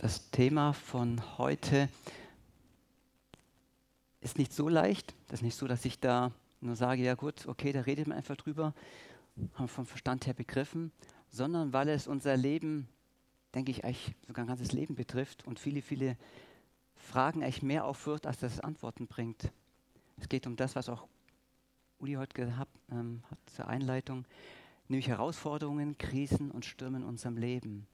Das 0.00 0.30
Thema 0.30 0.72
von 0.72 1.20
heute 1.36 1.90
ist 4.22 4.38
nicht 4.38 4.50
so 4.50 4.66
leicht. 4.66 5.14
Das 5.28 5.40
ist 5.40 5.42
nicht 5.42 5.58
so, 5.58 5.66
dass 5.66 5.84
ich 5.84 6.00
da 6.00 6.32
nur 6.62 6.74
sage, 6.74 7.02
ja 7.02 7.14
gut, 7.14 7.46
okay, 7.46 7.70
da 7.70 7.82
redet 7.82 8.06
man 8.06 8.16
einfach 8.16 8.36
drüber, 8.36 8.72
haben 9.52 9.64
wir 9.64 9.68
vom 9.68 9.84
Verstand 9.84 10.26
her 10.26 10.32
begriffen, 10.32 10.90
sondern 11.28 11.74
weil 11.74 11.90
es 11.90 12.06
unser 12.06 12.34
Leben, 12.38 12.88
denke 13.54 13.72
ich, 13.72 13.84
eigentlich 13.84 14.14
sogar 14.26 14.46
ein 14.46 14.48
ganzes 14.48 14.72
Leben 14.72 14.94
betrifft 14.94 15.46
und 15.46 15.58
viele, 15.58 15.82
viele 15.82 16.16
Fragen 16.94 17.42
eigentlich 17.42 17.62
mehr 17.62 17.84
aufwirft, 17.84 18.26
als 18.26 18.38
das 18.38 18.58
Antworten 18.58 19.06
bringt. 19.06 19.52
Es 20.16 20.30
geht 20.30 20.46
um 20.46 20.56
das, 20.56 20.76
was 20.76 20.88
auch 20.88 21.08
Uli 21.98 22.14
heute 22.14 22.32
gehabt 22.32 22.74
ähm, 22.90 23.22
hat 23.30 23.38
zur 23.54 23.68
Einleitung, 23.68 24.24
nämlich 24.88 25.08
Herausforderungen, 25.08 25.98
Krisen 25.98 26.50
und 26.50 26.64
Stürme 26.64 26.96
in 26.96 27.04
unserem 27.04 27.36
Leben. 27.36 27.86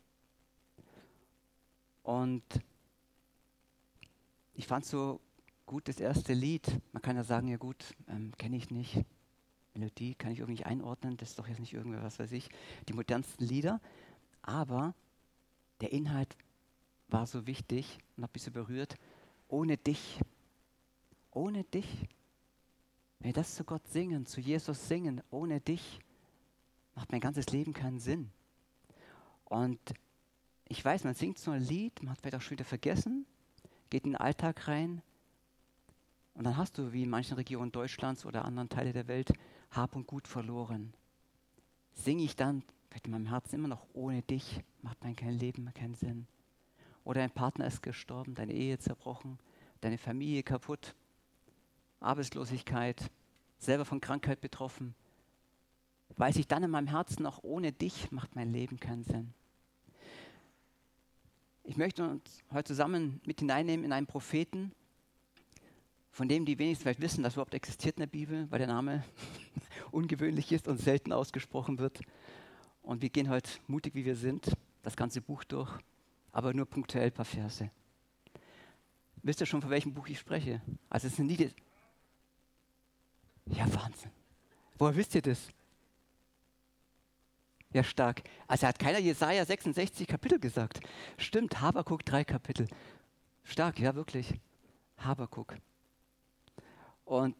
Und 2.06 2.44
ich 4.54 4.68
fand 4.68 4.84
so 4.84 5.20
gut 5.66 5.88
das 5.88 5.98
erste 5.98 6.34
Lied. 6.34 6.80
Man 6.92 7.02
kann 7.02 7.16
ja 7.16 7.24
sagen, 7.24 7.48
ja 7.48 7.56
gut, 7.56 7.96
ähm, 8.06 8.30
kenne 8.38 8.56
ich 8.56 8.70
nicht. 8.70 9.04
Melodie 9.74 10.14
kann 10.14 10.30
ich 10.30 10.38
irgendwie 10.38 10.52
nicht 10.52 10.66
einordnen, 10.66 11.16
das 11.16 11.30
ist 11.30 11.38
doch 11.40 11.48
jetzt 11.48 11.58
nicht 11.58 11.72
irgendwie, 11.72 12.00
was 12.00 12.20
weiß 12.20 12.30
ich, 12.30 12.48
die 12.88 12.92
modernsten 12.92 13.44
Lieder. 13.44 13.80
Aber 14.40 14.94
der 15.80 15.90
Inhalt 15.90 16.36
war 17.08 17.26
so 17.26 17.44
wichtig 17.48 17.98
und 18.16 18.22
hat 18.22 18.32
mich 18.34 18.44
so 18.44 18.52
berührt. 18.52 18.94
Ohne 19.48 19.76
dich, 19.76 20.20
ohne 21.32 21.64
dich, 21.64 22.06
wenn 23.18 23.30
wir 23.30 23.34
das 23.34 23.56
zu 23.56 23.64
Gott 23.64 23.86
singen, 23.88 24.26
zu 24.26 24.40
Jesus 24.40 24.86
singen, 24.86 25.24
ohne 25.30 25.60
dich, 25.60 25.98
macht 26.94 27.10
mein 27.10 27.20
ganzes 27.20 27.48
Leben 27.48 27.72
keinen 27.72 27.98
Sinn. 27.98 28.30
Und 29.46 29.80
ich 30.68 30.84
weiß, 30.84 31.04
man 31.04 31.14
singt 31.14 31.38
so 31.38 31.50
ein 31.50 31.62
Lied, 31.62 32.02
man 32.02 32.10
hat 32.10 32.20
vielleicht 32.20 32.36
auch 32.36 32.40
schon 32.40 32.58
wieder 32.58 32.64
vergessen, 32.64 33.26
geht 33.90 34.04
in 34.04 34.12
den 34.12 34.20
Alltag 34.20 34.68
rein 34.68 35.02
und 36.34 36.44
dann 36.44 36.56
hast 36.56 36.78
du, 36.78 36.92
wie 36.92 37.04
in 37.04 37.10
manchen 37.10 37.34
Regionen 37.34 37.72
Deutschlands 37.72 38.26
oder 38.26 38.44
anderen 38.44 38.68
Teilen 38.68 38.92
der 38.92 39.08
Welt, 39.08 39.32
Hab 39.70 39.96
und 39.96 40.06
Gut 40.06 40.28
verloren. 40.28 40.92
Singe 41.92 42.24
ich 42.24 42.36
dann 42.36 42.62
vielleicht 42.88 43.06
in 43.06 43.12
meinem 43.12 43.26
Herzen 43.26 43.54
immer 43.56 43.68
noch 43.68 43.86
ohne 43.92 44.22
dich, 44.22 44.60
macht 44.82 45.02
mein 45.02 45.16
kein 45.16 45.34
Leben 45.34 45.72
keinen 45.72 45.94
Sinn. 45.94 46.26
Oder 47.04 47.20
dein 47.20 47.30
Partner 47.30 47.66
ist 47.66 47.82
gestorben, 47.82 48.34
deine 48.34 48.52
Ehe 48.52 48.78
zerbrochen, 48.78 49.38
deine 49.80 49.98
Familie 49.98 50.42
kaputt, 50.42 50.94
Arbeitslosigkeit, 52.00 53.10
selber 53.58 53.84
von 53.84 54.00
Krankheit 54.00 54.40
betroffen, 54.40 54.94
weiß 56.16 56.36
ich 56.36 56.48
dann 56.48 56.64
in 56.64 56.70
meinem 56.70 56.88
Herzen 56.88 57.22
noch, 57.22 57.42
ohne 57.42 57.72
dich 57.72 58.10
macht 58.10 58.34
mein 58.34 58.52
Leben 58.52 58.78
keinen 58.78 59.04
Sinn. 59.04 59.32
Ich 61.68 61.76
möchte 61.76 62.08
uns 62.08 62.44
heute 62.52 62.68
zusammen 62.68 63.20
mit 63.26 63.40
hineinnehmen 63.40 63.84
in 63.84 63.92
einen 63.92 64.06
Propheten, 64.06 64.70
von 66.12 66.28
dem 66.28 66.44
die 66.44 66.60
wenigsten 66.60 66.84
vielleicht 66.84 67.00
wissen, 67.00 67.24
dass 67.24 67.32
er 67.32 67.38
überhaupt 67.38 67.54
existiert 67.54 67.96
in 67.96 68.02
der 68.02 68.06
Bibel, 68.06 68.48
weil 68.52 68.60
der 68.60 68.68
Name 68.68 69.04
ungewöhnlich 69.90 70.52
ist 70.52 70.68
und 70.68 70.78
selten 70.80 71.12
ausgesprochen 71.12 71.80
wird. 71.80 72.00
Und 72.82 73.02
wir 73.02 73.10
gehen 73.10 73.28
heute 73.28 73.50
mutig, 73.66 73.96
wie 73.96 74.04
wir 74.04 74.14
sind, 74.14 74.52
das 74.84 74.94
ganze 74.94 75.20
Buch 75.20 75.42
durch, 75.42 75.76
aber 76.30 76.54
nur 76.54 76.66
punktuell 76.66 77.06
ein 77.06 77.12
paar 77.12 77.24
Verse. 77.24 77.68
Wisst 79.24 79.40
ihr 79.40 79.46
schon, 79.46 79.60
von 79.60 79.70
welchem 79.70 79.92
Buch 79.92 80.06
ich 80.06 80.20
spreche? 80.20 80.62
Also 80.88 81.08
es 81.08 81.16
sind 81.16 81.26
nie 81.26 81.36
die 81.36 81.50
Ja, 83.46 83.66
Wahnsinn. 83.74 84.12
Woher 84.78 84.94
wisst 84.94 85.16
ihr 85.16 85.22
das? 85.22 85.48
Ja, 87.76 87.84
stark. 87.84 88.22
Also 88.46 88.66
hat 88.66 88.78
keiner 88.78 89.00
Jesaja 89.00 89.44
66 89.44 90.06
Kapitel 90.06 90.38
gesagt. 90.38 90.80
Stimmt, 91.18 91.60
Habakuk 91.60 92.06
drei 92.06 92.24
Kapitel. 92.24 92.68
Stark, 93.44 93.78
ja, 93.78 93.94
wirklich. 93.94 94.32
Habakuk. 94.96 95.56
Und 97.04 97.36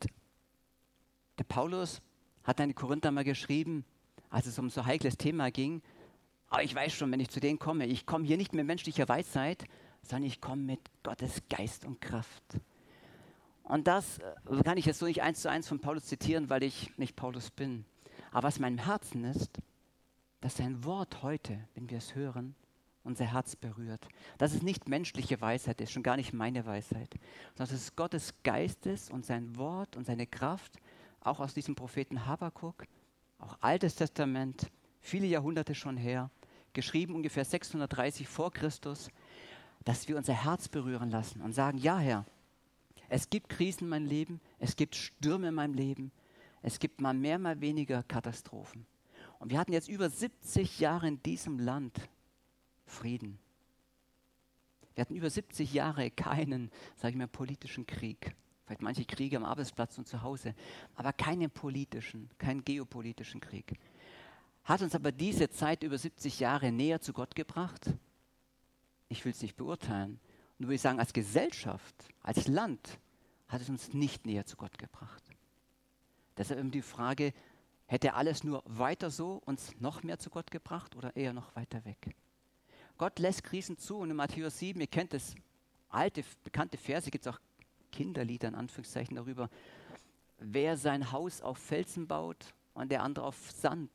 der 1.38 1.44
Paulus 1.44 2.02
hat 2.44 2.60
an 2.60 2.68
die 2.68 2.74
Korinther 2.74 3.12
mal 3.12 3.24
geschrieben, 3.24 3.86
als 4.28 4.44
es 4.44 4.58
um 4.58 4.68
so 4.68 4.84
heikles 4.84 5.16
Thema 5.16 5.50
ging, 5.50 5.80
aber 6.48 6.62
ich 6.62 6.74
weiß 6.74 6.92
schon, 6.92 7.10
wenn 7.12 7.20
ich 7.20 7.30
zu 7.30 7.40
denen 7.40 7.58
komme, 7.58 7.86
ich 7.86 8.04
komme 8.04 8.26
hier 8.26 8.36
nicht 8.36 8.52
mit 8.52 8.66
menschlicher 8.66 9.08
Weisheit, 9.08 9.64
sondern 10.02 10.26
ich 10.26 10.42
komme 10.42 10.60
mit 10.60 10.80
Gottes 11.02 11.44
Geist 11.48 11.86
und 11.86 12.02
Kraft. 12.02 12.44
Und 13.62 13.86
das 13.86 14.18
äh, 14.18 14.62
kann 14.62 14.76
ich 14.76 14.84
jetzt 14.84 14.98
so 14.98 15.06
nicht 15.06 15.22
eins 15.22 15.40
zu 15.40 15.48
eins 15.48 15.66
von 15.66 15.80
Paulus 15.80 16.04
zitieren, 16.04 16.50
weil 16.50 16.62
ich 16.62 16.94
nicht 16.98 17.16
Paulus 17.16 17.50
bin. 17.50 17.86
Aber 18.32 18.48
was 18.48 18.56
in 18.56 18.62
meinem 18.62 18.84
Herzen 18.84 19.24
ist, 19.24 19.62
dass 20.40 20.56
sein 20.56 20.84
Wort 20.84 21.22
heute, 21.22 21.58
wenn 21.74 21.90
wir 21.90 21.98
es 21.98 22.14
hören, 22.14 22.54
unser 23.06 23.24
Herz 23.24 23.56
berührt. 23.56 24.06
Dass 24.36 24.52
es 24.52 24.62
nicht 24.62 24.88
menschliche 24.88 25.40
Weisheit 25.40 25.80
ist, 25.80 25.92
schon 25.92 26.02
gar 26.02 26.16
nicht 26.16 26.32
meine 26.32 26.66
Weisheit, 26.66 27.14
sondern 27.54 27.70
dass 27.70 27.72
es 27.72 27.96
Gottes 27.96 28.34
Geistes 28.42 29.10
und 29.10 29.24
sein 29.24 29.56
Wort 29.56 29.96
und 29.96 30.04
seine 30.04 30.26
Kraft, 30.26 30.76
auch 31.20 31.40
aus 31.40 31.54
diesem 31.54 31.74
Propheten 31.74 32.26
Habakkuk, 32.26 32.84
auch 33.38 33.56
Altes 33.60 33.94
Testament, 33.94 34.70
viele 35.00 35.26
Jahrhunderte 35.26 35.74
schon 35.74 35.96
her, 35.96 36.30
geschrieben 36.72 37.14
ungefähr 37.14 37.44
630 37.44 38.28
vor 38.28 38.52
Christus, 38.52 39.08
dass 39.84 40.08
wir 40.08 40.16
unser 40.16 40.34
Herz 40.34 40.68
berühren 40.68 41.10
lassen 41.10 41.40
und 41.40 41.52
sagen, 41.52 41.78
ja 41.78 41.98
Herr, 41.98 42.26
es 43.08 43.30
gibt 43.30 43.48
Krisen 43.48 43.84
in 43.84 43.88
meinem 43.88 44.06
Leben, 44.06 44.40
es 44.58 44.74
gibt 44.76 44.96
Stürme 44.96 45.48
in 45.48 45.54
meinem 45.54 45.74
Leben, 45.74 46.10
es 46.62 46.80
gibt 46.80 47.00
mal 47.00 47.14
mehr, 47.14 47.38
mal 47.38 47.60
weniger 47.60 48.02
Katastrophen. 48.02 48.86
Und 49.38 49.50
wir 49.50 49.58
hatten 49.58 49.72
jetzt 49.72 49.88
über 49.88 50.08
70 50.08 50.80
Jahre 50.80 51.08
in 51.08 51.22
diesem 51.22 51.58
Land 51.58 52.08
Frieden. 52.84 53.38
Wir 54.94 55.02
hatten 55.02 55.14
über 55.14 55.28
70 55.28 55.74
Jahre 55.74 56.10
keinen, 56.10 56.70
sage 56.96 57.10
ich 57.10 57.16
mal, 57.16 57.28
politischen 57.28 57.86
Krieg. 57.86 58.34
Vielleicht 58.64 58.82
manche 58.82 59.04
Kriege 59.04 59.36
am 59.36 59.44
Arbeitsplatz 59.44 59.98
und 59.98 60.08
zu 60.08 60.22
Hause, 60.22 60.54
aber 60.94 61.12
keinen 61.12 61.50
politischen, 61.50 62.30
keinen 62.38 62.64
geopolitischen 62.64 63.40
Krieg. 63.40 63.78
Hat 64.64 64.82
uns 64.82 64.94
aber 64.94 65.12
diese 65.12 65.48
Zeit 65.50 65.82
über 65.84 65.98
70 65.98 66.40
Jahre 66.40 66.72
näher 66.72 67.00
zu 67.00 67.12
Gott 67.12 67.34
gebracht? 67.34 67.92
Ich 69.08 69.24
will 69.24 69.32
es 69.32 69.42
nicht 69.42 69.56
beurteilen. 69.56 70.18
Nur 70.58 70.68
würde 70.68 70.76
ich 70.76 70.80
sagen, 70.80 70.98
als 70.98 71.12
Gesellschaft, 71.12 71.94
als 72.22 72.48
Land 72.48 72.98
hat 73.48 73.60
es 73.60 73.68
uns 73.68 73.92
nicht 73.92 74.26
näher 74.26 74.46
zu 74.46 74.56
Gott 74.56 74.78
gebracht. 74.78 75.22
Deshalb 76.36 76.58
eben 76.58 76.70
die 76.70 76.82
Frage, 76.82 77.32
Hätte 77.86 78.14
alles 78.14 78.42
nur 78.42 78.62
weiter 78.66 79.10
so 79.10 79.40
uns 79.44 79.72
noch 79.78 80.02
mehr 80.02 80.18
zu 80.18 80.30
Gott 80.30 80.50
gebracht 80.50 80.96
oder 80.96 81.14
eher 81.14 81.32
noch 81.32 81.54
weiter 81.54 81.84
weg? 81.84 82.16
Gott 82.98 83.18
lässt 83.18 83.44
Krisen 83.44 83.78
zu 83.78 83.98
und 83.98 84.10
in 84.10 84.16
Matthäus 84.16 84.58
7, 84.58 84.80
ihr 84.80 84.86
kennt 84.86 85.12
das 85.12 85.34
alte, 85.88 86.24
bekannte 86.42 86.78
Verse, 86.78 87.10
gibt 87.10 87.26
es 87.26 87.32
auch 87.32 87.38
Kinderlieder 87.92 88.48
in 88.48 88.54
Anführungszeichen 88.54 89.16
darüber, 89.16 89.48
wer 90.38 90.76
sein 90.76 91.12
Haus 91.12 91.40
auf 91.42 91.58
Felsen 91.58 92.06
baut 92.06 92.54
und 92.74 92.90
der 92.90 93.02
andere 93.02 93.26
auf 93.26 93.50
Sand. 93.50 93.90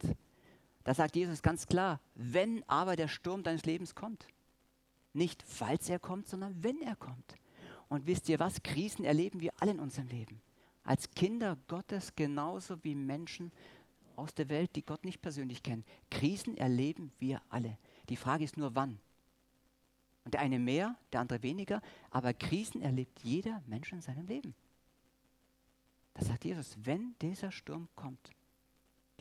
Da 0.83 0.93
sagt 0.93 1.15
Jesus 1.15 1.41
ganz 1.41 1.67
klar, 1.67 1.99
wenn 2.15 2.63
aber 2.67 2.95
der 2.95 3.07
Sturm 3.07 3.43
deines 3.43 3.65
Lebens 3.65 3.93
kommt. 3.93 4.27
Nicht 5.13 5.43
falls 5.43 5.89
er 5.89 5.99
kommt, 5.99 6.27
sondern 6.27 6.63
wenn 6.63 6.81
er 6.81 6.95
kommt. 6.95 7.35
Und 7.89 8.07
wisst 8.07 8.29
ihr 8.29 8.39
was? 8.39 8.63
Krisen 8.63 9.03
erleben 9.03 9.41
wir 9.41 9.51
alle 9.59 9.71
in 9.71 9.79
unserem 9.79 10.07
Leben. 10.07 10.41
Als 10.83 11.11
Kinder 11.11 11.57
Gottes 11.67 12.15
genauso 12.15 12.83
wie 12.83 12.95
Menschen 12.95 13.51
aus 14.21 14.33
der 14.33 14.49
Welt, 14.49 14.75
die 14.75 14.85
Gott 14.85 15.03
nicht 15.03 15.21
persönlich 15.21 15.63
kennen. 15.63 15.83
Krisen 16.09 16.55
erleben 16.57 17.11
wir 17.19 17.41
alle. 17.49 17.77
Die 18.09 18.15
Frage 18.15 18.43
ist 18.43 18.57
nur, 18.57 18.75
wann. 18.75 18.99
Und 20.23 20.33
der 20.33 20.41
eine 20.41 20.59
mehr, 20.59 20.95
der 21.11 21.21
andere 21.21 21.41
weniger, 21.41 21.81
aber 22.11 22.33
Krisen 22.33 22.81
erlebt 22.81 23.19
jeder 23.23 23.61
Mensch 23.65 23.91
in 23.91 24.01
seinem 24.01 24.27
Leben. 24.27 24.53
Das 26.13 26.27
sagt 26.27 26.45
Jesus, 26.45 26.77
wenn 26.83 27.15
dieser 27.21 27.51
Sturm 27.51 27.87
kommt. 27.95 28.31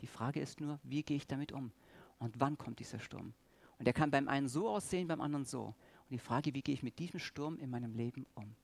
Die 0.01 0.07
Frage 0.07 0.39
ist 0.39 0.59
nur, 0.61 0.79
wie 0.83 1.03
gehe 1.03 1.17
ich 1.17 1.27
damit 1.27 1.51
um? 1.51 1.71
Und 2.19 2.39
wann 2.39 2.57
kommt 2.57 2.79
dieser 2.79 2.99
Sturm? 2.99 3.33
Und 3.79 3.85
der 3.85 3.93
kann 3.93 4.11
beim 4.11 4.27
einen 4.27 4.47
so 4.47 4.69
aussehen, 4.69 5.07
beim 5.07 5.21
anderen 5.21 5.45
so. 5.45 5.65
Und 5.65 6.11
die 6.11 6.19
Frage, 6.19 6.53
wie 6.53 6.61
gehe 6.61 6.75
ich 6.75 6.83
mit 6.83 6.99
diesem 6.99 7.19
Sturm 7.19 7.57
in 7.57 7.69
meinem 7.69 7.95
Leben 7.95 8.27
um? 8.35 8.55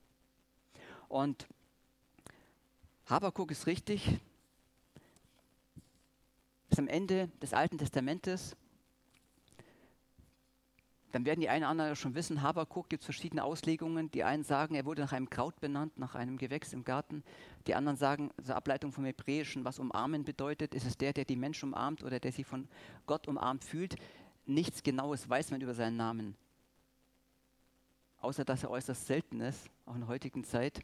Und 1.08 1.48
Habakuk 3.08 3.52
ist 3.52 3.66
richtig, 3.66 4.20
ist 6.78 6.80
am 6.80 6.88
Ende 6.88 7.30
des 7.42 7.56
Alten 7.56 7.80
Testamentes. 7.80 8.56
Dann 11.12 11.26
werden 11.26 11.40
die 11.40 11.50
einen 11.50 11.64
oder 11.64 11.72
anderen 11.72 11.96
schon 11.96 12.14
wissen, 12.14 12.44
Habakuk 12.44 12.88
gibt 12.88 13.02
es 13.02 13.06
verschiedene 13.06 13.44
Auslegungen. 13.44 14.12
Die 14.12 14.24
einen 14.24 14.44
sagen, 14.44 14.76
er 14.76 14.86
wurde 14.86 15.02
nach 15.02 15.12
einem 15.12 15.28
Kraut 15.28 15.60
benannt, 15.60 15.98
nach 15.98 16.14
einem 16.14 16.38
Gewächs 16.38 16.74
im 16.74 16.84
Garten. 16.84 17.24
Die 17.66 17.74
anderen 17.74 17.98
sagen, 17.98 18.30
also 18.38 18.54
Ableitung 18.54 18.92
vom 18.92 19.06
Hebräischen, 19.06 19.66
was 19.66 19.80
umarmen 19.80 20.24
bedeutet. 20.24 20.76
Ist 20.76 20.86
es 20.86 20.98
der, 20.98 21.14
der 21.14 21.26
die 21.26 21.36
Menschen 21.36 21.70
umarmt 21.70 22.04
oder 22.04 22.20
der 22.20 22.32
sich 22.32 22.46
von 22.46 22.68
Gott 23.08 23.28
umarmt 23.28 23.64
fühlt? 23.64 23.96
Nichts 24.46 24.84
Genaues 24.84 25.28
weiß 25.28 25.50
man 25.50 25.62
über 25.62 25.74
seinen 25.74 25.98
Namen. 25.98 26.36
Außer, 28.20 28.46
dass 28.46 28.64
er 28.64 28.70
äußerst 28.70 29.08
selten 29.08 29.40
ist, 29.42 29.68
auch 29.88 29.96
in 29.96 30.02
der 30.02 30.10
heutigen 30.10 30.44
Zeit. 30.44 30.82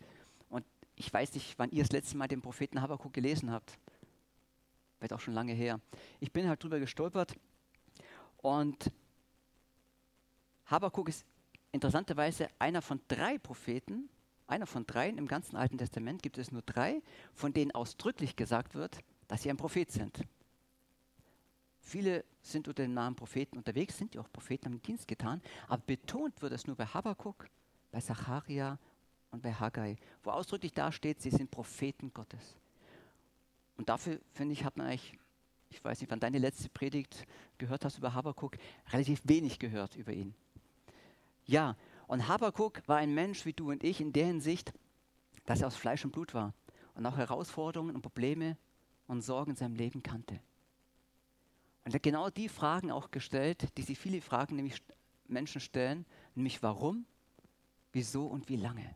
Und 0.50 0.66
ich 0.96 1.14
weiß 1.14 1.36
nicht, 1.36 1.60
wann 1.60 1.70
ihr 1.70 1.84
das 1.84 1.92
letzte 1.92 2.18
Mal 2.18 2.28
den 2.28 2.42
Propheten 2.42 2.82
Habakuk 2.82 3.14
gelesen 3.14 3.52
habt 3.52 3.78
vielleicht 5.04 5.14
auch 5.14 5.20
schon 5.20 5.34
lange 5.34 5.52
her. 5.52 5.82
Ich 6.22 6.32
bin 6.32 6.48
halt 6.48 6.64
drüber 6.64 6.80
gestolpert 6.80 7.36
und 8.38 8.90
Habakuk 10.68 11.10
ist 11.10 11.26
interessanterweise 11.74 12.48
einer 12.58 12.82
von 12.82 13.02
drei 13.10 13.38
Propheten, 13.38 14.10
einer 14.48 14.66
von 14.66 14.86
dreien 14.86 15.18
im 15.18 15.28
ganzen 15.28 15.58
Alten 15.58 15.78
Testament 15.78 16.24
gibt 16.24 16.38
es 16.38 16.54
nur 16.54 16.62
drei, 16.62 17.02
von 17.34 17.52
denen 17.52 17.72
ausdrücklich 17.72 18.38
gesagt 18.38 18.76
wird, 18.76 19.00
dass 19.28 19.44
sie 19.44 19.50
ein 19.50 19.58
Prophet 19.58 19.92
sind. 19.92 20.22
Viele 21.82 22.24
sind 22.42 22.70
unter 22.70 22.84
dem 22.84 22.94
Namen 22.94 23.18
Propheten 23.18 23.58
unterwegs, 23.58 23.98
sind 23.98 24.16
ja 24.16 24.22
auch 24.22 24.32
Propheten, 24.32 24.68
haben 24.68 24.82
Dienst 24.84 25.06
getan, 25.06 25.42
aber 25.68 25.84
betont 25.86 26.42
wird 26.42 26.54
es 26.54 26.66
nur 26.66 26.78
bei 26.78 26.86
Habakkuk, 26.86 27.50
bei 27.92 28.00
Zacharia 28.00 28.80
und 29.32 29.42
bei 29.42 29.54
Haggai, 29.54 29.98
wo 30.24 30.32
ausdrücklich 30.32 30.72
dasteht, 30.72 31.22
sie 31.22 31.32
sind 31.32 31.52
Propheten 31.52 32.14
Gottes. 32.14 32.56
Und 33.78 33.90
dafür, 33.90 34.20
finde 34.34 34.54
ich, 34.54 34.64
hat 34.64 34.78
man 34.78 34.88
eigentlich, 34.88 35.18
ich 35.70 35.84
weiß 35.84 36.02
nicht, 36.02 36.12
wann 36.12 36.20
deine 36.20 36.38
letzte 36.38 36.70
Predigt 36.70 37.26
gehört 37.58 37.86
hast 37.86 37.98
über 37.98 38.14
Habakkuk, 38.14 38.58
relativ 38.92 39.22
wenig 39.26 39.60
gehört 39.60 39.96
über 39.96 40.14
ihn. 40.14 40.36
Ja, 41.46 41.76
und 42.08 42.28
Habakkuk 42.28 42.82
war 42.88 42.98
ein 42.98 43.14
Mensch 43.14 43.46
wie 43.46 43.54
du 43.54 43.72
und 43.72 43.84
ich 43.84 44.00
in 44.00 44.14
der 44.14 44.28
Hinsicht, 44.28 44.74
dass 45.46 45.62
er 45.62 45.68
aus 45.68 45.76
Fleisch 45.76 46.06
und 46.06 46.12
Blut 46.12 46.34
war 46.34 46.54
und 46.96 47.06
auch 47.06 47.18
Herausforderungen 47.18 47.96
und 47.96 48.02
Probleme 48.02 48.58
und 49.08 49.22
Sorgen 49.22 49.52
in 49.52 49.58
seinem 49.58 49.76
Leben 49.76 50.04
kannte. 50.04 50.40
Und 51.86 51.92
er 51.92 51.96
hat 51.96 52.04
genau 52.04 52.30
die 52.30 52.48
Fragen 52.48 52.92
auch 52.92 53.12
gestellt, 53.12 53.78
die 53.78 53.82
sich 53.82 54.00
viele 54.00 54.22
Fragen 54.22 54.56
nämlich 54.56 54.82
Menschen 55.28 55.60
stellen, 55.60 56.06
nämlich 56.36 56.64
warum, 56.64 57.06
wieso 57.92 58.28
und 58.28 58.48
wie 58.48 58.56
lange. 58.56 58.96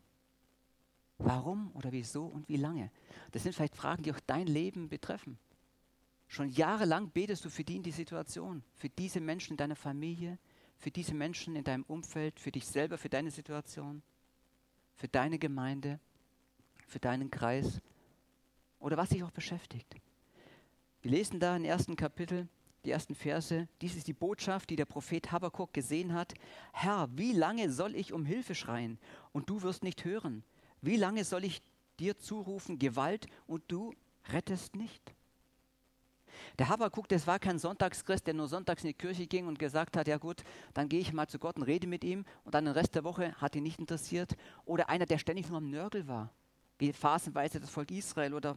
Warum 1.18 1.72
oder 1.74 1.92
wieso 1.92 2.26
und 2.26 2.48
wie 2.48 2.58
lange? 2.58 2.92
Das 3.32 3.44
sind 3.44 3.54
vielleicht 3.54 3.76
Fragen, 3.76 4.04
die 4.04 4.12
auch 4.12 4.20
dein 4.28 4.48
Leben 4.48 4.88
betreffen. 4.90 5.40
Schon 6.28 6.50
jahrelang 6.50 7.10
betest 7.10 7.46
du 7.46 7.50
für 7.50 7.64
die 7.64 7.78
in 7.78 7.84
die 7.84 7.92
Situation, 7.92 8.64
für 8.76 8.90
diese 8.90 9.22
Menschen 9.22 9.54
in 9.54 9.58
deiner 9.58 9.76
Familie, 9.76 10.38
für 10.78 10.92
diese 10.92 11.16
Menschen 11.16 11.56
in 11.56 11.64
deinem 11.64 11.84
Umfeld, 11.84 12.40
für 12.40 12.52
dich 12.52 12.68
selber, 12.68 12.98
für 12.98 13.10
deine 13.10 13.32
Situation, 13.32 14.04
für 14.96 15.08
deine 15.08 15.40
Gemeinde, 15.40 16.00
für 16.86 17.00
deinen 17.00 17.32
Kreis 17.32 17.82
oder 18.80 18.98
was 18.98 19.10
dich 19.10 19.24
auch 19.24 19.32
beschäftigt. 19.32 19.96
Wir 21.02 21.12
lesen 21.12 21.40
da 21.40 21.56
im 21.56 21.64
ersten 21.64 21.96
Kapitel, 21.96 22.48
die 22.86 22.92
ersten 22.92 23.16
Verse, 23.16 23.68
dies 23.82 23.96
ist 23.96 24.08
die 24.08 24.14
Botschaft, 24.14 24.70
die 24.70 24.76
der 24.76 24.86
Prophet 24.86 25.32
Habakkuk 25.32 25.74
gesehen 25.74 26.14
hat. 26.14 26.34
Herr, 26.74 27.10
wie 27.18 27.34
lange 27.34 27.72
soll 27.72 27.96
ich 27.96 28.14
um 28.14 28.26
Hilfe 28.26 28.56
schreien 28.56 29.00
und 29.32 29.50
du 29.50 29.62
wirst 29.62 29.84
nicht 29.84 30.06
hören? 30.06 30.44
Wie 30.82 30.96
lange 30.96 31.24
soll 31.24 31.44
ich 31.44 31.62
dir 32.00 32.18
zurufen 32.18 32.80
Gewalt 32.80 33.28
und 33.48 33.64
du 33.68 33.94
rettest 34.32 34.76
nicht? 34.76 35.14
Der 36.60 36.70
Habakkuk, 36.70 37.08
das 37.08 37.28
war 37.28 37.40
kein 37.40 37.60
Sonntagschrist, 37.60 38.28
der 38.28 38.34
nur 38.34 38.48
sonntags 38.48 38.84
in 38.84 38.90
die 38.90 38.94
Kirche 38.94 39.28
ging 39.28 39.48
und 39.48 39.60
gesagt 39.60 39.98
hat, 39.98 40.08
ja 40.08 40.18
gut, 40.18 40.44
dann 40.74 40.90
gehe 40.90 41.00
ich 41.00 41.14
mal 41.14 41.28
zu 41.28 41.40
Gott 41.40 41.58
und 41.58 41.64
rede 41.64 41.88
mit 41.88 42.04
ihm 42.04 42.26
und 42.44 42.56
dann 42.56 42.66
den 42.66 42.74
Rest 42.74 42.96
der 42.96 43.04
Woche 43.04 43.34
hat 43.36 43.56
ihn 43.56 43.64
nicht 43.64 43.80
interessiert. 43.80 44.36
Oder 44.66 44.90
einer, 44.90 45.06
der 45.06 45.18
ständig 45.18 45.50
nur 45.50 45.58
am 45.58 45.70
Nörgel 45.70 46.08
war, 46.08 46.32
wie 46.80 46.94
phasenweise 46.94 47.60
das 47.60 47.70
Volk 47.70 47.92
Israel 47.92 48.34
oder 48.34 48.56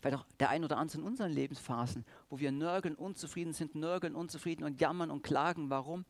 vielleicht 0.00 0.18
auch 0.18 0.26
der 0.40 0.50
ein 0.50 0.64
oder 0.64 0.78
andere 0.78 0.98
in 0.98 1.04
unseren 1.04 1.32
Lebensphasen, 1.32 2.04
wo 2.28 2.38
wir 2.38 2.50
nörgeln, 2.50 2.94
unzufrieden 2.94 3.52
sind, 3.52 3.74
nörgeln, 3.74 4.14
unzufrieden 4.14 4.64
und 4.64 4.80
jammern 4.80 5.10
und 5.10 5.22
klagen, 5.22 5.70
warum? 5.70 6.04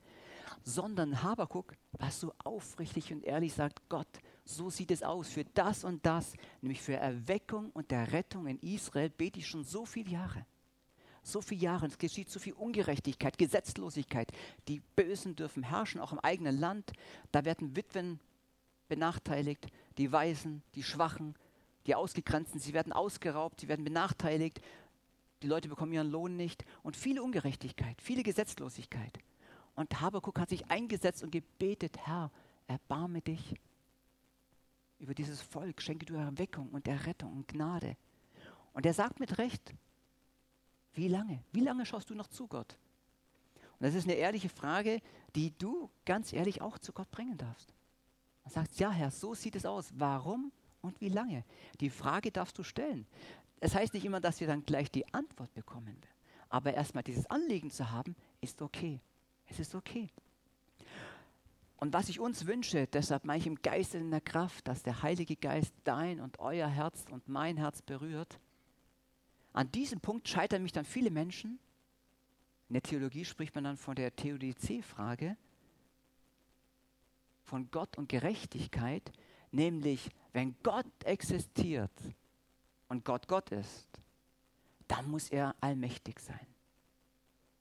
Sondern 0.62 1.22
Habakkuk 1.22 1.74
war 1.92 2.10
so 2.10 2.32
aufrichtig 2.42 3.12
und 3.12 3.24
ehrlich, 3.24 3.54
sagt 3.54 3.88
Gott, 3.88 4.08
so 4.44 4.70
sieht 4.70 4.90
es 4.90 5.02
aus 5.02 5.28
für 5.28 5.44
das 5.44 5.84
und 5.84 6.04
das, 6.04 6.32
nämlich 6.60 6.80
für 6.80 6.96
Erweckung 6.96 7.70
und 7.70 7.90
der 7.90 8.12
Rettung 8.12 8.46
in 8.46 8.58
Israel 8.58 9.10
bete 9.10 9.38
ich 9.38 9.46
schon 9.46 9.64
so 9.64 9.84
viele 9.84 10.10
Jahre 10.10 10.46
so 11.22 11.40
viele 11.40 11.62
Jahre, 11.62 11.86
es 11.86 11.98
geschieht 11.98 12.30
so 12.30 12.40
viel 12.40 12.52
Ungerechtigkeit, 12.54 13.38
Gesetzlosigkeit. 13.38 14.32
Die 14.68 14.80
Bösen 14.96 15.36
dürfen 15.36 15.62
herrschen, 15.62 16.00
auch 16.00 16.12
im 16.12 16.18
eigenen 16.18 16.58
Land. 16.58 16.92
Da 17.30 17.44
werden 17.44 17.76
Witwen 17.76 18.18
benachteiligt, 18.88 19.68
die 19.98 20.10
Weisen, 20.10 20.62
die 20.74 20.82
Schwachen, 20.82 21.34
die 21.86 21.94
Ausgegrenzten, 21.94 22.60
sie 22.60 22.74
werden 22.74 22.92
ausgeraubt, 22.92 23.60
sie 23.60 23.68
werden 23.68 23.84
benachteiligt. 23.84 24.60
Die 25.42 25.46
Leute 25.46 25.68
bekommen 25.68 25.92
ihren 25.92 26.10
Lohn 26.10 26.36
nicht 26.36 26.64
und 26.82 26.96
viele 26.96 27.22
Ungerechtigkeit, 27.22 28.00
viele 28.00 28.22
Gesetzlosigkeit. 28.22 29.18
Und 29.74 30.00
Habakuk 30.00 30.38
hat 30.38 30.50
sich 30.50 30.70
eingesetzt 30.70 31.22
und 31.22 31.30
gebetet, 31.30 31.98
Herr, 32.04 32.30
erbarme 32.66 33.22
dich 33.22 33.54
über 35.02 35.14
dieses 35.14 35.42
Volk, 35.42 35.82
schenke 35.82 36.06
du 36.06 36.14
Erweckung 36.14 36.68
und 36.70 36.86
Errettung 36.86 37.32
und 37.32 37.48
Gnade. 37.48 37.96
Und 38.72 38.86
er 38.86 38.94
sagt 38.94 39.18
mit 39.18 39.36
Recht, 39.38 39.74
wie 40.94 41.08
lange? 41.08 41.42
Wie 41.52 41.60
lange 41.60 41.84
schaust 41.84 42.08
du 42.08 42.14
noch 42.14 42.28
zu 42.28 42.46
Gott? 42.46 42.78
Und 43.54 43.86
das 43.86 43.94
ist 43.94 44.04
eine 44.04 44.14
ehrliche 44.14 44.48
Frage, 44.48 45.00
die 45.34 45.56
du 45.58 45.90
ganz 46.04 46.32
ehrlich 46.32 46.62
auch 46.62 46.78
zu 46.78 46.92
Gott 46.92 47.10
bringen 47.10 47.36
darfst. 47.36 47.74
Und 48.44 48.52
sagst, 48.52 48.78
ja 48.78 48.90
Herr, 48.92 49.10
so 49.10 49.34
sieht 49.34 49.56
es 49.56 49.66
aus. 49.66 49.92
Warum 49.96 50.52
und 50.80 51.00
wie 51.00 51.08
lange? 51.08 51.44
Die 51.80 51.90
Frage 51.90 52.30
darfst 52.30 52.56
du 52.58 52.62
stellen. 52.62 53.06
Es 53.58 53.72
das 53.72 53.80
heißt 53.80 53.94
nicht 53.94 54.04
immer, 54.04 54.20
dass 54.20 54.40
wir 54.40 54.46
dann 54.46 54.64
gleich 54.64 54.90
die 54.90 55.12
Antwort 55.12 55.52
bekommen. 55.54 55.96
Aber 56.48 56.74
erstmal 56.74 57.02
dieses 57.02 57.26
Anliegen 57.26 57.70
zu 57.70 57.90
haben, 57.90 58.14
ist 58.40 58.62
okay. 58.62 59.00
Es 59.46 59.58
ist 59.58 59.74
okay. 59.74 60.10
Und 61.82 61.92
was 61.94 62.08
ich 62.08 62.20
uns 62.20 62.46
wünsche, 62.46 62.86
deshalb 62.86 63.24
mache 63.24 63.38
ich 63.38 63.46
im 63.48 63.60
Geiste 63.60 63.98
in 63.98 64.12
der 64.12 64.20
Kraft, 64.20 64.68
dass 64.68 64.84
der 64.84 65.02
Heilige 65.02 65.34
Geist 65.34 65.74
dein 65.82 66.20
und 66.20 66.38
euer 66.38 66.68
Herz 66.68 67.06
und 67.10 67.26
mein 67.26 67.56
Herz 67.56 67.82
berührt, 67.82 68.38
an 69.52 69.68
diesem 69.72 69.98
Punkt 69.98 70.28
scheitern 70.28 70.62
mich 70.62 70.70
dann 70.70 70.84
viele 70.84 71.10
Menschen. 71.10 71.58
In 72.68 72.74
der 72.74 72.82
Theologie 72.82 73.24
spricht 73.24 73.52
man 73.56 73.64
dann 73.64 73.76
von 73.76 73.96
der 73.96 74.14
Theodizee-Frage, 74.14 75.36
von 77.42 77.68
Gott 77.72 77.98
und 77.98 78.08
Gerechtigkeit, 78.08 79.10
nämlich 79.50 80.08
wenn 80.32 80.54
Gott 80.62 80.86
existiert 81.02 81.90
und 82.86 83.04
Gott 83.04 83.26
Gott 83.26 83.50
ist, 83.50 83.88
dann 84.86 85.10
muss 85.10 85.30
er 85.30 85.56
allmächtig 85.60 86.20
sein. 86.20 86.46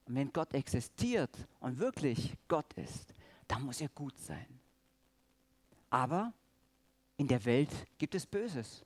Und 0.05 0.13
wenn 0.13 0.31
Gott 0.31 0.53
existiert 0.53 1.35
und 1.59 1.79
wirklich 1.79 2.37
Gott 2.47 2.71
ist, 2.73 3.15
dann 3.51 3.63
muss 3.63 3.81
er 3.81 3.89
gut 3.89 4.17
sein. 4.17 4.61
Aber 5.89 6.33
in 7.17 7.27
der 7.27 7.43
Welt 7.43 7.69
gibt 7.97 8.15
es 8.15 8.25
Böses. 8.25 8.85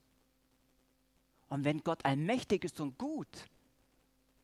Und 1.50 1.64
wenn 1.64 1.84
Gott 1.84 2.04
allmächtig 2.04 2.64
ist 2.64 2.80
und 2.80 2.98
gut 2.98 3.48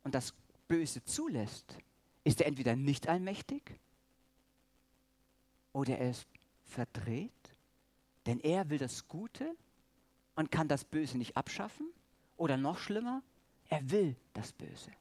und 0.04 0.14
das 0.14 0.32
Böse 0.68 1.04
zulässt, 1.04 1.76
ist 2.22 2.40
er 2.40 2.46
entweder 2.46 2.76
nicht 2.76 3.08
allmächtig 3.08 3.80
oder 5.72 5.98
er 5.98 6.10
ist 6.10 6.28
verdreht, 6.66 7.56
denn 8.26 8.38
er 8.38 8.70
will 8.70 8.78
das 8.78 9.08
Gute 9.08 9.56
und 10.36 10.52
kann 10.52 10.68
das 10.68 10.84
Böse 10.84 11.18
nicht 11.18 11.36
abschaffen 11.36 11.90
oder 12.36 12.56
noch 12.56 12.78
schlimmer, 12.78 13.24
er 13.68 13.90
will 13.90 14.14
das 14.34 14.52
Böse. 14.52 14.92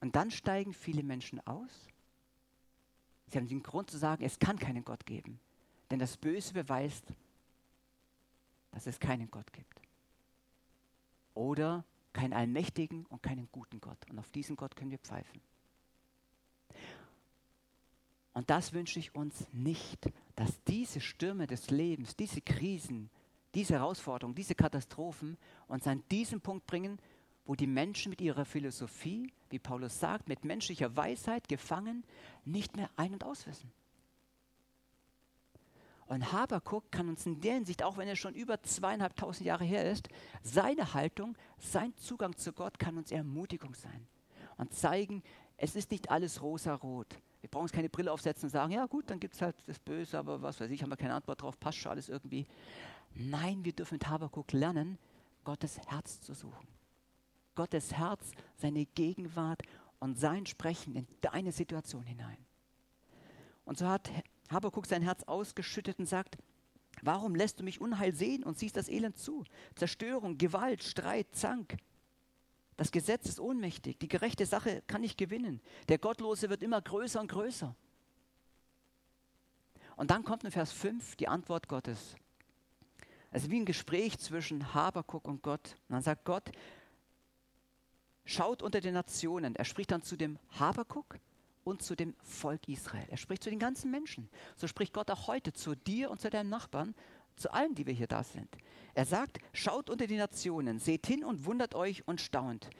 Und 0.00 0.16
dann 0.16 0.30
steigen 0.30 0.72
viele 0.72 1.02
Menschen 1.02 1.46
aus. 1.46 1.90
Sie 3.30 3.38
haben 3.38 3.48
den 3.48 3.62
Grund 3.62 3.90
zu 3.90 3.98
sagen, 3.98 4.24
es 4.24 4.38
kann 4.38 4.58
keinen 4.58 4.84
Gott 4.84 5.06
geben, 5.06 5.38
denn 5.90 5.98
das 5.98 6.16
Böse 6.16 6.52
beweist, 6.52 7.06
dass 8.72 8.86
es 8.86 8.98
keinen 8.98 9.30
Gott 9.30 9.52
gibt 9.52 9.80
oder 11.34 11.84
keinen 12.12 12.32
allmächtigen 12.32 13.06
und 13.06 13.22
keinen 13.22 13.48
guten 13.52 13.80
Gott. 13.80 13.98
Und 14.10 14.18
auf 14.18 14.30
diesen 14.30 14.56
Gott 14.56 14.74
können 14.74 14.90
wir 14.90 14.98
pfeifen. 14.98 15.40
Und 18.32 18.50
das 18.50 18.72
wünsche 18.72 18.98
ich 18.98 19.14
uns 19.14 19.46
nicht, 19.52 20.10
dass 20.36 20.62
diese 20.64 21.00
Stürme 21.00 21.46
des 21.46 21.70
Lebens, 21.70 22.16
diese 22.16 22.40
Krisen, 22.40 23.10
diese 23.54 23.74
Herausforderungen, 23.74 24.34
diese 24.34 24.54
Katastrophen 24.54 25.36
uns 25.66 25.86
an 25.86 26.02
diesen 26.10 26.40
Punkt 26.40 26.66
bringen, 26.66 26.98
wo 27.44 27.54
die 27.54 27.66
Menschen 27.66 28.10
mit 28.10 28.20
ihrer 28.20 28.44
Philosophie, 28.44 29.32
wie 29.50 29.58
Paulus 29.58 29.98
sagt, 29.98 30.28
mit 30.28 30.44
menschlicher 30.44 30.96
Weisheit 30.96 31.48
gefangen, 31.48 32.04
nicht 32.44 32.76
mehr 32.76 32.90
ein- 32.96 33.12
und 33.12 33.24
auswissen. 33.24 33.70
Und 36.06 36.32
Habakuk 36.32 36.90
kann 36.90 37.08
uns 37.08 37.24
in 37.24 37.40
der 37.40 37.54
Hinsicht, 37.54 37.84
auch 37.84 37.96
wenn 37.96 38.08
er 38.08 38.16
schon 38.16 38.34
über 38.34 38.60
zweieinhalbtausend 38.62 39.46
Jahre 39.46 39.64
her 39.64 39.88
ist, 39.88 40.08
seine 40.42 40.92
Haltung, 40.92 41.36
sein 41.58 41.94
Zugang 41.96 42.36
zu 42.36 42.52
Gott 42.52 42.80
kann 42.80 42.96
uns 42.96 43.12
Ermutigung 43.12 43.74
sein 43.74 44.08
und 44.56 44.74
zeigen, 44.74 45.22
es 45.56 45.76
ist 45.76 45.92
nicht 45.92 46.10
alles 46.10 46.42
rosa-rot. 46.42 47.16
Wir 47.40 47.48
brauchen 47.48 47.62
uns 47.62 47.72
keine 47.72 47.88
Brille 47.88 48.10
aufsetzen 48.10 48.46
und 48.46 48.50
sagen, 48.50 48.72
ja 48.72 48.86
gut, 48.86 49.08
dann 49.08 49.20
gibt 49.20 49.34
es 49.34 49.42
halt 49.42 49.56
das 49.66 49.78
Böse, 49.78 50.18
aber 50.18 50.42
was 50.42 50.60
weiß 50.60 50.70
ich, 50.70 50.82
haben 50.82 50.90
wir 50.90 50.96
keine 50.96 51.14
Antwort 51.14 51.42
drauf, 51.42 51.60
passt 51.60 51.78
schon 51.78 51.92
alles 51.92 52.08
irgendwie. 52.08 52.46
Nein, 53.14 53.64
wir 53.64 53.72
dürfen 53.72 53.94
mit 53.94 54.08
Habakuk 54.08 54.52
lernen, 54.52 54.98
Gottes 55.44 55.78
Herz 55.86 56.20
zu 56.20 56.34
suchen. 56.34 56.66
Gottes 57.60 57.92
Herz, 57.92 58.30
seine 58.56 58.86
Gegenwart 58.86 59.60
und 59.98 60.18
sein 60.18 60.46
Sprechen 60.46 60.96
in 60.96 61.06
deine 61.20 61.52
Situation 61.52 62.06
hinein. 62.06 62.38
Und 63.66 63.76
so 63.76 63.86
hat 63.86 64.10
Habakuk 64.50 64.86
sein 64.86 65.02
Herz 65.02 65.24
ausgeschüttet 65.24 65.98
und 65.98 66.06
sagt, 66.06 66.38
warum 67.02 67.34
lässt 67.34 67.60
du 67.60 67.62
mich 67.62 67.78
Unheil 67.78 68.14
sehen 68.14 68.44
und 68.44 68.58
siehst 68.58 68.78
das 68.78 68.88
Elend 68.88 69.18
zu? 69.18 69.44
Zerstörung, 69.74 70.38
Gewalt, 70.38 70.82
Streit, 70.82 71.26
Zank. 71.32 71.76
Das 72.78 72.92
Gesetz 72.92 73.26
ist 73.26 73.38
ohnmächtig, 73.38 73.98
die 73.98 74.08
gerechte 74.08 74.46
Sache 74.46 74.82
kann 74.86 75.02
nicht 75.02 75.18
gewinnen. 75.18 75.60
Der 75.90 75.98
Gottlose 75.98 76.48
wird 76.48 76.62
immer 76.62 76.80
größer 76.80 77.20
und 77.20 77.30
größer. 77.30 77.76
Und 79.96 80.10
dann 80.10 80.24
kommt 80.24 80.44
in 80.44 80.50
Vers 80.50 80.72
5 80.72 81.16
die 81.16 81.28
Antwort 81.28 81.68
Gottes. 81.68 82.16
Also 83.30 83.50
wie 83.50 83.60
ein 83.60 83.66
Gespräch 83.66 84.18
zwischen 84.18 84.72
Habakuk 84.72 85.28
und 85.28 85.42
Gott. 85.42 85.76
Und 85.88 85.96
dann 85.96 86.02
sagt 86.02 86.24
Gott, 86.24 86.50
schaut 88.30 88.62
unter 88.62 88.80
den 88.80 88.94
Nationen. 88.94 89.56
Er 89.56 89.64
spricht 89.64 89.90
dann 89.90 90.02
zu 90.02 90.16
dem 90.16 90.38
Habakuk 90.58 91.18
und 91.64 91.82
zu 91.82 91.96
dem 91.96 92.14
Volk 92.22 92.68
Israel. 92.68 93.06
Er 93.08 93.16
spricht 93.16 93.42
zu 93.42 93.50
den 93.50 93.58
ganzen 93.58 93.90
Menschen. 93.90 94.28
So 94.56 94.66
spricht 94.66 94.94
Gott 94.94 95.10
auch 95.10 95.26
heute 95.26 95.52
zu 95.52 95.74
dir 95.74 96.10
und 96.10 96.20
zu 96.20 96.30
deinen 96.30 96.48
Nachbarn, 96.48 96.94
zu 97.36 97.52
allen, 97.52 97.74
die 97.74 97.86
wir 97.86 97.94
hier 97.94 98.06
da 98.06 98.22
sind. 98.22 98.48
Er 98.94 99.04
sagt, 99.04 99.38
schaut 99.52 99.90
unter 99.90 100.06
die 100.06 100.16
Nationen, 100.16 100.78
seht 100.78 101.06
hin 101.06 101.24
und 101.24 101.44
wundert 101.44 101.74
euch 101.74 102.06
und 102.06 102.20
staunt. 102.20 102.70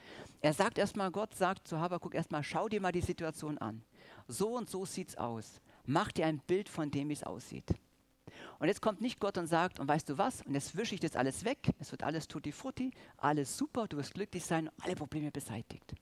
Er 0.41 0.53
sagt 0.53 0.77
erstmal, 0.77 1.11
Gott 1.11 1.35
sagt 1.35 1.67
zu 1.67 1.79
Habakuk 1.79 2.15
erstmal, 2.15 2.43
schau 2.43 2.69
dir 2.69 2.81
mal 2.81 2.91
die 2.91 3.01
Situation 3.01 3.57
an. 3.57 3.83
So 4.27 4.55
und 4.55 4.69
so 4.69 4.85
sieht's 4.85 5.17
aus. 5.17 5.61
Mach 5.85 6.11
dir 6.11 6.27
ein 6.27 6.39
Bild 6.39 6.69
von 6.69 6.91
dem, 6.91 7.09
wie 7.09 7.13
es 7.13 7.23
aussieht. 7.23 7.73
Und 8.61 8.67
jetzt 8.67 8.79
kommt 8.79 9.01
nicht 9.01 9.19
Gott 9.19 9.39
und 9.39 9.47
sagt, 9.47 9.79
und 9.79 9.87
weißt 9.87 10.07
du 10.07 10.19
was, 10.19 10.43
und 10.43 10.53
jetzt 10.53 10.77
wische 10.77 10.93
ich 10.93 11.01
das 11.01 11.15
alles 11.15 11.45
weg, 11.45 11.73
es 11.79 11.89
wird 11.89 12.03
alles 12.03 12.27
tutti 12.27 12.51
frutti, 12.51 12.91
alles 13.17 13.57
super, 13.57 13.87
du 13.87 13.97
wirst 13.97 14.13
glücklich 14.13 14.45
sein, 14.45 14.69
alle 14.81 14.93
Probleme 14.93 15.31
beseitigt. 15.31 15.95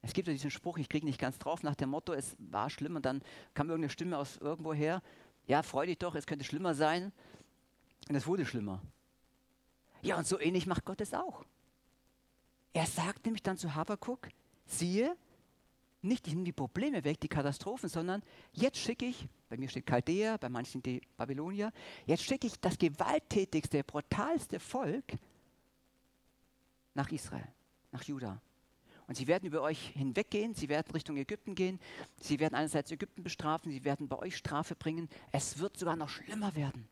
Es 0.00 0.14
gibt 0.14 0.28
ja 0.28 0.32
diesen 0.32 0.50
Spruch, 0.50 0.78
ich 0.78 0.88
kriege 0.88 1.04
nicht 1.04 1.20
ganz 1.20 1.38
drauf, 1.38 1.62
nach 1.62 1.74
dem 1.74 1.90
Motto, 1.90 2.14
es 2.14 2.34
war 2.38 2.70
schlimm 2.70 2.96
und 2.96 3.04
dann 3.04 3.20
kam 3.52 3.68
irgendeine 3.68 3.90
Stimme 3.90 4.16
aus 4.16 4.38
irgendwo 4.38 4.72
her, 4.72 5.02
ja, 5.46 5.62
freu 5.62 5.84
dich 5.84 5.98
doch, 5.98 6.14
es 6.14 6.24
könnte 6.24 6.46
schlimmer 6.46 6.74
sein. 6.74 7.12
Und 8.08 8.14
es 8.14 8.26
wurde 8.26 8.46
schlimmer. 8.46 8.80
Ja, 10.00 10.16
und 10.16 10.26
so 10.26 10.40
ähnlich 10.40 10.66
macht 10.66 10.86
Gott 10.86 11.02
es 11.02 11.12
auch. 11.12 11.44
Er 12.72 12.86
sagt 12.86 13.26
nämlich 13.26 13.42
dann 13.42 13.58
zu 13.58 13.74
Habakuk, 13.74 14.30
siehe, 14.64 15.14
nicht 16.02 16.26
ich 16.26 16.34
nehme 16.34 16.44
die 16.44 16.52
Probleme 16.52 17.04
weg, 17.04 17.20
die 17.20 17.28
Katastrophen, 17.28 17.88
sondern 17.88 18.22
jetzt 18.52 18.78
schicke 18.78 19.06
ich, 19.06 19.28
bei 19.48 19.56
mir 19.56 19.68
steht 19.68 19.86
Chaldea, 19.86 20.36
bei 20.36 20.48
manchen 20.48 20.82
die 20.82 21.00
Babylonier, 21.16 21.72
jetzt 22.06 22.24
schicke 22.24 22.46
ich 22.46 22.58
das 22.60 22.78
gewalttätigste, 22.78 23.84
brutalste 23.84 24.58
Volk 24.58 25.04
nach 26.94 27.10
Israel, 27.10 27.48
nach 27.92 28.02
Juda. 28.02 28.40
Und 29.06 29.16
sie 29.16 29.26
werden 29.26 29.46
über 29.46 29.62
euch 29.62 29.88
hinweggehen, 29.88 30.54
sie 30.54 30.68
werden 30.68 30.90
Richtung 30.92 31.16
Ägypten 31.16 31.54
gehen, 31.54 31.80
sie 32.20 32.40
werden 32.40 32.54
einerseits 32.54 32.90
Ägypten 32.90 33.22
bestrafen, 33.22 33.70
sie 33.70 33.84
werden 33.84 34.08
bei 34.08 34.18
euch 34.18 34.36
Strafe 34.36 34.74
bringen. 34.74 35.08
Es 35.32 35.58
wird 35.58 35.76
sogar 35.76 35.96
noch 35.96 36.08
schlimmer 36.08 36.54
werden. 36.54 36.88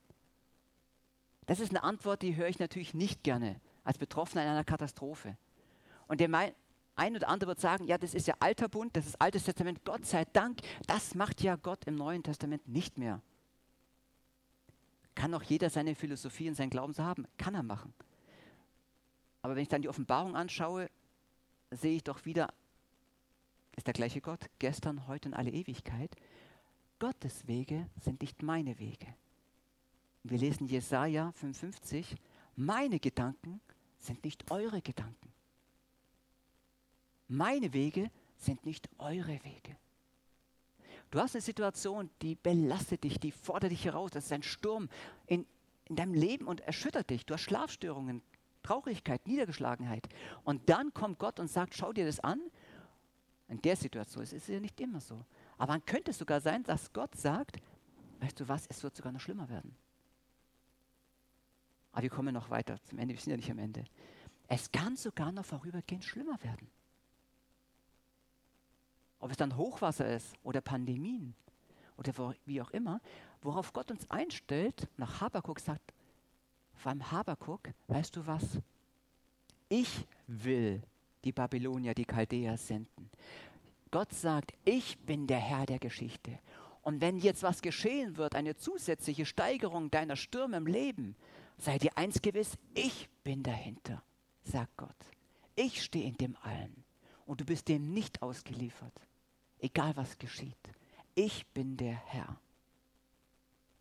Das 1.46 1.60
ist 1.60 1.70
eine 1.70 1.82
Antwort, 1.82 2.22
die 2.22 2.36
höre 2.36 2.48
ich 2.48 2.58
natürlich 2.58 2.94
nicht 2.94 3.24
gerne 3.24 3.60
als 3.84 3.98
Betroffener 3.98 4.42
in 4.42 4.50
einer 4.50 4.64
Katastrophe. 4.64 5.36
Und 6.06 6.20
der 6.20 6.28
ein 6.96 7.16
oder 7.16 7.28
andere 7.28 7.48
wird 7.48 7.60
sagen, 7.60 7.84
ja, 7.84 7.98
das 7.98 8.14
ist 8.14 8.26
ja 8.26 8.34
alter 8.40 8.68
Bund, 8.68 8.96
das 8.96 9.06
ist 9.06 9.20
altes 9.20 9.44
Testament, 9.44 9.84
Gott 9.84 10.04
sei 10.04 10.24
Dank, 10.26 10.60
das 10.86 11.14
macht 11.14 11.40
ja 11.40 11.56
Gott 11.56 11.84
im 11.86 11.94
Neuen 11.94 12.22
Testament 12.22 12.68
nicht 12.68 12.98
mehr. 12.98 13.22
Kann 15.14 15.34
auch 15.34 15.42
jeder 15.42 15.70
seine 15.70 15.94
Philosophie 15.94 16.48
und 16.48 16.54
seinen 16.54 16.70
Glauben 16.70 16.92
so 16.92 17.02
haben, 17.02 17.26
kann 17.36 17.54
er 17.54 17.62
machen. 17.62 17.92
Aber 19.42 19.56
wenn 19.56 19.62
ich 19.62 19.68
dann 19.68 19.82
die 19.82 19.88
Offenbarung 19.88 20.36
anschaue, 20.36 20.90
sehe 21.70 21.96
ich 21.96 22.04
doch 22.04 22.24
wieder, 22.24 22.52
ist 23.76 23.86
der 23.86 23.94
gleiche 23.94 24.20
Gott, 24.20 24.50
gestern, 24.58 25.06
heute 25.06 25.28
und 25.28 25.34
alle 25.34 25.50
Ewigkeit. 25.50 26.14
Gottes 26.98 27.46
Wege 27.46 27.88
sind 27.98 28.20
nicht 28.20 28.42
meine 28.42 28.78
Wege. 28.78 29.06
Wir 30.22 30.38
lesen 30.38 30.66
Jesaja 30.66 31.32
55, 31.32 32.16
meine 32.56 33.00
Gedanken 33.00 33.60
sind 33.98 34.22
nicht 34.24 34.50
eure 34.50 34.82
Gedanken. 34.82 35.29
Meine 37.30 37.72
Wege 37.72 38.10
sind 38.38 38.66
nicht 38.66 38.90
eure 38.98 39.38
Wege. 39.44 39.76
Du 41.12 41.20
hast 41.20 41.36
eine 41.36 41.42
Situation, 41.42 42.10
die 42.22 42.34
belastet 42.34 43.04
dich, 43.04 43.20
die 43.20 43.30
fordert 43.30 43.70
dich 43.70 43.84
heraus. 43.84 44.10
Das 44.10 44.24
ist 44.24 44.32
ein 44.32 44.42
Sturm 44.42 44.88
in, 45.28 45.46
in 45.84 45.94
deinem 45.94 46.14
Leben 46.14 46.48
und 46.48 46.60
erschüttert 46.62 47.08
dich. 47.08 47.24
Du 47.24 47.34
hast 47.34 47.42
Schlafstörungen, 47.42 48.20
Traurigkeit, 48.64 49.28
Niedergeschlagenheit. 49.28 50.08
Und 50.42 50.68
dann 50.68 50.92
kommt 50.92 51.20
Gott 51.20 51.38
und 51.38 51.46
sagt, 51.46 51.76
schau 51.76 51.92
dir 51.92 52.04
das 52.04 52.18
an. 52.18 52.40
In 53.46 53.62
der 53.62 53.76
Situation 53.76 54.24
ist 54.24 54.32
es 54.32 54.48
ja 54.48 54.58
nicht 54.58 54.80
immer 54.80 55.00
so. 55.00 55.24
Aber 55.56 55.74
dann 55.74 55.84
könnte 55.86 56.10
es 56.10 56.18
sogar 56.18 56.40
sein, 56.40 56.64
dass 56.64 56.92
Gott 56.92 57.14
sagt, 57.14 57.58
weißt 58.18 58.40
du 58.40 58.48
was, 58.48 58.66
es 58.66 58.82
wird 58.82 58.96
sogar 58.96 59.12
noch 59.12 59.20
schlimmer 59.20 59.48
werden. 59.48 59.76
Aber 61.92 62.02
wir 62.02 62.10
kommen 62.10 62.34
noch 62.34 62.50
weiter 62.50 62.82
zum 62.82 62.98
Ende, 62.98 63.14
wir 63.14 63.20
sind 63.20 63.30
ja 63.30 63.36
nicht 63.36 63.50
am 63.52 63.58
Ende. 63.60 63.84
Es 64.48 64.72
kann 64.72 64.96
sogar 64.96 65.30
noch 65.30 65.44
vorübergehend 65.44 66.04
schlimmer 66.04 66.42
werden. 66.42 66.68
Ob 69.20 69.30
es 69.30 69.36
dann 69.36 69.56
Hochwasser 69.56 70.14
ist 70.14 70.34
oder 70.42 70.60
Pandemien 70.60 71.34
oder 71.96 72.34
wie 72.46 72.60
auch 72.60 72.70
immer, 72.70 73.00
worauf 73.42 73.72
Gott 73.72 73.90
uns 73.90 74.10
einstellt, 74.10 74.88
nach 74.96 75.20
Habakuk 75.20 75.60
sagt, 75.60 75.92
beim 76.82 77.10
Habakuk, 77.10 77.60
weißt 77.88 78.16
du 78.16 78.26
was? 78.26 78.58
Ich 79.68 80.06
will 80.26 80.82
die 81.24 81.32
Babylonier, 81.32 81.94
die 81.94 82.06
Chaldäer 82.06 82.56
senden. 82.56 83.10
Gott 83.90 84.12
sagt, 84.12 84.54
ich 84.64 84.98
bin 85.00 85.26
der 85.26 85.38
Herr 85.38 85.66
der 85.66 85.78
Geschichte. 85.78 86.38
Und 86.82 87.00
wenn 87.00 87.18
jetzt 87.18 87.42
was 87.42 87.60
geschehen 87.60 88.16
wird, 88.16 88.34
eine 88.34 88.56
zusätzliche 88.56 89.26
Steigerung 89.26 89.90
deiner 89.90 90.16
Stürme 90.16 90.56
im 90.56 90.66
Leben, 90.66 91.16
sei 91.58 91.78
dir 91.78 91.96
eins 91.96 92.22
gewiss, 92.22 92.56
ich 92.74 93.08
bin 93.22 93.42
dahinter, 93.42 94.02
sagt 94.42 94.76
Gott. 94.76 94.96
Ich 95.56 95.82
stehe 95.82 96.06
in 96.06 96.16
dem 96.16 96.36
allen 96.42 96.84
und 97.26 97.40
du 97.42 97.44
bist 97.44 97.68
dem 97.68 97.92
nicht 97.92 98.22
ausgeliefert, 98.22 98.94
egal 99.60 99.96
was 99.96 100.18
geschieht. 100.18 100.56
Ich 101.14 101.46
bin 101.48 101.76
der 101.76 101.94
Herr. 101.94 102.40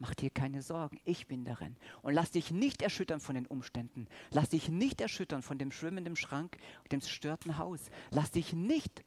Mach 0.02 0.16
dir 0.16 0.30
keine 0.30 0.62
Sorgen, 0.62 1.00
ich 1.04 1.28
bin 1.28 1.44
darin. 1.44 1.76
Und 2.02 2.14
lass 2.14 2.32
dich 2.32 2.52
nicht 2.52 2.82
erschüttern 2.82 3.20
von 3.20 3.36
den 3.36 3.46
Umständen. 3.46 4.08
Lass 4.32 4.50
dich 4.50 4.70
nicht 4.70 5.02
erschüttern 5.02 5.42
von 5.42 5.58
dem 5.58 5.72
schwimmenden 5.72 6.16
Schrank 6.16 6.58
dem 6.92 7.02
zerstörten 7.02 7.58
Haus. 7.58 7.90
Lass 8.10 8.32
dich 8.32 8.54
nicht 8.54 9.04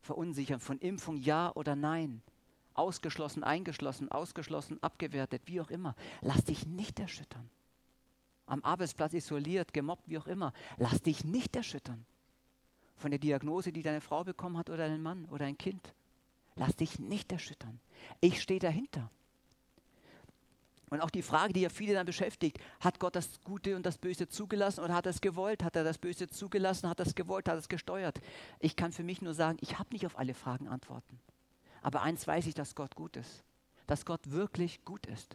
verunsichern 0.00 0.60
von 0.60 0.78
Impfung 0.78 1.16
ja 1.16 1.50
oder 1.54 1.74
nein. 1.74 2.22
Ausgeschlossen, 2.74 3.42
eingeschlossen, 3.42 4.10
ausgeschlossen, 4.10 4.80
abgewertet, 4.82 5.42
wie 5.46 5.60
auch 5.60 5.70
immer. 5.70 5.96
Lass 6.20 6.44
dich 6.44 6.66
nicht 6.66 7.00
erschüttern. 7.00 7.50
Am 8.46 8.62
Arbeitsplatz 8.62 9.12
isoliert, 9.12 9.72
gemobbt, 9.72 10.08
wie 10.08 10.18
auch 10.18 10.26
immer. 10.26 10.52
Lass 10.76 11.02
dich 11.02 11.24
nicht 11.24 11.56
erschüttern 11.56 12.06
von 12.96 13.10
der 13.10 13.18
Diagnose, 13.18 13.72
die 13.72 13.82
deine 13.82 14.00
Frau 14.00 14.24
bekommen 14.24 14.56
hat 14.56 14.70
oder 14.70 14.88
dein 14.88 15.02
Mann 15.02 15.26
oder 15.26 15.44
ein 15.44 15.58
Kind. 15.58 15.94
Lass 16.56 16.76
dich 16.76 16.98
nicht 16.98 17.32
erschüttern. 17.32 17.80
Ich 18.20 18.40
stehe 18.40 18.60
dahinter. 18.60 19.10
Und 20.90 21.00
auch 21.00 21.10
die 21.10 21.22
Frage, 21.22 21.52
die 21.52 21.62
ja 21.62 21.70
viele 21.70 21.94
dann 21.94 22.06
beschäftigt, 22.06 22.58
hat 22.78 23.00
Gott 23.00 23.16
das 23.16 23.40
Gute 23.42 23.74
und 23.74 23.84
das 23.84 23.98
Böse 23.98 24.28
zugelassen 24.28 24.84
oder 24.84 24.94
hat 24.94 25.06
er 25.06 25.10
es 25.10 25.20
gewollt? 25.20 25.64
Hat 25.64 25.74
er 25.74 25.82
das 25.82 25.98
Böse 25.98 26.28
zugelassen, 26.28 26.88
hat 26.88 27.00
er 27.00 27.06
es 27.06 27.16
gewollt, 27.16 27.48
hat 27.48 27.56
er 27.56 27.58
es 27.58 27.68
gesteuert? 27.68 28.20
Ich 28.60 28.76
kann 28.76 28.92
für 28.92 29.02
mich 29.02 29.20
nur 29.20 29.34
sagen, 29.34 29.58
ich 29.60 29.78
habe 29.78 29.88
nicht 29.92 30.06
auf 30.06 30.16
alle 30.18 30.34
Fragen 30.34 30.68
Antworten. 30.68 31.18
Aber 31.82 32.02
eins 32.02 32.26
weiß 32.26 32.46
ich, 32.46 32.54
dass 32.54 32.76
Gott 32.76 32.94
gut 32.94 33.16
ist. 33.16 33.42
Dass 33.86 34.04
Gott 34.04 34.30
wirklich 34.30 34.84
gut 34.84 35.06
ist. 35.06 35.34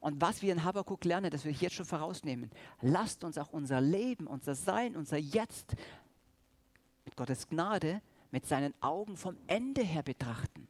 Und 0.00 0.20
was 0.20 0.42
wir 0.42 0.52
in 0.52 0.62
Habakkuk 0.62 1.04
lernen, 1.04 1.30
das 1.30 1.44
will 1.44 1.50
ich 1.50 1.60
jetzt 1.60 1.74
schon 1.74 1.84
vorausnehmen. 1.84 2.50
Lasst 2.80 3.24
uns 3.24 3.38
auch 3.38 3.52
unser 3.52 3.80
Leben, 3.80 4.28
unser 4.28 4.54
Sein, 4.54 4.94
unser 4.94 5.16
Jetzt 5.16 5.74
Gottes 7.16 7.48
Gnade, 7.48 8.00
mit 8.30 8.46
seinen 8.46 8.74
Augen 8.82 9.16
vom 9.16 9.36
Ende 9.46 9.82
her 9.82 10.02
betrachten. 10.02 10.68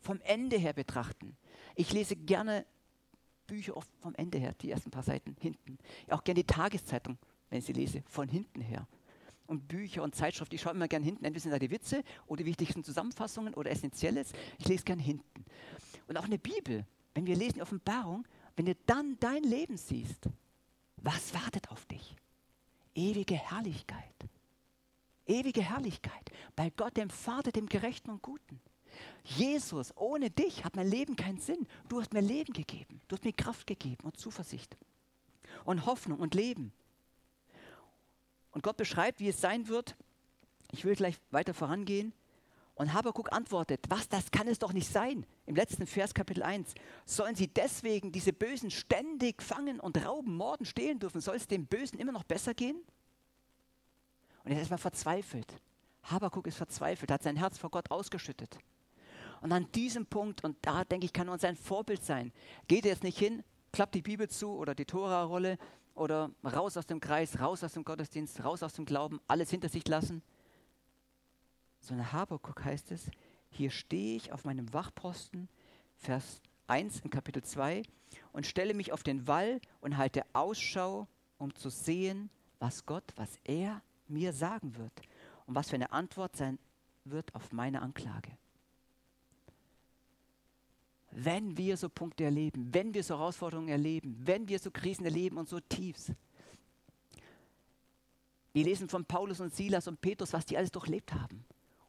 Vom 0.00 0.20
Ende 0.22 0.56
her 0.58 0.72
betrachten. 0.72 1.36
Ich 1.74 1.92
lese 1.92 2.14
gerne 2.14 2.66
Bücher 3.46 3.76
oft 3.76 3.90
vom 4.00 4.14
Ende 4.14 4.38
her, 4.38 4.54
die 4.60 4.70
ersten 4.70 4.90
paar 4.90 5.02
Seiten 5.02 5.36
hinten. 5.40 5.78
Auch 6.08 6.24
gerne 6.24 6.42
die 6.42 6.46
Tageszeitung, 6.46 7.18
wenn 7.50 7.58
ich 7.58 7.64
sie 7.64 7.72
lese, 7.72 8.02
von 8.06 8.28
hinten 8.28 8.60
her. 8.60 8.86
Und 9.46 9.68
Bücher 9.68 10.02
und 10.02 10.14
Zeitschriften, 10.14 10.54
ich 10.54 10.62
schaue 10.62 10.72
immer 10.72 10.88
gerne 10.88 11.04
hinten, 11.04 11.24
entweder 11.24 11.42
sind 11.42 11.52
da 11.52 11.58
die 11.58 11.70
Witze 11.70 12.02
oder 12.26 12.42
die 12.42 12.46
wichtigsten 12.46 12.82
Zusammenfassungen 12.82 13.54
oder 13.54 13.70
Essentielles. 13.70 14.32
Ich 14.58 14.66
lese 14.68 14.84
gerne 14.84 15.02
hinten. 15.02 15.44
Und 16.06 16.16
auch 16.16 16.24
eine 16.24 16.38
Bibel, 16.38 16.86
wenn 17.14 17.26
wir 17.26 17.36
lesen 17.36 17.54
die 17.54 17.62
Offenbarung, 17.62 18.26
wenn 18.56 18.66
du 18.66 18.74
dann 18.86 19.18
dein 19.20 19.42
Leben 19.42 19.76
siehst, 19.76 20.28
was 20.96 21.34
wartet 21.34 21.70
auf 21.70 21.84
dich? 21.86 22.16
Ewige 22.94 23.34
Herrlichkeit. 23.34 24.14
Ewige 25.26 25.62
Herrlichkeit 25.62 26.30
bei 26.56 26.70
Gott, 26.70 26.96
dem 26.96 27.10
Vater, 27.10 27.50
dem 27.50 27.66
Gerechten 27.66 28.10
und 28.10 28.22
Guten. 28.22 28.60
Jesus, 29.24 29.96
ohne 29.96 30.30
dich 30.30 30.64
hat 30.64 30.76
mein 30.76 30.88
Leben 30.88 31.16
keinen 31.16 31.38
Sinn. 31.38 31.66
Du 31.88 32.00
hast 32.00 32.12
mir 32.12 32.20
Leben 32.20 32.52
gegeben. 32.52 33.00
Du 33.08 33.16
hast 33.16 33.24
mir 33.24 33.32
Kraft 33.32 33.66
gegeben 33.66 34.04
und 34.04 34.16
Zuversicht 34.16 34.76
und 35.64 35.86
Hoffnung 35.86 36.20
und 36.20 36.34
Leben. 36.34 36.72
Und 38.50 38.62
Gott 38.62 38.76
beschreibt, 38.76 39.20
wie 39.20 39.28
es 39.28 39.40
sein 39.40 39.68
wird. 39.68 39.96
Ich 40.70 40.84
will 40.84 40.94
gleich 40.94 41.16
weiter 41.30 41.54
vorangehen. 41.54 42.12
Und 42.76 42.92
Habakuk 42.92 43.32
antwortet, 43.32 43.84
was, 43.88 44.08
das 44.08 44.32
kann 44.32 44.48
es 44.48 44.58
doch 44.58 44.72
nicht 44.72 44.90
sein. 44.90 45.24
Im 45.46 45.54
letzten 45.54 45.86
Vers 45.86 46.12
Kapitel 46.12 46.42
1. 46.42 46.74
Sollen 47.04 47.36
sie 47.36 47.46
deswegen 47.46 48.10
diese 48.10 48.32
Bösen 48.32 48.70
ständig 48.70 49.42
fangen 49.42 49.78
und 49.78 50.04
rauben, 50.04 50.36
morden, 50.36 50.66
stehlen 50.66 50.98
dürfen? 50.98 51.20
Soll 51.20 51.36
es 51.36 51.46
dem 51.46 51.66
Bösen 51.66 51.98
immer 52.00 52.12
noch 52.12 52.24
besser 52.24 52.52
gehen? 52.52 52.76
Und 54.44 54.50
er 54.50 54.56
ist 54.56 54.60
erstmal 54.60 54.78
verzweifelt. 54.78 55.52
Habakuk 56.04 56.46
ist 56.46 56.58
verzweifelt, 56.58 57.10
hat 57.10 57.22
sein 57.22 57.36
Herz 57.36 57.58
vor 57.58 57.70
Gott 57.70 57.90
ausgeschüttet. 57.90 58.58
Und 59.40 59.52
an 59.52 59.70
diesem 59.72 60.06
Punkt, 60.06 60.44
und 60.44 60.56
da 60.62 60.84
denke 60.84 61.06
ich, 61.06 61.12
kann 61.12 61.28
uns 61.28 61.44
ein 61.44 61.56
Vorbild 61.56 62.04
sein. 62.04 62.32
Geht 62.68 62.84
jetzt 62.84 63.02
nicht 63.02 63.18
hin, 63.18 63.42
klappt 63.72 63.94
die 63.94 64.02
Bibel 64.02 64.28
zu 64.28 64.50
oder 64.50 64.74
die 64.74 64.84
Tora-Rolle 64.84 65.58
oder 65.94 66.30
raus 66.44 66.76
aus 66.76 66.86
dem 66.86 67.00
Kreis, 67.00 67.40
raus 67.40 67.64
aus 67.64 67.72
dem 67.72 67.84
Gottesdienst, 67.84 68.44
raus 68.44 68.62
aus 68.62 68.74
dem 68.74 68.84
Glauben, 68.84 69.20
alles 69.26 69.50
hinter 69.50 69.68
sich 69.68 69.86
lassen. 69.88 70.22
Sondern 71.80 72.12
Habakuk 72.12 72.64
heißt 72.64 72.92
es, 72.92 73.10
hier 73.50 73.70
stehe 73.70 74.16
ich 74.16 74.32
auf 74.32 74.44
meinem 74.44 74.72
Wachposten, 74.72 75.48
Vers 75.96 76.40
1 76.66 77.00
in 77.00 77.10
Kapitel 77.10 77.42
2, 77.42 77.82
und 78.32 78.46
stelle 78.46 78.74
mich 78.74 78.92
auf 78.92 79.02
den 79.02 79.26
Wall 79.26 79.60
und 79.80 79.96
halte 79.96 80.24
Ausschau, 80.32 81.06
um 81.38 81.54
zu 81.54 81.68
sehen, 81.70 82.30
was 82.58 82.86
Gott, 82.86 83.12
was 83.16 83.38
er 83.44 83.82
mir 84.08 84.32
sagen 84.32 84.76
wird 84.76 84.92
und 85.46 85.54
was 85.54 85.70
für 85.70 85.76
eine 85.76 85.92
Antwort 85.92 86.36
sein 86.36 86.58
wird 87.04 87.34
auf 87.34 87.52
meine 87.52 87.82
Anklage 87.82 88.36
wenn 91.14 91.56
wir 91.56 91.76
so 91.76 91.88
Punkte 91.88 92.24
erleben, 92.24 92.68
wenn 92.72 92.92
wir 92.92 93.04
so 93.04 93.16
Herausforderungen 93.16 93.68
erleben, 93.68 94.16
wenn 94.18 94.48
wir 94.48 94.58
so 94.58 94.70
Krisen 94.70 95.04
erleben 95.04 95.36
und 95.36 95.48
so 95.48 95.60
Tiefs. 95.60 96.12
Wir 98.52 98.64
lesen 98.64 98.88
von 98.88 99.04
Paulus 99.04 99.40
und 99.40 99.54
Silas 99.54 99.86
und 99.86 100.00
Petrus, 100.00 100.32
was 100.32 100.44
die 100.44 100.56
alles 100.56 100.72
durchlebt 100.72 101.12
haben. 101.12 101.44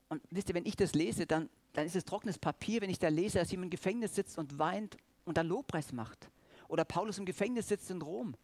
Und 0.09 0.21
wisst 0.29 0.49
ihr, 0.49 0.55
wenn 0.55 0.65
ich 0.65 0.75
das 0.75 0.93
lese, 0.93 1.25
dann, 1.25 1.49
dann 1.73 1.87
ist 1.87 1.95
es 1.95 2.05
trockenes 2.05 2.37
Papier, 2.37 2.81
wenn 2.81 2.89
ich 2.89 2.99
da 2.99 3.07
lese, 3.07 3.39
dass 3.39 3.51
jemand 3.51 3.65
im 3.65 3.69
Gefängnis 3.71 4.15
sitzt 4.15 4.37
und 4.37 4.59
weint 4.59 4.97
und 5.25 5.37
dann 5.37 5.47
Lobpreis 5.47 5.91
macht. 5.91 6.29
Oder 6.67 6.85
Paulus 6.85 7.17
im 7.17 7.25
Gefängnis 7.25 7.67
sitzt 7.67 7.89
in 7.89 8.01
Rom. 8.01 8.35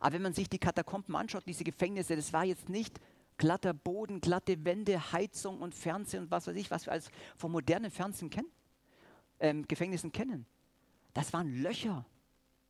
Aber 0.00 0.14
wenn 0.14 0.22
man 0.22 0.34
sich 0.34 0.48
die 0.48 0.58
Katakomben 0.58 1.16
anschaut, 1.16 1.44
diese 1.46 1.64
Gefängnisse, 1.64 2.14
das 2.14 2.32
war 2.32 2.44
jetzt 2.44 2.68
nicht 2.68 3.00
glatter 3.38 3.72
Boden, 3.72 4.20
glatte 4.20 4.64
Wände, 4.64 5.12
Heizung 5.12 5.60
und 5.60 5.74
Fernsehen 5.74 6.24
und 6.24 6.30
was 6.30 6.46
weiß 6.46 6.56
ich, 6.56 6.70
was 6.70 6.86
wir 6.86 6.92
alles 6.92 7.10
vom 7.36 7.52
modernen 7.52 7.90
Fernsehen 7.90 8.30
kennen 8.30 8.50
ähm, 9.40 9.66
Gefängnissen 9.66 10.12
kennen. 10.12 10.46
Das 11.14 11.32
waren 11.32 11.62
Löcher. 11.62 12.04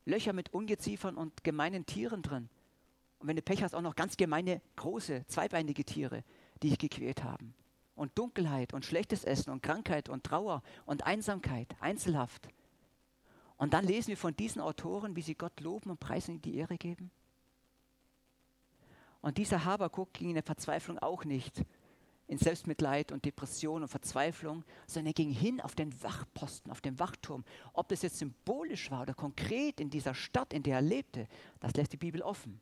Löcher 0.05 0.33
mit 0.33 0.53
Ungeziefern 0.53 1.15
und 1.15 1.43
gemeinen 1.43 1.85
Tieren 1.85 2.21
drin. 2.21 2.49
Und 3.19 3.27
wenn 3.27 3.35
du 3.35 3.41
Pech 3.41 3.63
hast, 3.63 3.75
auch 3.75 3.81
noch 3.81 3.95
ganz 3.95 4.17
gemeine, 4.17 4.61
große, 4.77 5.25
zweibeinige 5.27 5.83
Tiere, 5.83 6.23
die 6.63 6.69
dich 6.69 6.79
gequält 6.79 7.23
haben. 7.23 7.53
Und 7.95 8.17
Dunkelheit 8.17 8.73
und 8.73 8.85
schlechtes 8.85 9.25
Essen 9.25 9.51
und 9.51 9.61
Krankheit 9.61 10.07
und 10.07 10.23
Trauer 10.23 10.63
und 10.85 11.05
Einsamkeit, 11.05 11.75
Einzelhaft. 11.81 12.47
Und 13.57 13.73
dann 13.73 13.85
lesen 13.85 14.07
wir 14.07 14.17
von 14.17 14.35
diesen 14.35 14.61
Autoren, 14.61 15.17
wie 15.17 15.21
sie 15.21 15.35
Gott 15.35 15.59
loben 15.59 15.89
und 15.91 15.99
preisen 15.99 16.35
und 16.35 16.45
die 16.45 16.55
Ehre 16.55 16.77
geben. 16.77 17.11
Und 19.21 19.37
dieser 19.37 19.65
Habakuk 19.65 20.13
ging 20.13 20.29
in 20.29 20.35
der 20.35 20.43
Verzweiflung 20.43 20.97
auch 20.99 21.25
nicht 21.25 21.63
in 22.27 22.37
Selbstmitleid 22.37 23.11
und 23.11 23.25
Depression 23.25 23.81
und 23.81 23.87
Verzweiflung, 23.87 24.63
sondern 24.85 25.07
er 25.07 25.13
ging 25.13 25.31
hin 25.31 25.59
auf 25.61 25.73
den 25.73 25.91
Wachposten, 26.03 26.71
auf 26.71 26.79
den 26.79 26.99
Wachturm. 26.99 27.43
Ob 27.73 27.89
das 27.89 28.03
jetzt 28.03 28.19
symbolisch 28.19 28.91
war 28.91 29.01
oder 29.01 29.15
konkret 29.15 29.79
in 29.79 29.89
dieser 29.89 30.13
Stadt, 30.13 30.53
in 30.53 30.61
der 30.61 30.75
er 30.75 30.81
lebte, 30.81 31.27
das 31.59 31.73
lässt 31.73 31.91
die 31.91 31.97
Bibel 31.97 32.21
offen. 32.21 32.61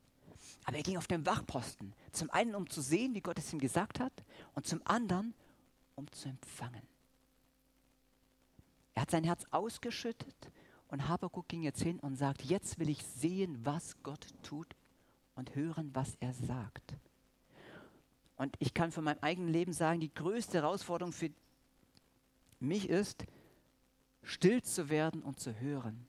Aber 0.63 0.77
er 0.77 0.83
ging 0.83 0.97
auf 0.97 1.07
den 1.07 1.25
Wachposten, 1.25 1.93
zum 2.13 2.29
einen, 2.31 2.55
um 2.55 2.69
zu 2.69 2.81
sehen, 2.81 3.13
wie 3.13 3.21
Gott 3.21 3.37
es 3.37 3.51
ihm 3.51 3.59
gesagt 3.59 3.99
hat, 3.99 4.13
und 4.55 4.65
zum 4.65 4.81
anderen, 4.85 5.33
um 5.95 6.09
zu 6.11 6.29
empfangen. 6.29 6.87
Er 8.95 9.01
hat 9.01 9.11
sein 9.11 9.25
Herz 9.25 9.45
ausgeschüttet 9.51 10.51
und 10.87 11.09
Habakuk 11.09 11.47
ging 11.49 11.61
jetzt 11.61 11.83
hin 11.83 11.99
und 11.99 12.15
sagt, 12.15 12.43
jetzt 12.43 12.79
will 12.79 12.89
ich 12.89 13.03
sehen, 13.03 13.59
was 13.65 14.01
Gott 14.01 14.27
tut 14.43 14.75
und 15.37 15.55
hören, 15.55 15.91
was 15.93 16.17
er 16.19 16.33
sagt. 16.33 16.95
Und 18.35 18.55
ich 18.59 18.73
kann 18.73 18.91
von 18.91 19.03
meinem 19.03 19.19
eigenen 19.21 19.51
Leben 19.51 19.73
sagen, 19.73 19.99
die 19.99 20.13
größte 20.13 20.59
Herausforderung 20.59 21.13
für 21.13 21.29
mich 22.59 22.89
ist, 22.89 23.25
still 24.23 24.61
zu 24.61 24.89
werden 24.89 25.21
und 25.21 25.39
zu 25.39 25.59
hören. 25.59 26.07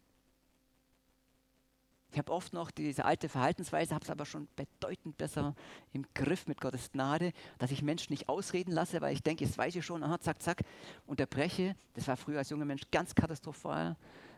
Ich 2.11 2.19
habe 2.19 2.33
oft 2.33 2.55
noch 2.55 2.71
diese 2.71 3.05
alte 3.05 3.29
Verhaltensweise, 3.29 3.95
habe 3.95 4.05
es 4.05 4.11
aber 4.11 4.25
schon 4.25 4.49
bedeutend 4.57 5.19
besser 5.19 5.55
im 5.93 6.07
Griff 6.15 6.47
mit 6.47 6.61
Gottes 6.61 6.91
Gnade, 6.91 7.33
dass 7.59 7.71
ich 7.71 7.83
Menschen 7.83 8.13
nicht 8.13 8.31
ausreden 8.31 8.73
lasse, 8.73 9.01
weil 9.03 9.13
ich 9.13 9.23
denke, 9.23 9.45
jetzt 9.45 9.59
weiß 9.59 9.77
ich 9.77 9.85
schon, 9.85 10.03
aha, 10.03 10.19
zack, 10.19 10.43
zack, 10.43 10.63
unterbreche. 11.07 11.77
Das 11.95 12.09
war 12.09 12.17
früher 12.17 12.39
als 12.39 12.49
junger 12.49 12.65
Mensch 12.65 12.83
ganz 12.91 13.15
katastrophal. 13.15 13.95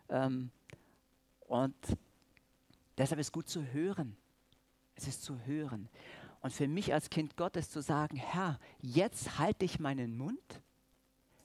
Ähm, 0.08 0.50
und 1.46 1.76
deshalb 2.98 3.20
ist 3.20 3.32
gut 3.32 3.48
zu 3.48 3.64
hören. 3.72 4.16
Es 4.94 5.06
ist 5.06 5.22
zu 5.22 5.38
hören. 5.46 5.88
Und 6.40 6.52
für 6.52 6.68
mich 6.68 6.92
als 6.92 7.10
Kind 7.10 7.36
Gottes 7.36 7.70
zu 7.70 7.82
sagen, 7.82 8.16
Herr, 8.16 8.58
jetzt 8.80 9.38
halte 9.38 9.64
ich 9.64 9.78
meinen 9.78 10.16
Mund, 10.16 10.62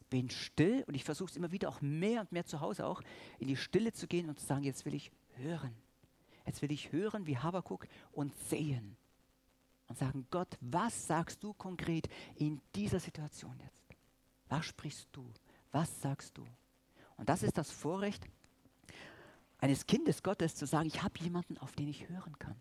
bin 0.09 0.29
still 0.29 0.83
und 0.87 0.95
ich 0.95 1.03
versuche 1.03 1.29
es 1.29 1.35
immer 1.35 1.51
wieder 1.51 1.69
auch 1.69 1.81
mehr 1.81 2.21
und 2.21 2.31
mehr 2.31 2.45
zu 2.45 2.61
Hause 2.61 2.85
auch, 2.85 3.01
in 3.39 3.47
die 3.47 3.57
Stille 3.57 3.91
zu 3.91 4.07
gehen 4.07 4.29
und 4.29 4.39
zu 4.39 4.45
sagen, 4.45 4.63
jetzt 4.63 4.85
will 4.85 4.93
ich 4.93 5.11
hören. 5.33 5.75
Jetzt 6.45 6.61
will 6.61 6.71
ich 6.71 6.91
hören 6.91 7.25
wie 7.25 7.37
Habakuk 7.37 7.87
und 8.11 8.33
sehen. 8.35 8.95
Und 9.87 9.97
sagen, 9.97 10.25
Gott, 10.31 10.57
was 10.61 11.07
sagst 11.07 11.43
du 11.43 11.53
konkret 11.53 12.07
in 12.35 12.61
dieser 12.73 12.99
Situation 12.99 13.59
jetzt? 13.59 13.95
Was 14.47 14.65
sprichst 14.65 15.09
du? 15.11 15.31
Was 15.71 16.01
sagst 16.01 16.37
du? 16.37 16.45
Und 17.17 17.29
das 17.29 17.43
ist 17.43 17.57
das 17.57 17.71
Vorrecht 17.71 18.25
eines 19.59 19.85
Kindes 19.85 20.21
Gottes 20.23 20.55
zu 20.55 20.65
sagen, 20.65 20.87
ich 20.87 21.01
habe 21.01 21.19
jemanden, 21.19 21.57
auf 21.57 21.73
den 21.73 21.87
ich 21.87 22.07
hören 22.09 22.37
kann. 22.39 22.55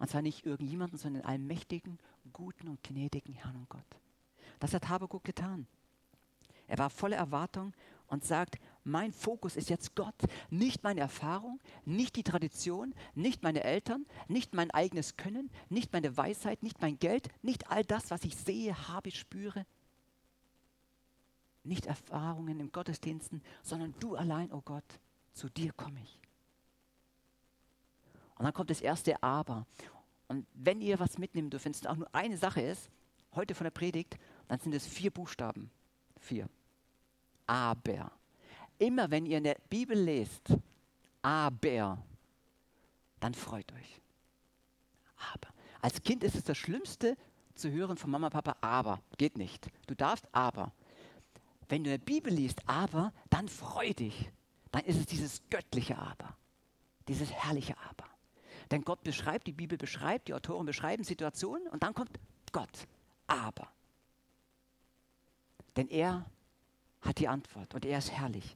Und 0.00 0.08
zwar 0.08 0.22
nicht 0.22 0.46
irgendjemanden, 0.46 0.98
sondern 0.98 1.22
den 1.22 1.28
allmächtigen, 1.28 1.98
guten 2.32 2.68
und 2.68 2.82
gnädigen 2.82 3.34
Herrn 3.34 3.54
und 3.54 3.68
Gott. 3.68 3.86
Das 4.58 4.72
hat 4.74 4.88
Habakuk 4.88 5.22
getan. 5.22 5.66
Er 6.66 6.78
war 6.78 6.88
voller 6.88 7.18
Erwartung 7.18 7.74
und 8.06 8.24
sagt, 8.24 8.58
mein 8.82 9.12
Fokus 9.12 9.56
ist 9.56 9.68
jetzt 9.68 9.94
Gott, 9.94 10.14
nicht 10.48 10.82
meine 10.84 11.00
Erfahrung, 11.00 11.60
nicht 11.84 12.16
die 12.16 12.22
Tradition, 12.22 12.94
nicht 13.14 13.42
meine 13.42 13.62
Eltern, 13.62 14.06
nicht 14.26 14.54
mein 14.54 14.70
eigenes 14.70 15.18
Können, 15.18 15.50
nicht 15.68 15.92
meine 15.92 16.16
Weisheit, 16.16 16.62
nicht 16.62 16.80
mein 16.80 16.98
Geld, 16.98 17.28
nicht 17.42 17.70
all 17.70 17.84
das, 17.84 18.10
was 18.10 18.24
ich 18.24 18.36
sehe, 18.36 18.88
habe, 18.88 19.10
spüre. 19.10 19.66
Nicht 21.62 21.84
Erfahrungen 21.84 22.58
im 22.58 22.72
Gottesdiensten, 22.72 23.42
sondern 23.62 23.94
du 24.00 24.16
allein, 24.16 24.50
oh 24.50 24.62
Gott, 24.64 24.98
zu 25.34 25.50
dir 25.50 25.72
komme 25.74 26.00
ich. 26.02 26.18
Und 28.40 28.44
dann 28.44 28.54
kommt 28.54 28.70
das 28.70 28.80
erste 28.80 29.22
Aber. 29.22 29.66
Und 30.26 30.46
wenn 30.54 30.80
ihr 30.80 30.98
was 30.98 31.18
mitnehmen 31.18 31.50
dürft, 31.50 31.66
wenn 31.66 31.72
es 31.72 31.84
auch 31.84 31.96
nur 31.96 32.08
eine 32.14 32.38
Sache 32.38 32.62
ist, 32.62 32.88
heute 33.34 33.54
von 33.54 33.64
der 33.64 33.70
Predigt, 33.70 34.16
dann 34.48 34.58
sind 34.58 34.74
es 34.74 34.86
vier 34.86 35.10
Buchstaben. 35.10 35.70
Vier. 36.18 36.48
Aber. 37.46 38.10
Immer 38.78 39.10
wenn 39.10 39.26
ihr 39.26 39.36
in 39.36 39.44
der 39.44 39.58
Bibel 39.68 39.94
lest, 39.94 40.56
aber, 41.20 42.02
dann 43.20 43.34
freut 43.34 43.70
euch. 43.74 44.00
Aber. 45.34 45.52
Als 45.82 46.00
Kind 46.02 46.24
ist 46.24 46.34
es 46.34 46.44
das 46.44 46.56
Schlimmste 46.56 47.18
zu 47.54 47.70
hören 47.70 47.98
von 47.98 48.10
Mama, 48.10 48.30
Papa, 48.30 48.56
aber. 48.62 49.02
Geht 49.18 49.36
nicht. 49.36 49.68
Du 49.86 49.94
darfst 49.94 50.26
aber. 50.32 50.72
Wenn 51.68 51.84
du 51.84 51.90
in 51.90 51.98
der 51.98 52.06
Bibel 52.06 52.32
liest, 52.32 52.66
aber, 52.66 53.12
dann 53.28 53.48
freu 53.48 53.92
dich. 53.92 54.32
Dann 54.72 54.86
ist 54.86 54.96
es 54.96 55.04
dieses 55.04 55.42
göttliche 55.50 55.98
Aber. 55.98 56.38
Dieses 57.06 57.30
herrliche 57.30 57.76
Aber. 57.76 58.09
Denn 58.70 58.82
Gott 58.82 59.02
beschreibt, 59.02 59.46
die 59.46 59.52
Bibel 59.52 59.76
beschreibt, 59.76 60.28
die 60.28 60.34
Autoren 60.34 60.66
beschreiben 60.66 61.04
Situationen 61.04 61.66
und 61.68 61.82
dann 61.82 61.94
kommt 61.94 62.10
Gott. 62.52 62.86
Aber. 63.26 63.68
Denn 65.76 65.88
er 65.88 66.26
hat 67.00 67.18
die 67.18 67.28
Antwort 67.28 67.74
und 67.74 67.84
er 67.84 67.98
ist 67.98 68.10
herrlich. 68.10 68.54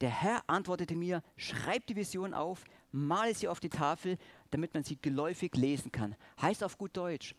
Der 0.00 0.10
Herr 0.10 0.42
antwortete 0.46 0.96
mir, 0.96 1.22
schreib 1.36 1.86
die 1.86 1.96
Vision 1.96 2.32
auf, 2.32 2.64
male 2.90 3.34
sie 3.34 3.48
auf 3.48 3.60
die 3.60 3.68
Tafel, 3.68 4.16
damit 4.50 4.72
man 4.74 4.82
sie 4.82 4.96
geläufig 4.96 5.54
lesen 5.54 5.92
kann. 5.92 6.16
Heißt 6.40 6.64
auf 6.64 6.78
gut 6.78 6.96
Deutsch, 6.96 7.34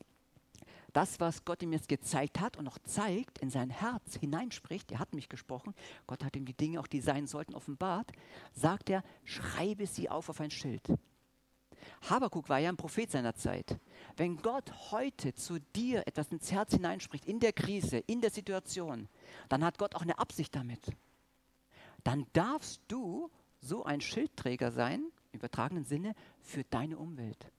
das, 0.93 1.19
was 1.19 1.45
Gott 1.45 1.63
ihm 1.63 1.73
jetzt 1.73 1.87
gezeigt 1.87 2.39
hat 2.39 2.57
und 2.57 2.65
noch 2.65 2.77
zeigt, 2.79 3.39
in 3.39 3.49
sein 3.49 3.69
Herz 3.69 4.17
hineinspricht, 4.17 4.91
er 4.91 4.99
hat 4.99 5.13
mich 5.13 5.29
gesprochen, 5.29 5.73
Gott 6.05 6.23
hat 6.23 6.35
ihm 6.35 6.45
die 6.45 6.53
Dinge, 6.53 6.79
auch 6.79 6.87
die 6.87 7.01
sein 7.01 7.27
sollten, 7.27 7.55
offenbart, 7.55 8.11
sagt 8.51 8.89
er, 8.89 9.03
schreibe 9.23 9.87
sie 9.87 10.09
auf 10.09 10.29
auf 10.29 10.41
ein 10.41 10.51
Schild. 10.51 10.83
Habakuk 12.09 12.49
war 12.49 12.59
ja 12.59 12.69
ein 12.69 12.77
Prophet 12.77 13.11
seiner 13.11 13.35
Zeit. 13.35 13.79
Wenn 14.17 14.37
Gott 14.37 14.71
heute 14.91 15.33
zu 15.33 15.59
dir 15.59 16.07
etwas 16.07 16.31
ins 16.31 16.51
Herz 16.51 16.73
hineinspricht, 16.73 17.25
in 17.25 17.39
der 17.39 17.53
Krise, 17.53 17.97
in 17.97 18.21
der 18.21 18.31
Situation, 18.31 19.07
dann 19.49 19.63
hat 19.63 19.77
Gott 19.77 19.95
auch 19.95 20.01
eine 20.01 20.19
Absicht 20.19 20.55
damit. 20.55 20.91
Dann 22.03 22.25
darfst 22.33 22.81
du 22.87 23.29
so 23.59 23.83
ein 23.83 24.01
Schildträger 24.01 24.71
sein, 24.71 25.03
im 25.31 25.39
übertragenen 25.39 25.85
Sinne, 25.85 26.15
für 26.39 26.63
deine 26.63 26.97
Umwelt. 26.97 27.51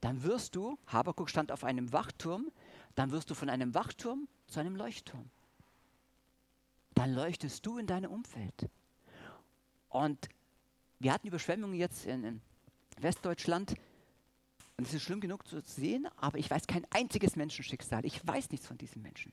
Dann 0.00 0.22
wirst 0.22 0.56
du, 0.56 0.78
Habakuk 0.86 1.30
stand 1.30 1.52
auf 1.52 1.64
einem 1.64 1.92
Wachturm, 1.92 2.50
dann 2.94 3.10
wirst 3.10 3.30
du 3.30 3.34
von 3.34 3.48
einem 3.48 3.74
Wachturm 3.74 4.28
zu 4.46 4.60
einem 4.60 4.76
Leuchtturm. 4.76 5.30
Dann 6.94 7.12
leuchtest 7.12 7.64
du 7.66 7.78
in 7.78 7.86
deinem 7.86 8.10
Umfeld. 8.10 8.68
Und 9.88 10.28
wir 10.98 11.12
hatten 11.12 11.26
Überschwemmungen 11.26 11.76
jetzt 11.76 12.06
in, 12.06 12.24
in 12.24 12.40
Westdeutschland. 13.00 13.74
Und 14.76 14.86
es 14.86 14.94
ist 14.94 15.02
schlimm 15.02 15.20
genug 15.20 15.46
zu 15.46 15.60
sehen, 15.60 16.08
aber 16.16 16.38
ich 16.38 16.50
weiß 16.50 16.66
kein 16.66 16.86
einziges 16.90 17.36
Menschenschicksal. 17.36 18.04
Ich 18.04 18.26
weiß 18.26 18.50
nichts 18.50 18.66
von 18.66 18.76
diesen 18.76 19.02
Menschen. 19.02 19.32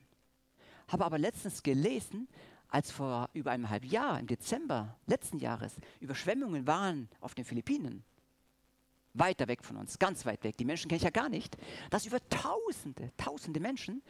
Habe 0.88 1.04
aber 1.04 1.18
letztens 1.18 1.62
gelesen, 1.62 2.28
als 2.68 2.90
vor 2.90 3.28
über 3.34 3.50
einem 3.50 3.68
halben 3.68 3.88
Jahr, 3.88 4.18
im 4.18 4.26
Dezember 4.26 4.96
letzten 5.06 5.38
Jahres, 5.38 5.74
Überschwemmungen 6.00 6.66
waren 6.66 7.08
auf 7.20 7.34
den 7.34 7.44
Philippinen, 7.44 8.02
weiter 9.14 9.46
weg 9.46 9.62
von 9.62 9.76
uns, 9.76 9.98
ganz 9.98 10.24
weit 10.24 10.42
weg, 10.42 10.56
die 10.56 10.64
Menschen 10.64 10.88
kenne 10.88 10.96
ich 10.96 11.02
ja 11.02 11.10
gar 11.10 11.28
nicht, 11.28 11.56
dass 11.90 12.06
über 12.06 12.18
Tausende, 12.28 13.12
Tausende 13.16 13.60
Menschen 13.60 14.02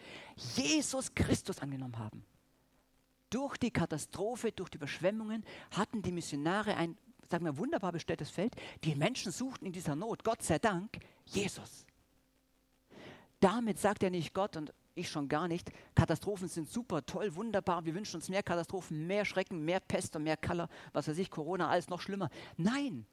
Jesus 0.54 1.12
Christus 1.14 1.58
angenommen 1.58 1.98
haben. 1.98 2.24
Durch 3.30 3.56
die 3.56 3.70
Katastrophe, 3.70 4.52
durch 4.52 4.68
die 4.68 4.76
Überschwemmungen 4.76 5.44
hatten 5.70 6.02
die 6.02 6.12
Missionare 6.12 6.76
ein, 6.76 6.96
sagen 7.32 7.44
wir, 7.44 7.58
wunderbar 7.58 7.92
bestelltes 7.92 8.30
Feld. 8.30 8.54
Die 8.84 8.94
Menschen 8.94 9.32
suchten 9.32 9.66
in 9.66 9.72
dieser 9.72 9.96
Not, 9.96 10.22
Gott 10.22 10.42
sei 10.42 10.58
Dank, 10.58 10.98
Jesus. 11.24 11.84
Damit 13.40 13.80
sagt 13.80 14.04
er 14.04 14.10
nicht 14.10 14.32
Gott 14.32 14.56
und 14.56 14.72
ich 14.94 15.08
schon 15.08 15.28
gar 15.28 15.48
nicht, 15.48 15.72
Katastrophen 15.94 16.48
sind 16.48 16.68
super, 16.68 17.04
toll, 17.04 17.34
wunderbar, 17.34 17.84
wir 17.84 17.94
wünschen 17.94 18.16
uns 18.16 18.28
mehr 18.28 18.42
Katastrophen, 18.42 19.06
mehr 19.06 19.24
Schrecken, 19.24 19.64
mehr 19.64 19.80
Pest 19.80 20.14
und 20.14 20.22
mehr 20.22 20.36
Kaller, 20.36 20.68
was 20.92 21.08
weiß 21.08 21.16
ich, 21.18 21.30
Corona, 21.30 21.68
alles 21.68 21.88
noch 21.88 22.00
schlimmer. 22.00 22.28
Nein, 22.58 23.06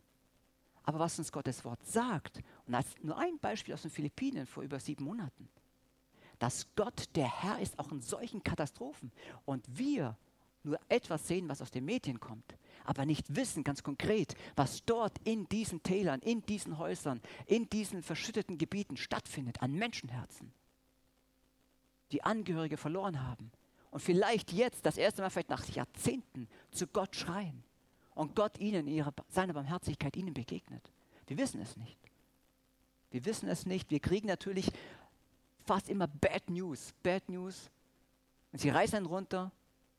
aber 0.83 0.99
was 0.99 1.17
uns 1.17 1.31
Gottes 1.31 1.63
Wort 1.63 1.85
sagt, 1.85 2.41
und 2.67 2.75
als 2.75 2.87
nur 3.01 3.17
ein 3.17 3.39
Beispiel 3.39 3.73
aus 3.73 3.83
den 3.83 3.91
Philippinen 3.91 4.45
vor 4.45 4.63
über 4.63 4.79
sieben 4.79 5.05
Monaten, 5.05 5.49
dass 6.37 6.67
Gott 6.75 7.05
der 7.15 7.41
Herr 7.41 7.59
ist 7.59 7.79
auch 7.79 7.91
in 7.91 8.01
solchen 8.01 8.43
Katastrophen 8.43 9.11
und 9.45 9.65
wir 9.69 10.17
nur 10.63 10.79
etwas 10.89 11.27
sehen, 11.27 11.47
was 11.47 11.61
aus 11.61 11.71
den 11.71 11.85
Medien 11.85 12.19
kommt, 12.19 12.57
aber 12.89 13.05
nicht 13.05 13.35
wissen 13.35 13.63
ganz 13.63 13.83
konkret, 13.83 14.35
was 14.55 14.83
dort 14.83 15.15
in 15.23 15.47
diesen 15.47 15.83
Tälern, 15.83 16.21
in 16.21 16.43
diesen 16.47 16.79
Häusern, 16.79 17.21
in 17.45 17.69
diesen 17.69 18.01
verschütteten 18.01 18.57
Gebieten 18.57 18.97
stattfindet 18.97 19.61
an 19.61 19.73
Menschenherzen, 19.73 20.51
die 22.11 22.23
Angehörige 22.23 22.77
verloren 22.77 23.21
haben 23.21 23.51
und 23.91 23.99
vielleicht 23.99 24.51
jetzt 24.51 24.87
das 24.87 24.97
erste 24.97 25.21
Mal, 25.21 25.29
vielleicht 25.29 25.51
nach 25.51 25.67
Jahrzehnten, 25.69 26.47
zu 26.71 26.87
Gott 26.87 27.15
schreien 27.15 27.63
und 28.15 28.35
Gott 28.35 28.57
ihnen, 28.57 28.87
ihre, 28.87 29.13
seine 29.27 29.53
Barmherzigkeit 29.53 30.17
ihnen 30.17 30.33
begegnet. 30.33 30.91
Wir 31.27 31.37
wissen 31.37 31.61
es 31.61 31.77
nicht. 31.77 31.99
Wir 33.11 33.23
wissen 33.25 33.49
es 33.49 33.67
nicht. 33.67 33.91
Wir 33.91 33.99
kriegen 33.99 34.27
natürlich 34.27 34.71
fast 35.63 35.89
immer 35.89 36.07
Bad 36.07 36.49
News. 36.49 36.95
Bad 37.03 37.29
News. 37.29 37.69
Und 38.51 38.57
sie 38.57 38.69
reißen 38.69 39.05
runter, 39.05 39.51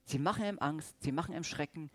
sie 0.06 0.18
machen 0.18 0.44
ihm 0.44 0.58
Angst, 0.58 0.96
sie 1.02 1.12
machen 1.12 1.36
ihm 1.36 1.44
Schrecken 1.44 1.88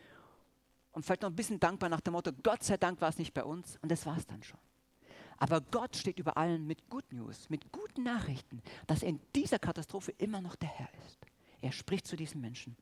und 0.95 1.05
vielleicht 1.05 1.21
noch 1.23 1.29
ein 1.29 1.35
bisschen 1.35 1.59
dankbar 1.59 1.89
nach 1.89 1.99
dem 1.99 2.13
Motto, 2.13 2.31
Gott 2.41 2.63
sei 2.63 2.77
Dank 2.77 3.01
war 3.01 3.09
es 3.09 3.17
nicht 3.17 3.33
bei 3.33 3.43
uns 3.43 3.77
und 3.81 3.91
das 3.91 4.05
war 4.05 4.17
es 4.17 4.25
dann 4.25 4.41
schon. 4.41 4.59
Aber 5.37 5.59
Gott 5.59 5.97
steht 5.97 6.19
über 6.19 6.37
allen 6.37 6.65
mit 6.65 6.89
Good 6.89 7.11
News, 7.11 7.49
mit 7.49 7.69
guten 7.73 8.03
Nachrichten, 8.03 8.61
dass 8.87 9.03
er 9.03 9.09
in 9.09 9.19
dieser 9.35 9.59
Katastrophe 9.59 10.13
immer 10.17 10.39
noch 10.39 10.55
der 10.55 10.69
Herr 10.69 10.87
ist. 11.05 11.19
Er 11.61 11.73
spricht 11.73 12.07
zu 12.07 12.15
diesen 12.15 12.39
Menschen. 12.39 12.77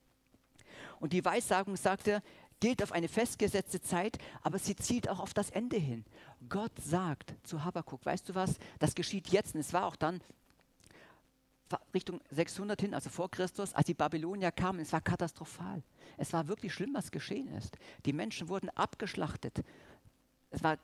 Und 1.00 1.14
die 1.14 1.26
Weissagung, 1.26 1.76
sagt 1.76 2.08
er, 2.08 2.22
gilt 2.60 2.84
auf 2.84 2.92
eine 2.92 3.08
festgesetzte 3.08 3.82
Zeit, 3.82 4.20
aber 4.44 4.60
sie 4.60 4.76
zielt 4.76 5.10
auch 5.10 5.20
auf 5.20 5.34
das 5.34 5.50
Ende 5.50 5.78
hin. 5.78 6.06
Gott 6.48 6.72
sagt 6.80 7.34
zu 7.42 7.66
Habakkuk, 7.66 8.06
weißt 8.06 8.30
du 8.30 8.36
was, 8.36 8.58
das 8.78 8.94
geschieht 8.94 9.30
jetzt 9.30 9.56
und 9.56 9.62
es 9.62 9.74
war 9.74 9.88
auch 9.88 9.96
dann 9.96 10.22
Richtung 11.94 12.22
600 12.32 12.80
hin, 12.82 12.94
also 12.94 13.10
vor 13.10 13.30
Christus, 13.30 13.74
als 13.74 13.86
die 13.86 13.94
Babylonier 13.94 14.52
kamen, 14.52 14.80
es 14.80 14.92
war 14.94 15.02
katastrophal. 15.02 15.84
Es 16.18 16.34
war 16.34 16.48
wirklich 16.48 16.74
schlimm, 16.74 16.94
was 16.94 17.12
geschehen 17.12 17.48
ist. 17.56 17.78
Die 18.06 18.14
Menschen 18.14 18.50
wurden 18.50 18.70
abgeschlachtet. 18.70 19.64
Es 20.52 20.64
war 20.64 20.78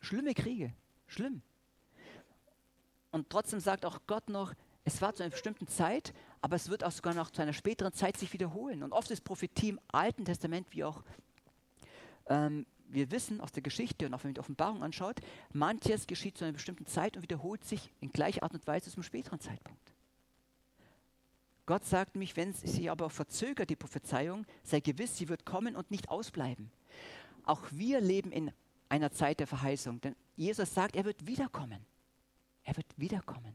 schlimme 0.00 0.34
Kriege, 0.34 0.72
schlimm. 1.06 1.42
Und 3.10 3.30
trotzdem 3.30 3.60
sagt 3.60 3.86
auch 3.86 4.00
Gott 4.06 4.28
noch, 4.28 4.54
es 4.84 5.00
war 5.00 5.14
zu 5.14 5.22
einer 5.22 5.30
bestimmten 5.30 5.66
Zeit, 5.68 6.12
aber 6.42 6.56
es 6.56 6.68
wird 6.68 6.84
auch 6.84 6.90
sogar 6.90 7.14
noch 7.14 7.30
zu 7.30 7.40
einer 7.40 7.54
späteren 7.54 7.92
Zeit 7.92 8.16
sich 8.16 8.32
wiederholen. 8.32 8.82
Und 8.82 8.92
oft 8.92 9.10
ist 9.10 9.24
Prophetie 9.24 9.70
im 9.70 9.80
Alten 9.88 10.24
Testament, 10.24 10.66
wie 10.70 10.84
auch 10.84 11.02
ähm, 12.26 12.66
wir 12.88 13.10
wissen 13.10 13.40
aus 13.40 13.52
der 13.52 13.62
Geschichte 13.62 14.06
und 14.06 14.14
auch 14.14 14.22
wenn 14.24 14.30
man 14.30 14.34
die 14.34 14.40
Offenbarung 14.40 14.82
anschaut, 14.82 15.20
manches 15.52 16.06
geschieht 16.06 16.36
zu 16.36 16.44
einer 16.44 16.52
bestimmten 16.52 16.86
Zeit 16.86 17.16
und 17.16 17.22
wiederholt 17.22 17.64
sich 17.64 17.90
in 18.00 18.12
gleicher 18.12 18.42
Art 18.42 18.54
und 18.54 18.66
Weise 18.66 18.90
zum 18.90 19.02
späteren 19.02 19.40
Zeitpunkt. 19.40 19.93
Gott 21.66 21.84
sagt 21.84 22.16
mich, 22.16 22.36
wenn 22.36 22.52
sie 22.52 22.90
aber 22.90 23.08
verzögert, 23.08 23.70
die 23.70 23.76
Prophezeiung, 23.76 24.44
sei 24.62 24.80
gewiss, 24.80 25.16
sie 25.16 25.28
wird 25.28 25.46
kommen 25.46 25.76
und 25.76 25.90
nicht 25.90 26.08
ausbleiben. 26.10 26.70
Auch 27.44 27.62
wir 27.70 28.00
leben 28.00 28.32
in 28.32 28.52
einer 28.88 29.12
Zeit 29.12 29.40
der 29.40 29.46
Verheißung, 29.46 30.00
denn 30.00 30.14
Jesus 30.36 30.74
sagt, 30.74 30.96
er 30.96 31.04
wird 31.04 31.26
wiederkommen. 31.26 31.84
Er 32.64 32.76
wird 32.76 32.86
wiederkommen. 32.96 33.54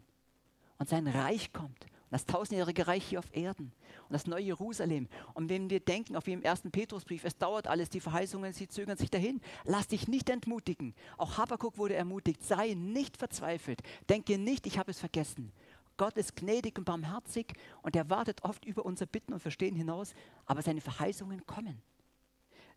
Und 0.78 0.90
sein 0.90 1.08
Reich 1.08 1.52
kommt. 1.54 1.86
Und 2.10 2.14
das 2.14 2.26
tausendjährige 2.26 2.88
Reich 2.88 3.06
hier 3.06 3.20
auf 3.20 3.36
Erden. 3.36 3.72
Und 4.08 4.14
das 4.14 4.26
neue 4.26 4.44
Jerusalem. 4.44 5.08
Und 5.36 5.50
wenn 5.50 5.70
wir 5.70 5.80
denken, 5.80 6.16
auf 6.16 6.26
wie 6.26 6.34
im 6.34 6.42
ersten 6.42 6.72
Petrusbrief, 6.72 7.24
es 7.24 7.38
dauert 7.38 7.68
alles, 7.68 7.90
die 7.90 8.00
Verheißungen, 8.00 8.54
sie 8.54 8.68
zögern 8.68 8.98
sich 8.98 9.12
dahin. 9.12 9.42
Lass 9.66 9.88
dich 9.88 10.08
nicht 10.08 10.30
entmutigen. 10.30 10.96
Auch 11.18 11.38
Habakkuk 11.38 11.78
wurde 11.78 11.94
ermutigt. 11.94 12.44
Sei 12.44 12.74
nicht 12.74 13.18
verzweifelt. 13.18 13.82
Denke 14.10 14.40
nicht, 14.40 14.66
ich 14.66 14.80
habe 14.80 14.90
es 14.90 15.00
vergessen. 15.00 15.52
Gott 16.00 16.18
ist 16.18 16.38
gnädig 16.38 16.78
und 16.78 16.86
barmherzig 16.86 17.54
und 17.82 17.94
er 17.94 18.10
wartet 18.10 18.46
oft 18.46 18.64
über 18.64 18.86
unser 18.86 19.06
Bitten 19.06 19.34
und 19.34 19.42
Verstehen 19.42 19.76
hinaus, 19.76 20.14
aber 20.46 20.62
seine 20.62 20.80
Verheißungen 20.80 21.46
kommen. 21.46 21.82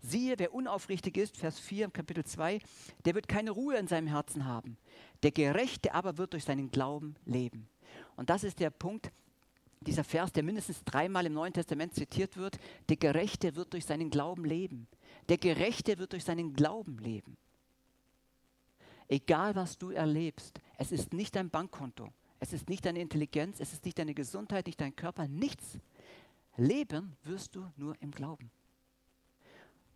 Siehe, 0.00 0.34
wer 0.38 0.52
unaufrichtig 0.52 1.16
ist, 1.16 1.36
Vers 1.36 1.60
4 1.60 1.88
Kapitel 1.90 2.24
2, 2.24 2.58
der 3.04 3.14
wird 3.14 3.28
keine 3.28 3.52
Ruhe 3.52 3.76
in 3.76 3.86
seinem 3.86 4.08
Herzen 4.08 4.44
haben. 4.44 4.76
Der 5.22 5.30
Gerechte 5.30 5.94
aber 5.94 6.18
wird 6.18 6.32
durch 6.32 6.42
seinen 6.42 6.72
Glauben 6.72 7.14
leben. 7.24 7.68
Und 8.16 8.28
das 8.28 8.42
ist 8.42 8.58
der 8.58 8.70
Punkt, 8.70 9.12
dieser 9.82 10.02
Vers, 10.02 10.32
der 10.32 10.42
mindestens 10.42 10.82
dreimal 10.82 11.24
im 11.24 11.34
Neuen 11.34 11.52
Testament 11.52 11.94
zitiert 11.94 12.36
wird. 12.36 12.58
Der 12.88 12.96
Gerechte 12.96 13.54
wird 13.54 13.72
durch 13.72 13.86
seinen 13.86 14.10
Glauben 14.10 14.44
leben. 14.44 14.88
Der 15.28 15.38
Gerechte 15.38 15.96
wird 15.98 16.12
durch 16.12 16.24
seinen 16.24 16.54
Glauben 16.54 16.98
leben. 16.98 17.36
Egal 19.06 19.54
was 19.54 19.78
du 19.78 19.90
erlebst, 19.90 20.58
es 20.76 20.90
ist 20.90 21.12
nicht 21.12 21.36
dein 21.36 21.50
Bankkonto. 21.50 22.12
Es 22.42 22.52
ist 22.52 22.68
nicht 22.68 22.84
deine 22.84 23.00
Intelligenz, 23.00 23.60
es 23.60 23.72
ist 23.72 23.84
nicht 23.84 24.00
deine 24.00 24.14
Gesundheit, 24.14 24.66
nicht 24.66 24.80
dein 24.80 24.96
Körper, 24.96 25.28
nichts. 25.28 25.78
Leben 26.56 27.16
wirst 27.22 27.54
du 27.54 27.70
nur 27.76 27.94
im 28.02 28.10
Glauben. 28.10 28.50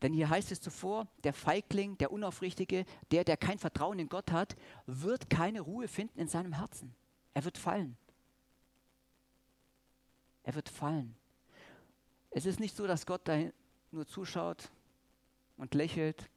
Denn 0.00 0.12
hier 0.12 0.30
heißt 0.30 0.52
es 0.52 0.60
zuvor, 0.60 1.08
der 1.24 1.32
Feigling, 1.32 1.98
der 1.98 2.12
Unaufrichtige, 2.12 2.84
der, 3.10 3.24
der 3.24 3.36
kein 3.36 3.58
Vertrauen 3.58 3.98
in 3.98 4.08
Gott 4.08 4.30
hat, 4.30 4.54
wird 4.86 5.28
keine 5.28 5.60
Ruhe 5.60 5.88
finden 5.88 6.20
in 6.20 6.28
seinem 6.28 6.52
Herzen. 6.52 6.94
Er 7.34 7.44
wird 7.44 7.58
fallen. 7.58 7.96
Er 10.44 10.54
wird 10.54 10.68
fallen. 10.68 11.16
Es 12.30 12.46
ist 12.46 12.60
nicht 12.60 12.76
so, 12.76 12.86
dass 12.86 13.06
Gott 13.06 13.22
da 13.24 13.42
nur 13.90 14.06
zuschaut 14.06 14.70
und 15.56 15.74
lächelt, 15.74 16.30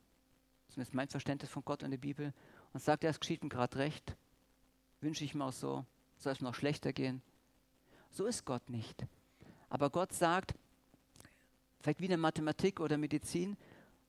zumindest 0.69 0.95
mein 0.95 1.07
Verständnis 1.07 1.51
von 1.51 1.63
Gott 1.63 1.83
und 1.83 1.91
der 1.91 1.99
Bibel, 1.99 2.33
und 2.73 2.81
sagt, 2.81 3.03
ja, 3.03 3.11
es 3.11 3.19
geschieht 3.19 3.43
ihm 3.43 3.49
gerade 3.49 3.77
recht, 3.77 4.17
wünsche 5.01 5.23
ich 5.23 5.35
mir 5.35 5.45
auch 5.45 5.53
so 5.53 5.85
soll 6.19 6.33
es 6.33 6.41
noch 6.41 6.55
schlechter 6.55 6.93
gehen. 6.93 7.21
So 8.11 8.25
ist 8.25 8.45
Gott 8.45 8.69
nicht. 8.69 9.05
Aber 9.69 9.89
Gott 9.89 10.13
sagt, 10.13 10.53
vielleicht 11.81 11.99
wie 11.99 12.05
in 12.05 12.09
der 12.09 12.17
Mathematik 12.17 12.79
oder 12.79 12.97
Medizin, 12.97 13.57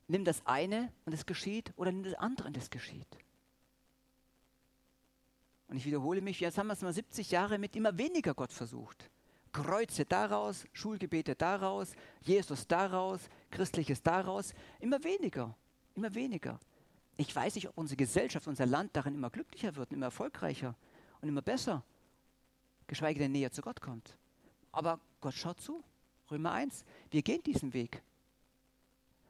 nimm 0.08 0.24
das 0.24 0.44
eine 0.46 0.92
und 1.04 1.12
es 1.12 1.26
geschieht 1.26 1.72
oder 1.76 1.92
nimm 1.92 2.02
das 2.02 2.14
andere 2.14 2.48
und 2.48 2.56
es 2.56 2.70
geschieht. 2.70 3.06
Und 5.68 5.76
ich 5.76 5.84
wiederhole 5.84 6.20
mich, 6.20 6.40
jetzt 6.40 6.58
haben 6.58 6.66
wir 6.66 6.72
es 6.72 6.82
mal 6.82 6.92
70 6.92 7.30
Jahre 7.30 7.58
mit 7.58 7.76
immer 7.76 7.96
weniger 7.96 8.34
Gott 8.34 8.52
versucht. 8.52 9.08
Kreuze 9.52 10.04
daraus, 10.04 10.64
Schulgebete 10.72 11.34
daraus, 11.36 11.92
Jesus 12.22 12.66
daraus, 12.66 13.20
Christliches 13.50 14.02
daraus, 14.02 14.52
immer 14.80 15.02
weniger, 15.04 15.56
immer 15.94 16.12
weniger. 16.14 16.58
Ich 17.16 17.34
weiß 17.34 17.54
nicht, 17.54 17.68
ob 17.68 17.76
unsere 17.76 17.96
Gesellschaft, 17.96 18.48
unser 18.48 18.66
Land 18.66 18.96
darin 18.96 19.14
immer 19.14 19.30
glücklicher 19.30 19.76
wird, 19.76 19.92
immer 19.92 20.06
erfolgreicher 20.06 20.74
und 21.20 21.28
immer 21.28 21.42
besser 21.42 21.84
geschweige 22.90 23.18
denn 23.18 23.32
näher 23.32 23.50
zu 23.50 23.62
Gott 23.62 23.80
kommt. 23.80 24.18
Aber 24.72 25.00
Gott 25.20 25.34
schaut 25.34 25.60
zu. 25.60 25.82
Römer 26.30 26.52
1, 26.52 26.84
wir 27.10 27.22
gehen 27.22 27.42
diesen 27.42 27.72
Weg. 27.72 28.02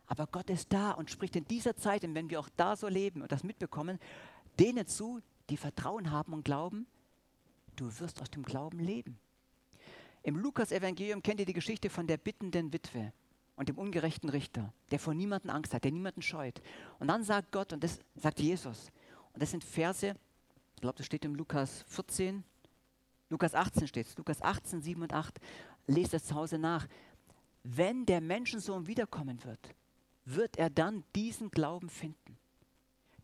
Aber 0.06 0.26
Gott 0.26 0.50
ist 0.50 0.72
da 0.72 0.90
und 0.90 1.10
spricht 1.10 1.36
in 1.36 1.46
dieser 1.46 1.76
Zeit, 1.76 2.02
und 2.04 2.14
wenn 2.14 2.28
wir 2.28 2.40
auch 2.40 2.48
da 2.56 2.74
so 2.74 2.88
leben 2.88 3.22
und 3.22 3.30
das 3.30 3.44
mitbekommen, 3.44 4.00
denen 4.58 4.86
zu, 4.86 5.20
die 5.48 5.56
Vertrauen 5.56 6.10
haben 6.10 6.32
und 6.32 6.44
glauben, 6.44 6.86
du 7.76 7.86
wirst 8.00 8.20
aus 8.20 8.30
dem 8.30 8.42
Glauben 8.42 8.80
leben. 8.80 9.18
Im 10.22 10.36
Lukas-Evangelium 10.36 11.22
kennt 11.22 11.40
ihr 11.40 11.46
die 11.46 11.52
Geschichte 11.52 11.88
von 11.88 12.06
der 12.06 12.18
bittenden 12.18 12.72
Witwe 12.72 13.12
und 13.56 13.68
dem 13.68 13.78
ungerechten 13.78 14.28
Richter, 14.28 14.72
der 14.90 14.98
vor 14.98 15.14
niemanden 15.14 15.48
Angst 15.48 15.72
hat, 15.72 15.84
der 15.84 15.92
niemanden 15.92 16.22
scheut. 16.22 16.60
Und 16.98 17.08
dann 17.08 17.22
sagt 17.22 17.52
Gott, 17.52 17.72
und 17.72 17.82
das 17.84 18.00
sagt 18.16 18.40
Jesus, 18.40 18.90
und 19.32 19.42
das 19.42 19.52
sind 19.52 19.64
Verse, 19.64 20.14
ich 20.74 20.80
glaube, 20.80 20.98
das 20.98 21.06
steht 21.06 21.24
im 21.24 21.34
Lukas 21.34 21.84
14, 21.86 22.42
Lukas 23.30 23.54
18 23.54 23.86
steht 23.86 24.06
es, 24.06 24.16
Lukas 24.18 24.42
18, 24.42 24.82
7 24.82 25.02
und 25.02 25.12
8. 25.14 25.40
Lest 25.86 26.12
das 26.12 26.24
zu 26.24 26.34
Hause 26.34 26.58
nach. 26.58 26.86
Wenn 27.62 28.04
der 28.04 28.20
Menschensohn 28.20 28.86
wiederkommen 28.86 29.42
wird, 29.44 29.74
wird 30.24 30.58
er 30.58 30.68
dann 30.68 31.04
diesen 31.14 31.50
Glauben 31.50 31.88
finden. 31.88 32.36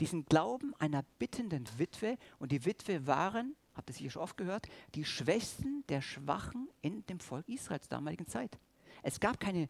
Diesen 0.01 0.25
Glauben 0.27 0.75
einer 0.79 1.03
bittenden 1.19 1.67
Witwe. 1.77 2.19
Und 2.39 2.53
die 2.53 2.65
Witwe 2.65 3.07
waren, 3.07 3.57
habt 3.75 3.91
ihr 3.91 3.95
sicher 3.95 4.11
schon 4.11 4.23
oft 4.23 4.37
gehört, 4.37 4.69
die 4.95 5.05
Schwächsten 5.05 5.85
der 5.89 6.03
Schwachen 6.03 6.69
in 6.83 7.05
dem 7.07 7.19
Volk 7.19 7.49
Israels 7.49 7.89
damaligen 7.89 8.27
Zeit. 8.27 8.59
Es 9.03 9.19
gab 9.19 9.41
keine 9.41 9.69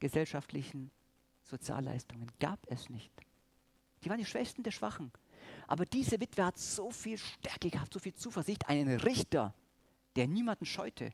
gesellschaftlichen 0.00 0.90
Sozialleistungen. 1.44 2.30
Gab 2.40 2.58
es 2.68 2.90
nicht. 2.90 3.12
Die 4.04 4.10
waren 4.10 4.18
die 4.18 4.26
Schwächsten 4.26 4.62
der 4.62 4.70
Schwachen. 4.72 5.12
Aber 5.66 5.86
diese 5.86 6.20
Witwe 6.20 6.44
hat 6.44 6.58
so 6.58 6.90
viel 6.90 7.18
Stärke 7.18 7.70
gehabt, 7.70 7.92
so 7.92 8.00
viel 8.00 8.14
Zuversicht, 8.14 8.68
einen 8.68 8.98
Richter, 9.00 9.54
der 10.16 10.28
niemanden 10.28 10.66
scheute, 10.66 11.12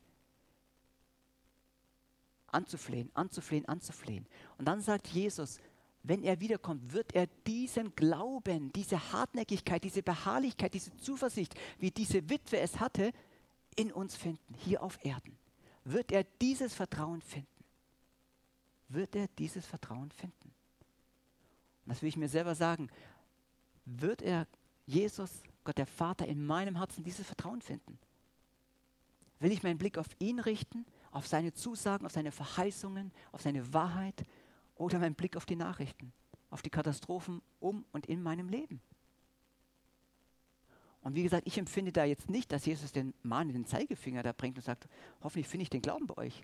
anzuflehen, 2.47 3.09
anzuflehen, 3.13 3.67
anzuflehen. 3.67 4.25
Und 4.57 4.65
dann 4.65 4.81
sagt 4.81 5.07
Jesus, 5.07 5.59
wenn 6.03 6.23
er 6.23 6.39
wiederkommt, 6.39 6.93
wird 6.93 7.13
er 7.13 7.27
diesen 7.45 7.95
Glauben, 7.95 8.71
diese 8.73 9.11
Hartnäckigkeit, 9.11 9.83
diese 9.83 10.01
Beharrlichkeit, 10.01 10.73
diese 10.73 10.95
Zuversicht, 10.97 11.55
wie 11.77 11.91
diese 11.91 12.29
Witwe 12.29 12.59
es 12.59 12.79
hatte, 12.79 13.11
in 13.75 13.91
uns 13.91 14.15
finden, 14.15 14.53
hier 14.55 14.81
auf 14.81 15.03
Erden. 15.03 15.37
Wird 15.83 16.11
er 16.11 16.23
dieses 16.41 16.73
Vertrauen 16.73 17.21
finden? 17.21 17.47
Wird 18.87 19.15
er 19.15 19.27
dieses 19.27 19.65
Vertrauen 19.65 20.11
finden? 20.11 20.53
Und 21.85 21.93
das 21.93 22.01
will 22.01 22.09
ich 22.09 22.17
mir 22.17 22.29
selber 22.29 22.55
sagen. 22.55 22.89
Wird 23.85 24.21
er, 24.21 24.47
Jesus, 24.85 25.43
Gott 25.63 25.77
der 25.77 25.85
Vater, 25.85 26.27
in 26.27 26.45
meinem 26.45 26.75
Herzen 26.75 27.03
dieses 27.03 27.27
Vertrauen 27.27 27.61
finden? 27.61 27.99
Will 29.39 29.51
ich 29.51 29.63
meinen 29.63 29.77
Blick 29.77 29.97
auf 29.97 30.07
ihn 30.19 30.39
richten, 30.39 30.85
auf 31.11 31.27
seine 31.27 31.53
Zusagen, 31.53 32.05
auf 32.05 32.11
seine 32.11 32.31
Verheißungen, 32.31 33.11
auf 33.31 33.41
seine 33.41 33.73
Wahrheit 33.73 34.25
oder 34.75 34.99
meinen 34.99 35.15
Blick 35.15 35.37
auf 35.37 35.45
die 35.45 35.55
Nachrichten, 35.55 36.13
auf 36.49 36.61
die 36.61 36.69
Katastrophen 36.69 37.41
um 37.59 37.85
und 37.91 38.05
in 38.05 38.21
meinem 38.21 38.49
Leben? 38.49 38.81
Und 41.01 41.15
wie 41.15 41.23
gesagt, 41.23 41.47
ich 41.47 41.57
empfinde 41.57 41.91
da 41.91 42.03
jetzt 42.03 42.29
nicht, 42.29 42.51
dass 42.51 42.65
Jesus 42.65 42.91
den 42.91 43.13
Mann 43.23 43.47
in 43.49 43.55
den 43.55 43.65
Zeigefinger 43.65 44.21
da 44.21 44.33
bringt 44.33 44.57
und 44.57 44.63
sagt, 44.63 44.87
hoffentlich 45.21 45.47
finde 45.47 45.63
ich 45.63 45.69
den 45.69 45.81
Glauben 45.81 46.07
bei 46.07 46.17
euch, 46.17 46.43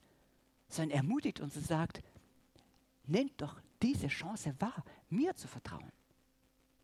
sondern 0.70 0.98
ermutigt 0.98 1.42
uns 1.42 1.58
und 1.58 1.66
sagt, 1.66 2.02
nehmt 3.06 3.42
doch 3.42 3.60
diese 3.82 4.08
Chance 4.08 4.56
wahr, 4.60 4.84
mir 5.10 5.36
zu 5.36 5.48
vertrauen. 5.48 5.92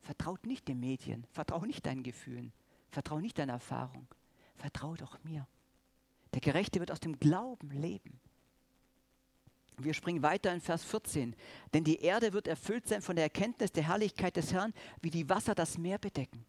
Vertraut 0.01 0.45
nicht 0.45 0.67
den 0.67 0.79
Medien, 0.79 1.25
vertraut 1.31 1.65
nicht 1.65 1.85
deinen 1.85 2.03
Gefühlen, 2.03 2.51
vertraut 2.89 3.21
nicht 3.21 3.37
deiner 3.37 3.53
Erfahrung, 3.53 4.07
vertraut 4.55 5.01
doch 5.01 5.23
mir. 5.23 5.47
Der 6.33 6.41
Gerechte 6.41 6.79
wird 6.79 6.91
aus 6.91 6.99
dem 6.99 7.19
Glauben 7.19 7.71
leben. 7.71 8.19
Wir 9.77 9.93
springen 9.93 10.23
weiter 10.23 10.53
in 10.53 10.61
Vers 10.61 10.83
14. 10.83 11.35
Denn 11.73 11.83
die 11.83 12.01
Erde 12.01 12.33
wird 12.33 12.47
erfüllt 12.47 12.87
sein 12.87 13.01
von 13.01 13.15
der 13.15 13.25
Erkenntnis 13.25 13.71
der 13.71 13.87
Herrlichkeit 13.87 14.35
des 14.35 14.53
Herrn, 14.53 14.73
wie 15.01 15.09
die 15.09 15.29
Wasser 15.29 15.55
das 15.55 15.77
Meer 15.77 15.97
bedecken. 15.97 16.45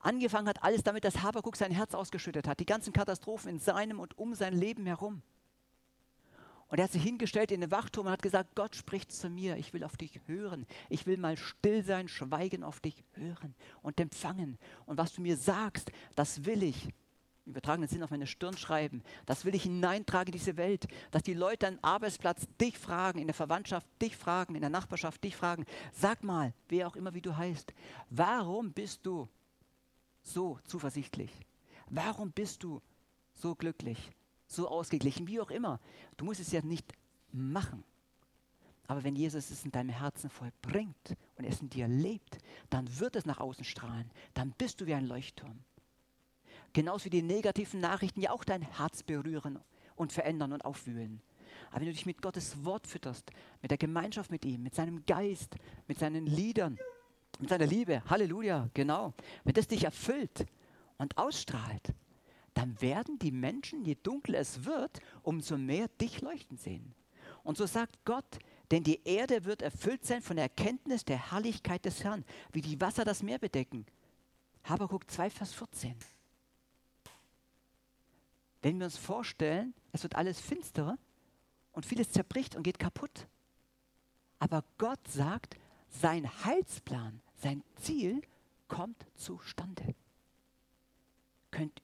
Angefangen 0.00 0.48
hat 0.48 0.62
alles 0.64 0.82
damit, 0.82 1.04
dass 1.04 1.22
Habakuk 1.22 1.56
sein 1.56 1.70
Herz 1.70 1.94
ausgeschüttet 1.94 2.48
hat, 2.48 2.58
die 2.58 2.66
ganzen 2.66 2.92
Katastrophen 2.92 3.50
in 3.50 3.58
seinem 3.60 4.00
und 4.00 4.18
um 4.18 4.34
sein 4.34 4.52
Leben 4.52 4.84
herum. 4.84 5.22
Und 6.66 6.78
er 6.78 6.84
hat 6.84 6.92
sich 6.92 7.02
hingestellt 7.02 7.52
in 7.52 7.60
den 7.60 7.70
Wachturm 7.70 8.06
und 8.06 8.12
hat 8.12 8.22
gesagt, 8.22 8.56
Gott 8.56 8.74
spricht 8.74 9.12
zu 9.12 9.28
mir, 9.28 9.58
ich 9.58 9.74
will 9.74 9.84
auf 9.84 9.96
dich 9.96 10.20
hören. 10.26 10.66
Ich 10.88 11.06
will 11.06 11.18
mal 11.18 11.36
still 11.36 11.84
sein, 11.84 12.08
schweigen, 12.08 12.64
auf 12.64 12.80
dich 12.80 13.04
hören 13.12 13.54
und 13.82 14.00
empfangen. 14.00 14.58
Und 14.86 14.96
was 14.96 15.12
du 15.12 15.20
mir 15.20 15.36
sagst, 15.36 15.92
das 16.16 16.46
will 16.46 16.62
ich 16.62 16.88
übertragenen 17.46 17.88
Sinn 17.88 18.02
auf 18.02 18.10
meine 18.10 18.26
Stirn 18.26 18.56
schreiben. 18.56 19.02
Das 19.26 19.44
will 19.44 19.54
ich 19.54 19.64
hineintragen 19.64 20.32
in 20.32 20.38
diese 20.38 20.56
Welt, 20.56 20.86
dass 21.10 21.22
die 21.22 21.34
Leute 21.34 21.66
am 21.66 21.78
Arbeitsplatz 21.82 22.46
dich 22.60 22.78
fragen, 22.78 23.18
in 23.18 23.26
der 23.26 23.34
Verwandtschaft 23.34 23.86
dich 24.00 24.16
fragen, 24.16 24.54
in 24.54 24.60
der 24.60 24.70
Nachbarschaft 24.70 25.22
dich 25.24 25.36
fragen. 25.36 25.64
Sag 25.92 26.22
mal, 26.22 26.54
wer 26.68 26.86
auch 26.86 26.96
immer 26.96 27.14
wie 27.14 27.20
du 27.20 27.36
heißt, 27.36 27.72
warum 28.10 28.72
bist 28.72 29.04
du 29.04 29.28
so 30.22 30.58
zuversichtlich? 30.64 31.30
Warum 31.90 32.32
bist 32.32 32.62
du 32.62 32.80
so 33.34 33.54
glücklich, 33.54 34.12
so 34.46 34.68
ausgeglichen, 34.68 35.26
wie 35.26 35.40
auch 35.40 35.50
immer? 35.50 35.80
Du 36.16 36.24
musst 36.24 36.40
es 36.40 36.52
ja 36.52 36.62
nicht 36.62 36.92
machen. 37.32 37.84
Aber 38.86 39.04
wenn 39.04 39.16
Jesus 39.16 39.50
es 39.50 39.64
in 39.64 39.72
deinem 39.72 39.90
Herzen 39.90 40.28
vollbringt 40.28 41.16
und 41.36 41.44
es 41.44 41.60
in 41.60 41.70
dir 41.70 41.88
lebt, 41.88 42.38
dann 42.70 42.98
wird 42.98 43.16
es 43.16 43.26
nach 43.26 43.38
außen 43.38 43.64
strahlen. 43.64 44.10
Dann 44.34 44.52
bist 44.52 44.80
du 44.80 44.86
wie 44.86 44.94
ein 44.94 45.06
Leuchtturm. 45.06 45.64
Genauso 46.72 47.06
wie 47.06 47.10
die 47.10 47.22
negativen 47.22 47.80
Nachrichten 47.80 48.20
ja 48.20 48.30
auch 48.30 48.44
dein 48.44 48.62
Herz 48.62 49.02
berühren 49.02 49.58
und 49.96 50.12
verändern 50.12 50.52
und 50.52 50.64
aufwühlen. 50.64 51.20
Aber 51.70 51.80
wenn 51.80 51.86
du 51.86 51.92
dich 51.92 52.06
mit 52.06 52.22
Gottes 52.22 52.64
Wort 52.64 52.86
fütterst, 52.86 53.30
mit 53.60 53.70
der 53.70 53.78
Gemeinschaft 53.78 54.30
mit 54.30 54.44
ihm, 54.44 54.62
mit 54.62 54.74
seinem 54.74 55.04
Geist, 55.06 55.56
mit 55.86 55.98
seinen 55.98 56.26
Liedern, 56.26 56.78
mit 57.38 57.50
seiner 57.50 57.66
Liebe, 57.66 58.02
Halleluja, 58.08 58.68
genau, 58.74 59.14
wenn 59.44 59.54
das 59.54 59.68
dich 59.68 59.84
erfüllt 59.84 60.46
und 60.98 61.16
ausstrahlt, 61.18 61.94
dann 62.54 62.80
werden 62.80 63.18
die 63.18 63.32
Menschen, 63.32 63.84
je 63.84 63.96
dunkler 64.02 64.40
es 64.40 64.64
wird, 64.64 65.00
umso 65.22 65.56
mehr 65.56 65.88
dich 65.88 66.20
leuchten 66.20 66.58
sehen. 66.58 66.94
Und 67.42 67.56
so 67.56 67.66
sagt 67.66 68.04
Gott, 68.04 68.38
denn 68.70 68.84
die 68.84 69.00
Erde 69.04 69.44
wird 69.44 69.62
erfüllt 69.62 70.04
sein 70.04 70.22
von 70.22 70.36
der 70.36 70.44
Erkenntnis 70.44 71.04
der 71.04 71.32
Herrlichkeit 71.32 71.84
des 71.84 72.04
Herrn, 72.04 72.24
wie 72.52 72.60
die 72.60 72.80
Wasser 72.80 73.04
das 73.04 73.22
Meer 73.22 73.38
bedecken. 73.38 73.86
Habakuk 74.64 75.10
2, 75.10 75.30
Vers 75.30 75.52
14. 75.52 75.94
Wenn 78.62 78.78
wir 78.78 78.86
uns 78.86 78.96
vorstellen, 78.96 79.74
es 79.92 80.04
wird 80.04 80.16
alles 80.16 80.40
finsterer 80.40 80.96
und 81.72 81.84
vieles 81.84 82.10
zerbricht 82.10 82.56
und 82.56 82.62
geht 82.62 82.78
kaputt. 82.78 83.26
Aber 84.38 84.64
Gott 84.78 85.06
sagt, 85.08 85.56
sein 85.88 86.28
Heilsplan, 86.44 87.20
sein 87.34 87.62
Ziel 87.76 88.22
kommt 88.68 89.04
zustande. 89.14 89.94
Könnt, 91.50 91.82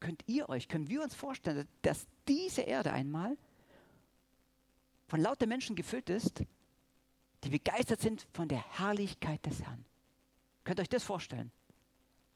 könnt 0.00 0.22
ihr 0.26 0.48
euch, 0.48 0.66
können 0.66 0.88
wir 0.88 1.02
uns 1.02 1.14
vorstellen, 1.14 1.68
dass 1.82 2.06
diese 2.26 2.62
Erde 2.62 2.92
einmal 2.92 3.36
von 5.06 5.20
lauter 5.20 5.46
Menschen 5.46 5.76
gefüllt 5.76 6.10
ist, 6.10 6.42
die 7.44 7.50
begeistert 7.50 8.00
sind 8.00 8.26
von 8.32 8.48
der 8.48 8.64
Herrlichkeit 8.78 9.44
des 9.46 9.62
Herrn? 9.62 9.84
Könnt 10.64 10.80
ihr 10.80 10.82
euch 10.82 10.88
das 10.88 11.04
vorstellen? 11.04 11.52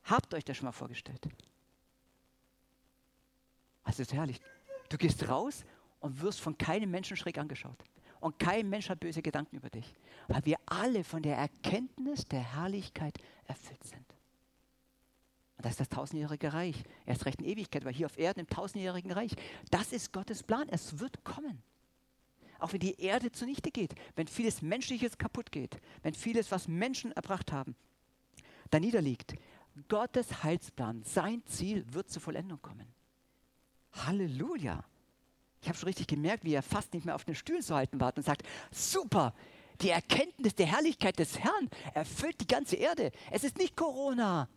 Habt 0.05 0.35
euch 0.35 0.45
das 0.45 0.59
schon 0.59 0.67
mal 0.67 0.73
vorgestellt? 0.73 1.27
Das 3.89 3.99
ist 3.99 4.13
herrlich. 4.13 4.39
Du 4.91 4.99
gehst 4.99 5.27
raus 5.31 5.65
und 6.01 6.21
wirst 6.21 6.41
von 6.41 6.59
keinem 6.59 6.91
Menschen 6.91 7.17
schräg 7.17 7.39
angeschaut. 7.39 7.83
Und 8.21 8.39
kein 8.39 8.69
Mensch 8.69 8.91
hat 8.91 9.01
böse 9.01 9.23
Gedanken 9.23 9.57
über 9.57 9.71
dich, 9.71 9.95
weil 10.27 10.45
wir 10.45 10.59
alle 10.67 11.05
von 11.05 11.23
der 11.23 11.39
Erkenntnis 11.39 12.27
der 12.27 12.41
Herrlichkeit 12.41 13.17
erfüllt 13.47 13.83
sind. 13.83 14.05
Und 15.57 15.65
das 15.65 15.73
ist 15.73 15.81
das 15.81 15.89
tausendjährige 15.89 16.53
Reich. 16.53 16.77
Erst 17.07 17.25
recht 17.25 17.41
in 17.41 17.47
Ewigkeit, 17.47 17.83
aber 17.83 17.91
hier 17.91 18.05
auf 18.05 18.19
Erden 18.19 18.41
im 18.41 18.47
tausendjährigen 18.47 19.11
Reich. 19.11 19.33
Das 19.71 19.93
ist 19.93 20.13
Gottes 20.13 20.43
Plan. 20.43 20.69
Es 20.69 20.99
wird 20.99 21.25
kommen. 21.25 21.63
Auch 22.59 22.75
wenn 22.75 22.81
die 22.81 23.01
Erde 23.01 23.33
zunichte 23.33 23.71
geht, 23.71 23.95
wenn 24.17 24.27
vieles 24.27 24.61
Menschliches 24.61 25.17
kaputt 25.17 25.51
geht, 25.51 25.81
wenn 26.03 26.13
vieles, 26.13 26.51
was 26.51 26.69
Menschen 26.69 27.13
erbracht 27.13 27.53
haben, 27.53 27.75
da 28.71 28.81
niederliegt. 28.81 29.35
Gottes 29.89 30.43
Heilsplan, 30.43 31.05
sein 31.05 31.43
Ziel 31.47 31.87
wird 31.91 32.11
zur 32.11 32.21
Vollendung 32.21 32.61
kommen. 32.61 32.98
Halleluja. 33.93 34.85
Ich 35.61 35.69
habe 35.69 35.79
schon 35.79 35.89
richtig 35.89 36.07
gemerkt, 36.07 36.45
wie 36.45 36.55
er 36.55 36.63
fast 36.63 36.95
nicht 36.95 37.05
mehr 37.05 37.15
auf 37.15 37.25
den 37.25 37.35
Stühlen 37.35 37.63
zu 37.63 37.75
halten 37.75 38.01
war 38.01 38.13
und 38.17 38.23
sagt, 38.23 38.43
super, 38.71 39.35
die 39.81 39.91
Erkenntnis 39.91 40.55
der 40.55 40.67
Herrlichkeit 40.67 41.19
des 41.19 41.39
Herrn 41.39 41.69
erfüllt 41.95 42.41
die 42.41 42.47
ganze 42.47 42.77
Erde. 42.77 43.13
Es 43.31 43.45
ist 43.45 43.59
nicht 43.59 43.77
Corona, 43.77 44.49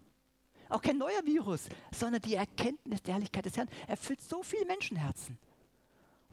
auch 0.70 0.82
kein 0.82 0.98
neuer 0.98 1.26
Virus, 1.26 1.68
sondern 1.92 2.22
die 2.22 2.36
Erkenntnis 2.36 3.02
der 3.02 3.16
Herrlichkeit 3.16 3.46
des 3.46 3.58
Herrn 3.58 3.70
erfüllt 3.88 4.22
so 4.22 4.42
viele 4.42 4.66
Menschenherzen. 4.66 5.38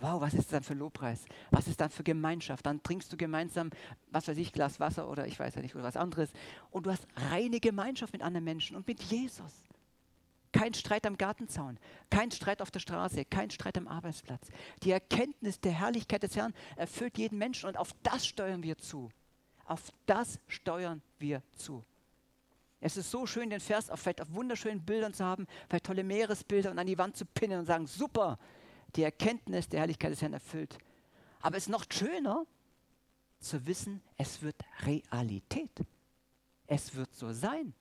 Wow, 0.00 0.20
was 0.20 0.34
ist 0.34 0.52
dann 0.52 0.62
für 0.62 0.74
Lobpreis? 0.74 1.24
Was 1.50 1.66
ist 1.66 1.80
dann 1.80 1.90
für 1.90 2.04
Gemeinschaft? 2.04 2.64
Dann 2.64 2.80
trinkst 2.82 3.12
du 3.12 3.16
gemeinsam, 3.16 3.70
was 4.12 4.28
weiß 4.28 4.38
ich, 4.38 4.52
Glas 4.52 4.78
Wasser 4.78 5.11
oder 5.11 5.26
ich 5.26 5.38
weiß 5.40 5.56
ja 5.56 5.62
nicht, 5.62 5.74
oder 5.74 5.82
was 5.82 5.96
anderes. 5.96 6.30
Und 6.70 6.87
du 6.87 6.92
hast 6.92 7.04
reine 7.16 7.58
Gemeinschaft 7.58 8.12
mit 8.12 8.22
anderen 8.22 8.44
Menschen 8.44 8.76
und 8.76 8.87
mit 8.87 9.02
Jesus. 9.02 9.52
Kein 10.52 10.72
Streit 10.74 11.06
am 11.06 11.18
Gartenzaun, 11.18 11.78
kein 12.11 12.30
Streit 12.30 12.62
auf 12.62 12.70
der 12.70 12.80
Straße, 12.80 13.24
kein 13.24 13.50
Streit 13.50 13.76
am 13.76 13.87
Arbeitsplatz. 13.87 14.48
Die 14.82 14.90
Erkenntnis 14.90 15.61
der 15.61 15.72
Herrlichkeit 15.72 16.22
des 16.22 16.37
Herrn 16.37 16.54
erfüllt 16.76 17.18
jeden 17.18 17.38
Menschen 17.38 17.68
und 17.68 17.76
auf 17.76 17.92
das 18.02 18.26
steuern 18.26 18.62
wir 18.62 18.78
zu. 18.78 19.11
Auf 19.64 19.92
das 20.06 20.40
steuern 20.48 21.02
wir 21.18 21.42
zu. 21.54 21.84
Es 22.80 22.96
ist 22.96 23.11
so 23.11 23.26
schön, 23.26 23.50
den 23.50 23.61
Vers 23.61 23.90
auf, 23.90 24.00
vielleicht 24.00 24.22
auf 24.22 24.32
wunderschönen 24.32 24.84
Bildern 24.84 25.12
zu 25.12 25.24
haben, 25.24 25.46
vielleicht 25.68 25.87
tolle 25.87 26.04
Meeresbilder 26.04 26.70
und 26.70 26.78
an 26.78 26.87
die 26.87 26.96
Wand 26.96 27.16
zu 27.16 27.26
pinnen 27.26 27.58
und 27.58 27.66
sagen, 27.66 27.87
super, 27.87 28.38
die 28.96 29.02
Erkenntnis 29.02 29.68
der 29.68 29.80
Herrlichkeit 29.80 30.12
des 30.12 30.22
Herrn 30.22 30.32
erfüllt. 30.32 30.78
Aber 31.40 31.56
es 31.56 31.64
ist 31.64 31.70
noch 31.70 31.84
schöner 31.90 32.46
zu 33.40 33.66
wissen, 33.66 34.02
es 34.16 34.42
wird 34.42 34.56
Realität. 34.82 35.70
Es 36.66 36.94
wird 36.94 37.14
so 37.14 37.32
sein. 37.32 37.74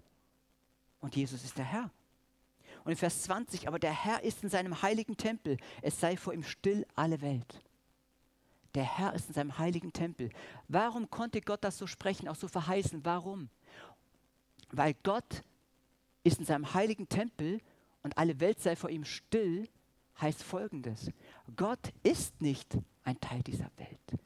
Und 1.00 1.16
Jesus 1.16 1.44
ist 1.44 1.58
der 1.58 1.66
Herr. 1.66 1.92
Und 2.88 2.92
in 2.92 2.98
Vers 2.98 3.24
20, 3.24 3.68
aber 3.68 3.80
der 3.80 3.92
Herr 3.92 4.24
ist 4.24 4.44
in 4.44 4.50
seinem 4.50 4.82
heiligen 4.82 5.18
Tempel, 5.18 5.58
es 5.82 6.00
sei 6.00 6.16
vor 6.16 6.34
ihm 6.34 6.44
still 6.44 6.88
alle 6.96 7.20
Welt. 7.20 7.62
Der 8.76 8.86
Herr 8.86 9.14
ist 9.14 9.28
in 9.28 9.34
seinem 9.34 9.58
heiligen 9.58 9.92
Tempel. 9.92 10.30
Warum 10.70 11.10
konnte 11.10 11.42
Gott 11.42 11.66
das 11.66 11.78
so 11.78 11.86
sprechen, 11.86 12.30
auch 12.30 12.38
so 12.38 12.48
verheißen? 12.48 13.04
Warum? 13.04 13.50
Weil 14.72 14.94
Gott 15.04 15.44
ist 16.24 16.40
in 16.40 16.46
seinem 16.46 16.74
heiligen 16.74 17.10
Tempel 17.10 17.60
und 18.04 18.18
alle 18.18 18.40
Welt 18.40 18.62
sei 18.62 18.78
vor 18.78 18.90
ihm 18.90 19.04
still, 19.04 19.68
heißt 20.22 20.42
folgendes. 20.42 21.12
Gott 21.58 21.92
ist 22.04 22.42
nicht 22.42 22.78
ein 23.04 23.20
Teil 23.20 23.44
dieser 23.44 23.70
Welt. 23.76 24.22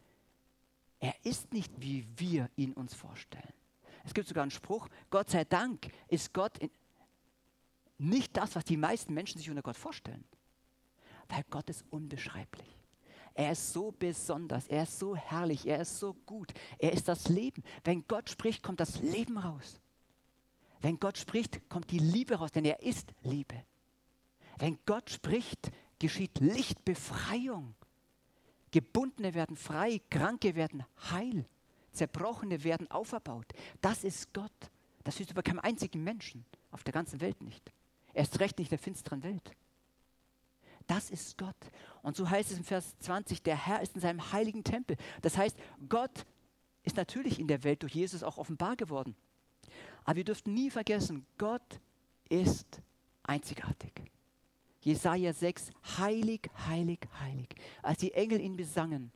Er 1.00 1.16
ist 1.24 1.52
nicht, 1.52 1.74
wie 1.82 2.06
wir 2.16 2.48
ihn 2.58 2.74
uns 2.74 2.94
vorstellen. 2.94 3.54
Es 4.04 4.14
gibt 4.14 4.28
sogar 4.28 4.44
einen 4.44 4.52
Spruch, 4.52 4.88
Gott 5.10 5.32
sei 5.32 5.46
Dank 5.46 5.92
ist 6.10 6.32
Gott 6.32 6.60
nicht 8.02 8.36
das, 8.38 8.56
was 8.56 8.66
die 8.66 8.78
meisten 8.78 9.14
Menschen 9.14 9.38
sich 9.38 9.50
unter 9.50 9.62
Gott 9.62 9.78
vorstellen. 9.78 10.24
Weil 11.30 11.44
Gott 11.50 11.70
ist 11.70 11.86
unbeschreiblich. 11.90 12.78
Er 13.34 13.54
ist 13.54 13.72
so 13.72 13.92
besonders, 13.92 14.68
er 14.68 14.84
ist 14.84 15.00
so 15.00 15.16
herrlich, 15.16 15.66
er 15.66 15.82
ist 15.82 16.00
so 16.00 16.14
gut, 16.26 16.52
er 16.80 16.92
ist 16.92 17.08
das 17.08 17.30
Leben. 17.30 17.64
Wenn 17.84 18.06
Gott 18.08 18.30
spricht, 18.30 18.62
kommt 18.62 18.80
das 18.80 19.00
Leben 19.02 19.38
raus. 19.38 19.80
Wenn 20.82 21.00
Gott 21.00 21.18
spricht, 21.18 21.70
kommt 21.70 21.92
die 21.92 22.00
Liebe 22.00 22.36
raus, 22.36 22.52
denn 22.52 22.66
er 22.66 22.82
ist 22.82 23.14
Liebe. 23.22 23.64
Wenn 24.58 24.80
Gott 24.86 25.10
spricht, 25.10 25.72
geschieht 26.00 26.40
Lichtbefreiung. 26.40 27.76
Gebundene 28.72 29.34
werden 29.34 29.56
frei, 29.56 30.02
Kranke 30.10 30.56
werden 30.56 30.84
heil, 31.12 31.46
Zerbrochene 31.92 32.64
werden 32.64 32.90
auferbaut. 32.90 33.48
Das 33.82 34.04
ist 34.04 34.34
Gott. 34.34 34.52
Das 35.04 35.20
ist 35.20 35.32
über 35.32 35.44
keinem 35.44 35.60
einzigen 35.60 36.04
Menschen 36.04 36.46
auf 36.72 36.84
der 36.84 36.94
ganzen 36.94 37.22
Welt 37.22 37.42
nicht. 37.42 37.72
Erst 38.14 38.40
recht 38.40 38.60
nicht 38.60 38.72
der 38.72 38.80
finsteren 38.80 39.24
Welt. 39.24 39.52
Das 40.88 41.10
ist 41.10 41.38
Gott. 41.38 41.56
Und 42.02 42.16
so 42.16 42.30
heißt 42.30 42.52
es 42.52 42.58
im 42.58 42.64
Vers 42.64 42.98
20, 43.00 43.44
der 43.44 43.56
Herr 43.56 43.82
ist 43.82 43.96
in 43.96 44.02
seinem 44.02 44.32
heiligen 44.32 44.64
Tempel. 44.64 44.98
Das 45.22 45.38
heißt, 45.38 45.58
Gott 45.88 46.26
ist 46.84 46.98
natürlich 46.98 47.40
in 47.40 47.48
der 47.48 47.64
Welt 47.64 47.84
durch 47.84 47.94
Jesus 47.94 48.24
auch 48.24 48.38
offenbar 48.38 48.76
geworden. 48.76 49.16
Aber 50.04 50.18
wir 50.18 50.24
dürften 50.24 50.54
nie 50.54 50.70
vergessen, 50.70 51.26
Gott 51.38 51.80
ist 52.30 52.82
einzigartig. 53.24 53.94
Jesaja 54.82 55.32
6, 55.32 55.70
heilig, 55.98 56.50
heilig, 56.68 57.00
heilig. 57.20 57.50
Als 57.84 58.00
die 58.00 58.14
Engel 58.14 58.42
ihn 58.42 58.58
besangen 58.58 59.12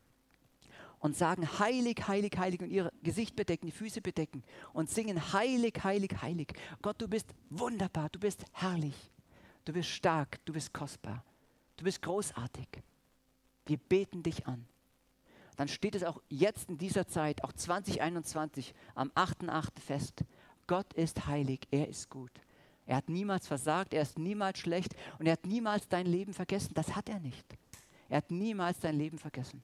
und 0.99 1.15
sagen, 1.15 1.47
heilig, 1.59 2.07
heilig, 2.07 2.31
heilig 2.37 2.61
und 2.61 2.69
ihr 2.69 2.91
Gesicht 3.03 3.35
bedecken, 3.35 3.67
die 3.67 3.71
Füße 3.71 4.01
bedecken 4.01 4.43
und 4.73 4.89
singen, 4.89 5.33
heilig, 5.33 5.83
heilig, 5.83 6.11
heilig. 6.21 6.53
Gott, 6.81 7.01
du 7.01 7.07
bist 7.07 7.33
wunderbar, 7.49 8.09
du 8.09 8.19
bist 8.19 8.43
herrlich, 8.53 9.11
du 9.65 9.73
bist 9.73 9.89
stark, 9.89 10.43
du 10.45 10.53
bist 10.53 10.73
kostbar, 10.73 11.23
du 11.77 11.85
bist 11.85 12.01
großartig. 12.01 12.67
Wir 13.65 13.77
beten 13.77 14.23
dich 14.23 14.45
an. 14.47 14.65
Dann 15.55 15.67
steht 15.67 15.95
es 15.95 16.03
auch 16.03 16.21
jetzt 16.29 16.69
in 16.69 16.77
dieser 16.77 17.07
Zeit, 17.07 17.43
auch 17.43 17.53
2021, 17.53 18.73
am 18.93 19.09
8.8. 19.11 19.79
fest. 19.79 20.23
Gott 20.67 20.93
ist 20.93 21.27
heilig, 21.27 21.61
er 21.71 21.87
ist 21.87 22.09
gut. 22.09 22.31
Er 22.85 22.97
hat 22.97 23.09
niemals 23.09 23.47
versagt, 23.47 23.93
er 23.93 24.03
ist 24.03 24.19
niemals 24.19 24.59
schlecht 24.59 24.95
und 25.17 25.25
er 25.25 25.33
hat 25.33 25.45
niemals 25.45 25.87
dein 25.87 26.05
Leben 26.05 26.33
vergessen. 26.33 26.73
Das 26.73 26.95
hat 26.95 27.09
er 27.09 27.19
nicht. 27.19 27.45
Er 28.09 28.17
hat 28.17 28.29
niemals 28.29 28.79
dein 28.79 28.97
Leben 28.97 29.17
vergessen. 29.17 29.63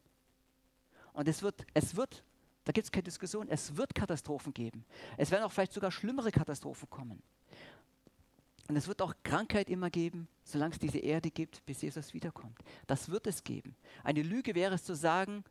Und 1.13 1.27
es 1.27 1.41
wird, 1.41 1.65
es 1.73 1.95
wird, 1.95 2.23
da 2.63 2.71
gibt 2.71 2.85
es 2.85 2.91
keine 2.91 3.03
Diskussion, 3.03 3.47
es 3.49 3.75
wird 3.75 3.93
Katastrophen 3.93 4.53
geben. 4.53 4.85
Es 5.17 5.31
werden 5.31 5.43
auch 5.43 5.51
vielleicht 5.51 5.73
sogar 5.73 5.91
schlimmere 5.91 6.31
Katastrophen 6.31 6.89
kommen. 6.89 7.21
Und 8.67 8.77
es 8.77 8.87
wird 8.87 9.01
auch 9.01 9.13
Krankheit 9.23 9.69
immer 9.69 9.89
geben, 9.89 10.29
solange 10.43 10.73
es 10.73 10.79
diese 10.79 10.99
Erde 10.99 11.29
gibt, 11.29 11.65
bis 11.65 11.81
Jesus 11.81 12.13
wiederkommt. 12.13 12.57
Das 12.87 13.09
wird 13.09 13.27
es 13.27 13.43
geben. 13.43 13.75
Eine 14.03 14.21
Lüge 14.21 14.55
wäre 14.55 14.75
es 14.75 14.83
zu 14.83 14.95
sagen, 14.95 15.43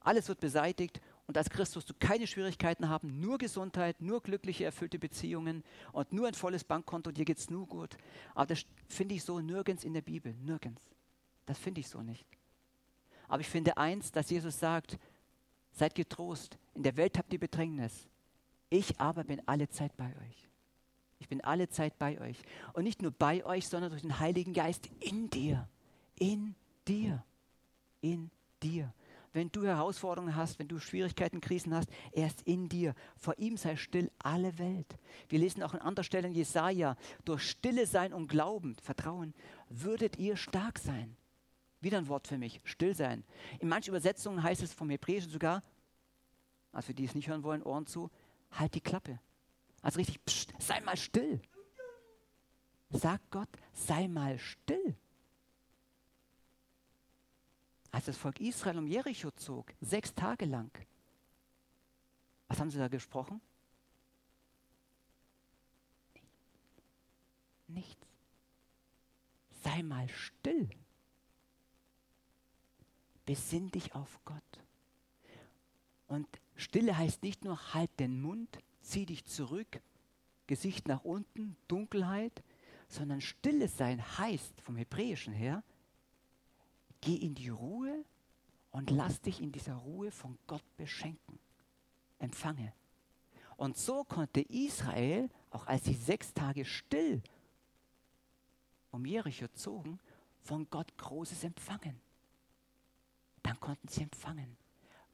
alles 0.00 0.28
wird 0.28 0.38
beseitigt 0.38 1.00
und 1.26 1.36
als 1.36 1.50
Christ 1.50 1.74
wirst 1.74 1.90
du 1.90 1.94
keine 1.98 2.26
Schwierigkeiten 2.26 2.88
haben, 2.88 3.20
nur 3.20 3.36
Gesundheit, 3.38 4.00
nur 4.00 4.22
glückliche, 4.22 4.64
erfüllte 4.64 4.98
Beziehungen 4.98 5.64
und 5.92 6.12
nur 6.12 6.28
ein 6.28 6.34
volles 6.34 6.62
Bankkonto, 6.62 7.10
dir 7.10 7.24
geht 7.24 7.38
es 7.38 7.50
nur 7.50 7.66
gut. 7.66 7.96
Aber 8.34 8.46
das 8.46 8.64
finde 8.88 9.16
ich 9.16 9.24
so 9.24 9.40
nirgends 9.40 9.82
in 9.82 9.92
der 9.92 10.02
Bibel, 10.02 10.34
nirgends. 10.34 10.88
Das 11.46 11.58
finde 11.58 11.80
ich 11.80 11.88
so 11.88 12.00
nicht. 12.00 12.26
Aber 13.28 13.40
ich 13.40 13.48
finde 13.48 13.76
eins, 13.76 14.10
dass 14.10 14.30
Jesus 14.30 14.58
sagt, 14.58 14.98
seid 15.72 15.94
getrost, 15.94 16.58
in 16.74 16.82
der 16.82 16.96
Welt 16.96 17.18
habt 17.18 17.32
ihr 17.32 17.38
Bedrängnis. 17.38 18.08
Ich 18.70 18.98
aber 19.00 19.24
bin 19.24 19.40
alle 19.46 19.68
Zeit 19.68 19.96
bei 19.96 20.06
euch. 20.06 20.48
Ich 21.20 21.28
bin 21.28 21.42
alle 21.42 21.68
Zeit 21.68 21.98
bei 21.98 22.20
euch. 22.20 22.38
Und 22.72 22.84
nicht 22.84 23.02
nur 23.02 23.10
bei 23.10 23.44
euch, 23.44 23.68
sondern 23.68 23.90
durch 23.90 24.02
den 24.02 24.18
Heiligen 24.18 24.52
Geist 24.52 24.88
in 25.00 25.30
dir. 25.30 25.68
In 26.18 26.54
dir. 26.86 27.24
In 28.00 28.30
dir 28.62 28.92
wenn 29.32 29.52
du 29.52 29.64
Herausforderungen 29.64 30.34
hast, 30.34 30.58
wenn 30.58 30.68
du 30.68 30.78
Schwierigkeiten, 30.78 31.40
Krisen 31.40 31.74
hast, 31.74 31.88
er 32.12 32.26
ist 32.26 32.42
in 32.42 32.68
dir. 32.68 32.94
Vor 33.16 33.38
ihm 33.38 33.56
sei 33.56 33.76
still 33.76 34.10
alle 34.18 34.58
Welt. 34.58 34.98
Wir 35.28 35.38
lesen 35.38 35.62
auch 35.62 35.74
an 35.74 35.80
anderer 35.80 36.04
Stelle 36.04 36.28
in 36.28 36.34
Jesaja, 36.34 36.96
durch 37.24 37.42
Stille 37.42 37.86
sein 37.86 38.12
und 38.12 38.28
Glauben, 38.28 38.76
Vertrauen, 38.82 39.34
würdet 39.68 40.18
ihr 40.18 40.36
stark 40.36 40.78
sein. 40.78 41.16
Wieder 41.80 41.98
ein 41.98 42.08
Wort 42.08 42.26
für 42.26 42.38
mich, 42.38 42.60
still 42.64 42.94
sein. 42.94 43.24
In 43.60 43.68
manchen 43.68 43.90
Übersetzungen 43.90 44.42
heißt 44.42 44.62
es 44.62 44.74
vom 44.74 44.90
Hebräischen 44.90 45.30
sogar, 45.30 45.62
also 46.72 46.86
für 46.86 46.94
die 46.94 47.04
es 47.04 47.14
nicht 47.14 47.28
hören 47.28 47.42
wollen, 47.42 47.62
Ohren 47.62 47.86
zu, 47.86 48.10
halt 48.50 48.74
die 48.74 48.80
Klappe. 48.80 49.20
Also 49.82 49.98
richtig, 49.98 50.24
pst, 50.24 50.52
sei 50.58 50.80
mal 50.80 50.96
still. 50.96 51.40
Sag 52.90 53.20
Gott, 53.30 53.50
sei 53.72 54.08
mal 54.08 54.38
still 54.38 54.96
als 57.90 58.06
das 58.06 58.16
Volk 58.16 58.40
Israel 58.40 58.78
um 58.78 58.86
Jericho 58.86 59.30
zog, 59.32 59.72
sechs 59.80 60.14
Tage 60.14 60.44
lang. 60.44 60.70
Was 62.46 62.60
haben 62.60 62.70
sie 62.70 62.78
da 62.78 62.88
gesprochen? 62.88 63.40
Nichts. 67.66 68.06
Sei 69.62 69.82
mal 69.82 70.08
still. 70.08 70.70
Besinn 73.28 73.70
dich 73.70 73.94
auf 73.94 74.18
Gott. 74.24 74.64
Und 76.06 76.26
Stille 76.56 76.96
heißt 76.96 77.22
nicht 77.22 77.44
nur 77.44 77.74
halt 77.74 77.90
den 78.00 78.22
Mund, 78.22 78.58
zieh 78.80 79.04
dich 79.04 79.26
zurück, 79.26 79.82
Gesicht 80.46 80.88
nach 80.88 81.04
unten, 81.04 81.54
Dunkelheit, 81.68 82.42
sondern 82.88 83.20
Stille 83.20 83.68
sein 83.68 84.02
heißt 84.16 84.62
vom 84.62 84.76
Hebräischen 84.76 85.34
her, 85.34 85.62
Geh 87.02 87.16
in 87.16 87.34
die 87.34 87.50
Ruhe 87.50 88.02
und 88.70 88.90
lass 88.90 89.20
dich 89.20 89.42
in 89.42 89.52
dieser 89.52 89.74
Ruhe 89.74 90.10
von 90.10 90.38
Gott 90.46 90.64
beschenken. 90.78 91.38
Empfange. 92.18 92.72
Und 93.58 93.76
so 93.76 94.04
konnte 94.04 94.40
Israel, 94.40 95.28
auch 95.50 95.66
als 95.66 95.84
sie 95.84 95.92
sechs 95.92 96.32
Tage 96.32 96.64
still 96.64 97.22
um 98.90 99.04
Jericho 99.04 99.48
zogen, 99.48 100.00
von 100.44 100.66
Gott 100.70 100.96
Großes 100.96 101.44
empfangen. 101.44 102.07
Dann 103.48 103.60
konnten 103.60 103.88
sie 103.88 104.02
empfangen. 104.02 104.58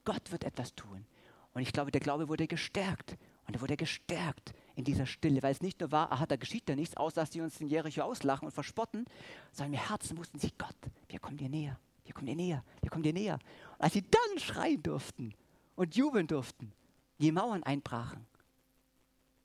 Gott 0.04 0.32
wird 0.32 0.42
etwas 0.42 0.74
tun. 0.74 1.06
Und 1.52 1.62
ich 1.62 1.72
glaube, 1.72 1.92
der 1.92 2.00
Glaube 2.00 2.28
wurde 2.28 2.48
gestärkt. 2.48 3.16
Und 3.46 3.54
er 3.54 3.60
wurde 3.60 3.76
gestärkt 3.76 4.52
in 4.74 4.82
dieser 4.82 5.06
Stille, 5.06 5.40
weil 5.40 5.52
es 5.52 5.60
nicht 5.60 5.78
nur 5.78 5.92
war, 5.92 6.10
aha, 6.10 6.26
da 6.26 6.34
geschieht 6.34 6.68
ja 6.68 6.74
nichts, 6.74 6.96
außer 6.96 7.20
dass 7.20 7.30
sie 7.30 7.42
uns 7.42 7.60
in 7.60 7.68
Jericho 7.68 8.02
auslachen 8.02 8.46
und 8.46 8.50
verspotten, 8.50 9.04
sondern 9.52 9.74
im 9.74 9.88
Herzen 9.88 10.18
wussten 10.18 10.40
sie, 10.40 10.50
Gott, 10.58 10.74
wir 11.08 11.20
kommen 11.20 11.36
dir 11.36 11.48
näher, 11.48 11.78
wir 12.04 12.12
kommen 12.12 12.26
dir 12.26 12.34
näher, 12.34 12.64
wir 12.80 12.90
kommen 12.90 13.04
dir 13.04 13.12
näher. 13.12 13.38
Und 13.78 13.84
als 13.84 13.92
sie 13.92 14.02
dann 14.02 14.38
schreien 14.40 14.82
durften 14.82 15.32
und 15.76 15.94
jubeln 15.94 16.26
durften, 16.26 16.72
die 17.20 17.30
Mauern 17.30 17.62
einbrachen 17.62 18.26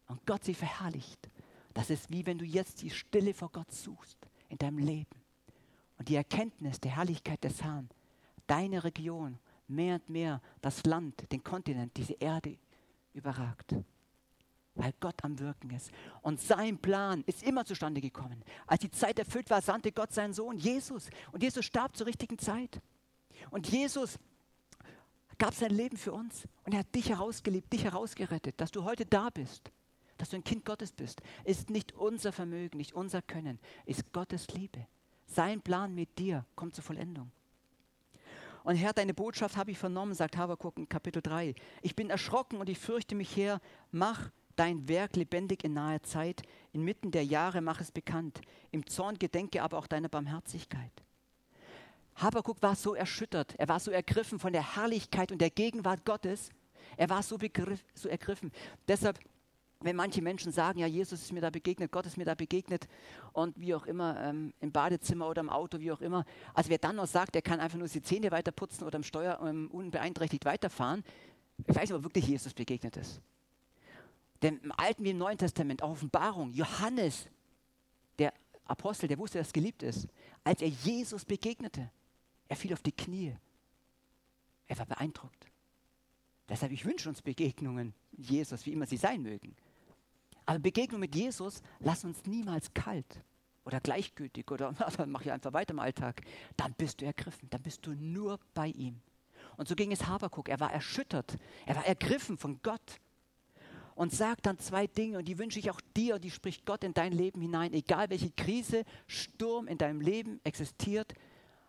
und 0.08 0.26
Gott 0.26 0.46
sie 0.46 0.56
verherrlicht, 0.56 1.30
das 1.76 1.92
ist 1.92 2.10
wie 2.10 2.26
wenn 2.26 2.40
du 2.40 2.46
jetzt 2.46 2.82
die 2.82 2.90
Stille 2.90 3.36
vor 3.36 3.52
Gott 3.52 3.72
suchst 3.72 4.18
in 4.48 4.58
deinem 4.58 4.80
Leben 4.80 5.22
und 6.00 6.10
die 6.10 6.16
Erkenntnis 6.16 6.80
der 6.80 6.96
Herrlichkeit 6.96 7.44
des 7.44 7.62
Herrn, 7.62 7.88
deine 8.50 8.84
Region, 8.84 9.38
mehr 9.68 9.96
und 9.96 10.10
mehr 10.10 10.42
das 10.62 10.84
Land, 10.86 11.32
den 11.32 11.44
Kontinent, 11.44 11.96
diese 11.96 12.14
Erde 12.14 12.58
überragt. 13.14 13.76
Weil 14.76 14.94
Gott 15.00 15.24
am 15.24 15.38
Wirken 15.40 15.72
ist. 15.72 15.92
Und 16.22 16.40
sein 16.40 16.78
Plan 16.78 17.24
ist 17.26 17.44
immer 17.44 17.66
zustande 17.66 18.02
gekommen. 18.02 18.44
Als 18.66 18.82
die 18.82 18.92
Zeit 18.92 19.20
erfüllt 19.20 19.50
war, 19.50 19.62
sandte 19.62 19.92
Gott 19.92 20.14
seinen 20.14 20.34
Sohn 20.34 20.58
Jesus. 20.58 21.10
Und 21.32 21.44
Jesus 21.44 21.66
starb 21.66 21.96
zur 21.98 22.08
richtigen 22.08 22.38
Zeit. 22.38 22.82
Und 23.52 23.68
Jesus 23.70 24.18
gab 25.38 25.54
sein 25.54 25.72
Leben 25.72 25.98
für 25.98 26.14
uns. 26.14 26.48
Und 26.64 26.74
er 26.74 26.80
hat 26.80 26.96
dich 26.96 27.10
herausgeliebt, 27.10 27.72
dich 27.74 27.84
herausgerettet, 27.84 28.60
dass 28.60 28.72
du 28.72 28.84
heute 28.84 29.06
da 29.06 29.30
bist. 29.30 29.72
Dass 30.18 30.30
du 30.30 30.38
ein 30.38 30.44
Kind 30.44 30.66
Gottes 30.66 30.92
bist, 30.92 31.22
ist 31.46 31.70
nicht 31.70 31.94
unser 31.94 32.32
Vermögen, 32.32 32.78
nicht 32.78 32.94
unser 32.94 33.22
Können, 33.22 33.58
ist 33.86 34.12
Gottes 34.12 34.50
Liebe. 34.50 34.86
Sein 35.26 35.62
Plan 35.62 35.94
mit 35.96 36.18
dir 36.20 36.46
kommt 36.56 36.76
zur 36.76 36.84
Vollendung. 36.84 37.32
Und 38.70 38.76
Herr, 38.76 38.94
deine 38.94 39.16
Botschaft 39.16 39.58
habe 39.58 39.72
ich 39.72 39.80
vernommen, 39.80 40.14
sagt 40.14 40.38
Habakuk 40.38 40.78
in 40.78 40.88
Kapitel 40.88 41.24
3. 41.24 41.56
Ich 41.82 41.96
bin 41.96 42.12
erschrocken 42.12 42.60
und 42.60 42.70
ich 42.70 42.78
fürchte 42.78 43.16
mich 43.16 43.36
her. 43.36 43.62
Mach 43.90 44.30
dein 44.56 44.88
Werk 44.88 45.16
lebendig 45.16 45.64
in 45.64 45.74
naher 45.74 46.04
Zeit. 46.04 46.44
Inmitten 46.72 47.10
der 47.10 47.26
Jahre 47.26 47.62
mach 47.62 47.82
es 47.82 47.92
bekannt. 47.92 48.42
Im 48.70 48.86
Zorn 48.86 49.18
gedenke 49.18 49.64
aber 49.64 49.80
auch 49.80 49.88
deiner 49.88 50.08
Barmherzigkeit. 50.08 50.92
Habakuk 52.14 52.62
war 52.62 52.76
so 52.76 52.94
erschüttert, 52.94 53.56
er 53.58 53.70
war 53.70 53.80
so 53.80 53.90
ergriffen 53.90 54.38
von 54.38 54.54
der 54.54 54.76
Herrlichkeit 54.76 55.32
und 55.32 55.42
der 55.42 55.50
Gegenwart 55.50 56.06
Gottes. 56.06 56.52
Er 56.96 57.10
war 57.10 57.24
so, 57.24 57.40
begriff, 57.40 57.84
so 57.96 58.08
ergriffen. 58.08 58.52
Deshalb 58.88 59.20
wenn 59.82 59.96
manche 59.96 60.22
Menschen 60.22 60.52
sagen, 60.52 60.80
ja, 60.80 60.88
Jesus 60.88 61.22
ist 61.22 61.32
mir 61.32 61.42
da 61.42 61.50
begegnet, 61.50 61.92
Gott 61.92 62.06
ist 62.06 62.18
mir 62.18 62.26
da 62.26 62.36
begegnet 62.36 62.88
und 63.32 63.60
wie 63.60 63.74
auch 63.74 63.86
immer, 63.86 64.20
ähm, 64.22 64.54
im 64.60 64.72
Badezimmer 64.72 65.30
oder 65.30 65.40
im 65.42 65.50
Auto, 65.50 65.80
wie 65.80 65.92
auch 65.92 66.02
immer. 66.02 66.26
Also 66.54 66.70
wer 66.70 66.78
dann 66.78 66.98
noch 66.98 67.08
sagt, 67.08 67.36
er 67.36 67.42
kann 67.42 67.60
einfach 67.60 67.78
nur 67.78 67.88
die 67.88 68.02
Zähne 68.02 68.32
weiter 68.32 68.52
putzen 68.52 68.84
oder 68.84 68.98
im 68.98 69.04
Steuer 69.04 69.40
ähm, 69.42 69.70
unbeeinträchtigt 69.72 70.46
weiterfahren, 70.46 71.04
ich 71.68 71.76
weiß 71.76 71.92
ob 71.94 72.04
wirklich 72.04 72.28
Jesus 72.28 72.54
begegnet 72.54 72.98
ist. 72.98 73.22
Denn 74.42 74.60
im 74.60 74.72
Alten 74.78 75.04
wie 75.04 75.10
im 75.10 75.18
Neuen 75.18 75.38
Testament, 75.38 75.82
Offenbarung, 75.82 76.54
Johannes, 76.54 77.28
der 78.18 78.34
Apostel, 78.66 79.08
der 79.08 79.18
wusste, 79.18 79.38
dass 79.38 79.52
geliebt 79.52 79.84
ist, 79.84 80.08
als 80.44 80.62
er 80.62 80.70
Jesus 80.70 81.26
begegnete, 81.26 81.90
er 82.48 82.56
fiel 82.56 82.74
auf 82.74 82.82
die 82.82 82.92
Knie. 82.92 83.36
Er 84.68 84.78
war 84.78 84.86
beeindruckt. 84.86 85.48
Deshalb, 86.48 86.72
ich 86.72 86.86
wünsche 86.86 87.10
uns 87.10 87.22
Begegnungen 87.22 87.94
Jesus, 88.12 88.66
wie 88.66 88.74
immer 88.74 88.86
sie 88.86 88.98
sein 88.98 89.22
mögen. 89.22 89.56
Aber 90.50 90.58
Begegnungen 90.58 91.02
mit 91.02 91.14
Jesus 91.14 91.62
lassen 91.78 92.08
uns 92.08 92.26
niemals 92.26 92.74
kalt 92.74 93.22
oder 93.66 93.80
gleichgültig 93.80 94.50
oder 94.50 94.74
mach 95.06 95.22
ich 95.22 95.32
einfach 95.32 95.54
weiter 95.54 95.76
im 95.76 95.80
Alltag. 95.80 96.24
Dann 96.58 96.74
bist 96.74 97.02
du 97.02 97.06
ergriffen, 97.06 97.48
dann 97.52 97.62
bist 97.62 97.86
du 97.86 97.92
nur 97.92 98.40
bei 98.56 98.70
ihm. 98.70 99.00
Und 99.58 99.68
so 99.68 99.76
ging 99.76 99.92
es 99.92 100.08
Habakuk. 100.08 100.50
Er 100.50 100.60
war 100.60 100.74
erschüttert, 100.74 101.38
er 101.68 101.76
war 101.76 101.86
ergriffen 101.86 102.40
von 102.40 102.60
Gott 102.64 103.00
und 103.94 104.12
sagt 104.12 104.48
dann 104.48 104.58
zwei 104.58 104.88
Dinge 104.88 105.20
und 105.20 105.28
die 105.28 105.38
wünsche 105.38 105.60
ich 105.60 105.70
auch 105.70 105.82
dir 105.96 106.16
und 106.16 106.24
die 106.24 106.32
spricht 106.32 106.66
Gott 106.66 106.84
in 106.84 106.96
dein 106.96 107.12
Leben 107.12 107.42
hinein, 107.42 107.72
egal 107.72 108.10
welche 108.10 108.32
Krise, 108.32 108.86
Sturm 109.06 109.68
in 109.68 109.78
deinem 109.78 110.02
Leben 110.02 110.42
existiert. 110.44 111.14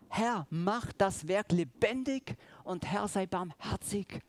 Herr, 0.09 0.47
mach 0.49 0.91
das 0.93 1.27
Werk 1.27 1.51
lebendig 1.51 2.35
und 2.63 2.83
Herr, 2.87 3.07
sei 3.07 3.27
barmherzig 3.27 4.23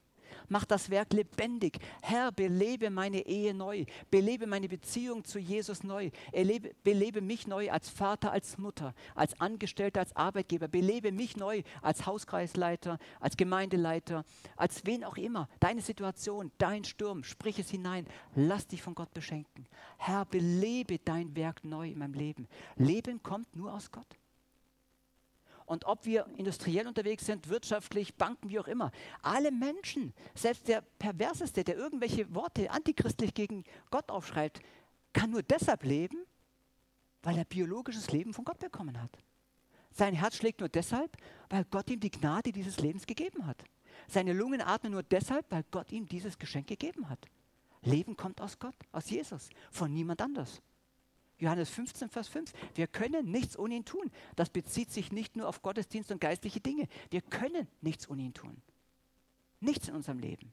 mach 0.49 0.65
das 0.65 0.91
Werk 0.91 1.13
lebendig. 1.13 1.79
Herr, 2.03 2.33
belebe 2.33 2.91
meine 2.91 3.27
Ehe 3.27 3.55
neu, 3.55 3.85
belebe 4.11 4.47
meine 4.47 4.69
Beziehung 4.69 5.25
zu 5.25 5.39
Jesus 5.39 5.83
neu, 5.83 6.11
erlebe, 6.33 6.73
belebe 6.83 7.21
mich 7.21 7.47
neu 7.47 7.71
als 7.71 7.91
Vater, 7.91 8.33
als 8.33 8.59
Mutter, 8.59 8.95
als 9.15 9.41
Angestellter, 9.41 10.01
als 10.01 10.15
Arbeitgeber, 10.17 10.69
belebe 10.69 11.13
mich 11.13 11.37
neu 11.37 11.63
als 11.81 12.07
Hauskreisleiter, 12.07 12.99
als 13.21 13.37
Gemeindeleiter, 13.37 14.25
als 14.57 14.85
wen 14.87 15.05
auch 15.05 15.17
immer. 15.17 15.49
Deine 15.61 15.81
Situation, 15.81 16.53
dein 16.59 16.85
Sturm, 16.85 17.25
sprich 17.25 17.59
es 17.59 17.71
hinein, 17.71 18.07
lass 18.35 18.67
dich 18.67 18.83
von 18.83 18.95
Gott 18.95 19.13
beschenken. 19.15 19.67
Herr, 19.99 20.25
belebe 20.25 20.99
dein 20.99 21.35
Werk 21.37 21.65
neu 21.65 21.91
in 21.91 21.99
meinem 21.99 22.15
Leben. 22.15 22.49
Leben 22.77 23.23
kommt 23.23 23.55
nur 23.55 23.73
aus 23.73 23.91
Gott. 23.91 24.19
Und 25.73 25.87
ob 25.87 26.05
wir 26.05 26.27
industriell 26.37 26.87
unterwegs 26.87 27.25
sind, 27.25 27.49
wirtschaftlich, 27.49 28.15
Banken, 28.17 28.51
wie 28.51 28.59
auch 28.59 28.69
immer, 28.69 28.93
alle 29.23 29.51
Menschen, 29.51 30.13
selbst 30.35 30.69
der 30.69 30.83
Perverseste, 30.83 31.65
der 31.65 31.79
irgendwelche 31.79 32.35
Worte 32.35 32.71
antichristlich 32.71 33.33
gegen 33.33 33.65
Gott 33.91 34.11
aufschreibt, 34.11 34.61
kann 35.15 35.31
nur 35.31 35.43
deshalb 35.43 35.85
leben, 35.85 36.27
weil 37.23 37.39
er 37.39 37.47
biologisches 37.47 38.13
Leben 38.13 38.35
von 38.35 38.45
Gott 38.45 38.59
bekommen 38.59 39.01
hat. 39.01 39.17
Sein 39.93 40.13
Herz 40.13 40.37
schlägt 40.37 40.61
nur 40.61 40.69
deshalb, 40.69 41.17
weil 41.49 41.65
Gott 41.65 41.89
ihm 41.89 42.01
die 42.01 42.11
Gnade 42.11 42.53
dieses 42.53 42.79
Lebens 42.79 43.07
gegeben 43.07 43.47
hat. 43.47 43.65
Seine 44.09 44.35
Lungen 44.35 44.61
atmen 44.61 44.93
nur 44.93 45.03
deshalb, 45.03 45.51
weil 45.51 45.65
Gott 45.71 45.91
ihm 45.91 46.07
dieses 46.07 46.39
Geschenk 46.39 46.67
gegeben 46.67 47.09
hat. 47.09 47.25
Leben 47.81 48.15
kommt 48.15 48.43
aus 48.43 48.59
Gott, 48.59 48.77
aus 48.93 49.09
Jesus, 49.09 49.49
von 49.71 49.91
niemand 49.91 50.21
anders. 50.21 50.61
Johannes 51.43 51.71
15, 51.71 52.09
Vers 52.09 52.29
5. 52.29 52.53
Wir 52.75 52.87
können 52.87 53.31
nichts 53.31 53.59
ohne 53.59 53.75
ihn 53.75 53.85
tun. 53.85 54.11
Das 54.37 54.49
bezieht 54.49 54.93
sich 54.93 55.11
nicht 55.13 55.37
nur 55.37 55.49
auf 55.49 55.61
Gottesdienst 55.61 56.13
und 56.13 56.21
geistliche 56.21 56.61
Dinge. 56.61 56.89
Wir 57.11 57.21
können 57.21 57.67
nichts 57.81 58.09
ohne 58.09 58.23
ihn 58.23 58.33
tun. 58.33 58.63
Nichts 59.61 59.89
in 59.89 59.95
unserem 59.95 60.19
Leben. 60.19 60.53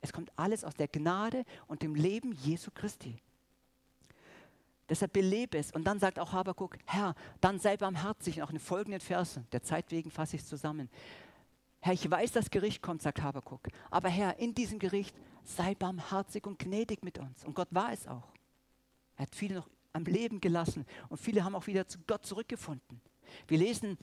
Es 0.00 0.12
kommt 0.12 0.32
alles 0.36 0.64
aus 0.64 0.74
der 0.74 0.88
Gnade 0.88 1.44
und 1.66 1.82
dem 1.82 1.94
Leben 1.94 2.32
Jesu 2.32 2.70
Christi. 2.72 3.20
Deshalb 4.88 5.12
belebe 5.12 5.58
es. 5.58 5.70
Und 5.70 5.84
dann 5.84 6.00
sagt 6.00 6.18
auch 6.18 6.32
Habakuk, 6.32 6.78
Herr, 6.86 7.14
dann 7.40 7.60
sei 7.60 7.76
barmherzig. 7.76 8.38
Und 8.38 8.42
auch 8.42 8.50
in 8.50 8.56
den 8.56 8.64
folgenden 8.64 9.00
Versen, 9.00 9.46
der 9.52 9.62
Zeit 9.62 9.90
wegen 9.90 10.10
fasse 10.10 10.36
ich 10.36 10.42
es 10.42 10.48
zusammen. 10.48 10.88
Herr, 11.80 11.92
ich 11.92 12.10
weiß, 12.10 12.32
das 12.32 12.50
Gericht 12.50 12.82
kommt, 12.82 13.02
sagt 13.02 13.22
Habakuk. 13.22 13.68
Aber 13.90 14.08
Herr, 14.08 14.38
in 14.38 14.54
diesem 14.54 14.78
Gericht 14.78 15.14
sei 15.44 15.74
barmherzig 15.74 16.46
und 16.46 16.58
gnädig 16.58 17.04
mit 17.04 17.18
uns. 17.18 17.44
Und 17.44 17.54
Gott 17.54 17.68
war 17.70 17.92
es 17.92 18.08
auch. 18.08 18.32
Er 19.16 19.22
hat 19.22 19.34
viele 19.34 19.56
noch 19.56 19.68
am 19.92 20.04
Leben 20.04 20.40
gelassen 20.40 20.86
und 21.08 21.18
viele 21.18 21.44
haben 21.44 21.54
auch 21.54 21.66
wieder 21.66 21.86
zu 21.86 21.98
Gott 22.06 22.24
zurückgefunden. 22.24 23.00
Wir 23.46 23.58
lesen 23.58 23.98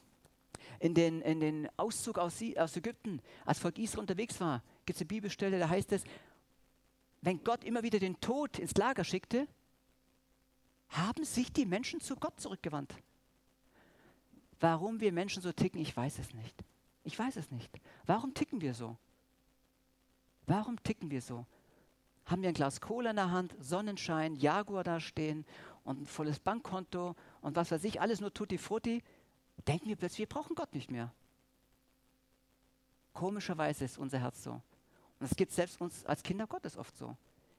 in 0.80 0.94
den, 0.94 1.22
in 1.22 1.40
den 1.40 1.70
Auszug 1.78 2.18
aus, 2.18 2.42
aus 2.58 2.76
Ägypten, 2.76 3.22
als 3.46 3.60
Volk 3.60 3.78
Israel 3.78 4.02
unterwegs 4.02 4.40
war, 4.40 4.62
gibt 4.86 4.98
es 4.98 5.02
eine 5.02 5.08
Bibelstelle, 5.08 5.60
da 5.60 5.70
heißt 5.70 5.92
es, 5.94 6.04
wenn 7.22 7.44
Gott 7.44 7.64
immer 7.64 7.84
wieder 7.84 8.00
den 8.00 8.20
Tod 8.20 8.60
ins 8.60 8.76
Lager 8.76 9.04
schickte, 9.04 9.48
haben 10.90 11.24
sich 11.24 11.52
die 11.52 11.66
Menschen 11.66 12.00
zu 12.00 12.16
Gott 12.16 12.40
zurückgewandt. 12.40 12.94
Warum 14.60 15.00
wir 15.00 15.12
Menschen 15.12 15.42
so 15.42 15.52
ticken, 15.52 15.82
ich 15.82 15.96
weiß 15.96 16.20
es 16.20 16.34
nicht. 16.34 16.64
Ich 17.04 17.18
weiß 17.18 17.36
es 17.38 17.52
nicht. 17.52 17.72
Warum 18.06 18.34
ticken 18.34 18.62
wir 18.62 18.74
so? 18.74 18.98
Warum 20.48 20.82
ticken 20.84 21.12
wir 21.12 21.22
so? 21.22 21.46
Haben 22.26 22.42
wir 22.42 22.50
ein 22.50 22.56
Glas 22.56 22.82
Cola 22.82 23.12
in 23.12 23.16
der 23.16 23.32
Hand, 23.32 23.56
Sonnenschein, 23.60 24.36
Jaguar 24.36 24.84
da 24.84 25.00
stehen 25.00 25.46
und 25.86 26.02
ein 26.02 26.06
volles 26.06 26.40
Bankkonto 26.40 27.16
und 27.42 27.56
was 27.56 27.72
weiß 27.72 27.84
ich, 27.86 28.02
alles 28.02 28.20
nur 28.20 28.34
tutti 28.34 28.58
frutti, 28.58 29.02
denken 29.68 29.88
wir 29.88 29.96
plötzlich, 29.96 30.20
wir 30.20 30.28
brauchen 30.28 30.56
Gott 30.56 30.74
nicht 30.74 30.92
mehr. 30.92 31.14
Komischerweise 33.14 33.86
ist 33.86 33.98
unser 33.98 34.20
Herz 34.20 34.44
so. 34.44 34.62
Und 35.20 35.32
es 35.32 35.36
geht 35.38 35.52
selbst 35.52 35.80
uns 35.80 36.06
als 36.06 36.22
Kinder 36.22 36.48
Gottes 36.48 36.76
oft 36.76 36.98
so. 36.98 37.16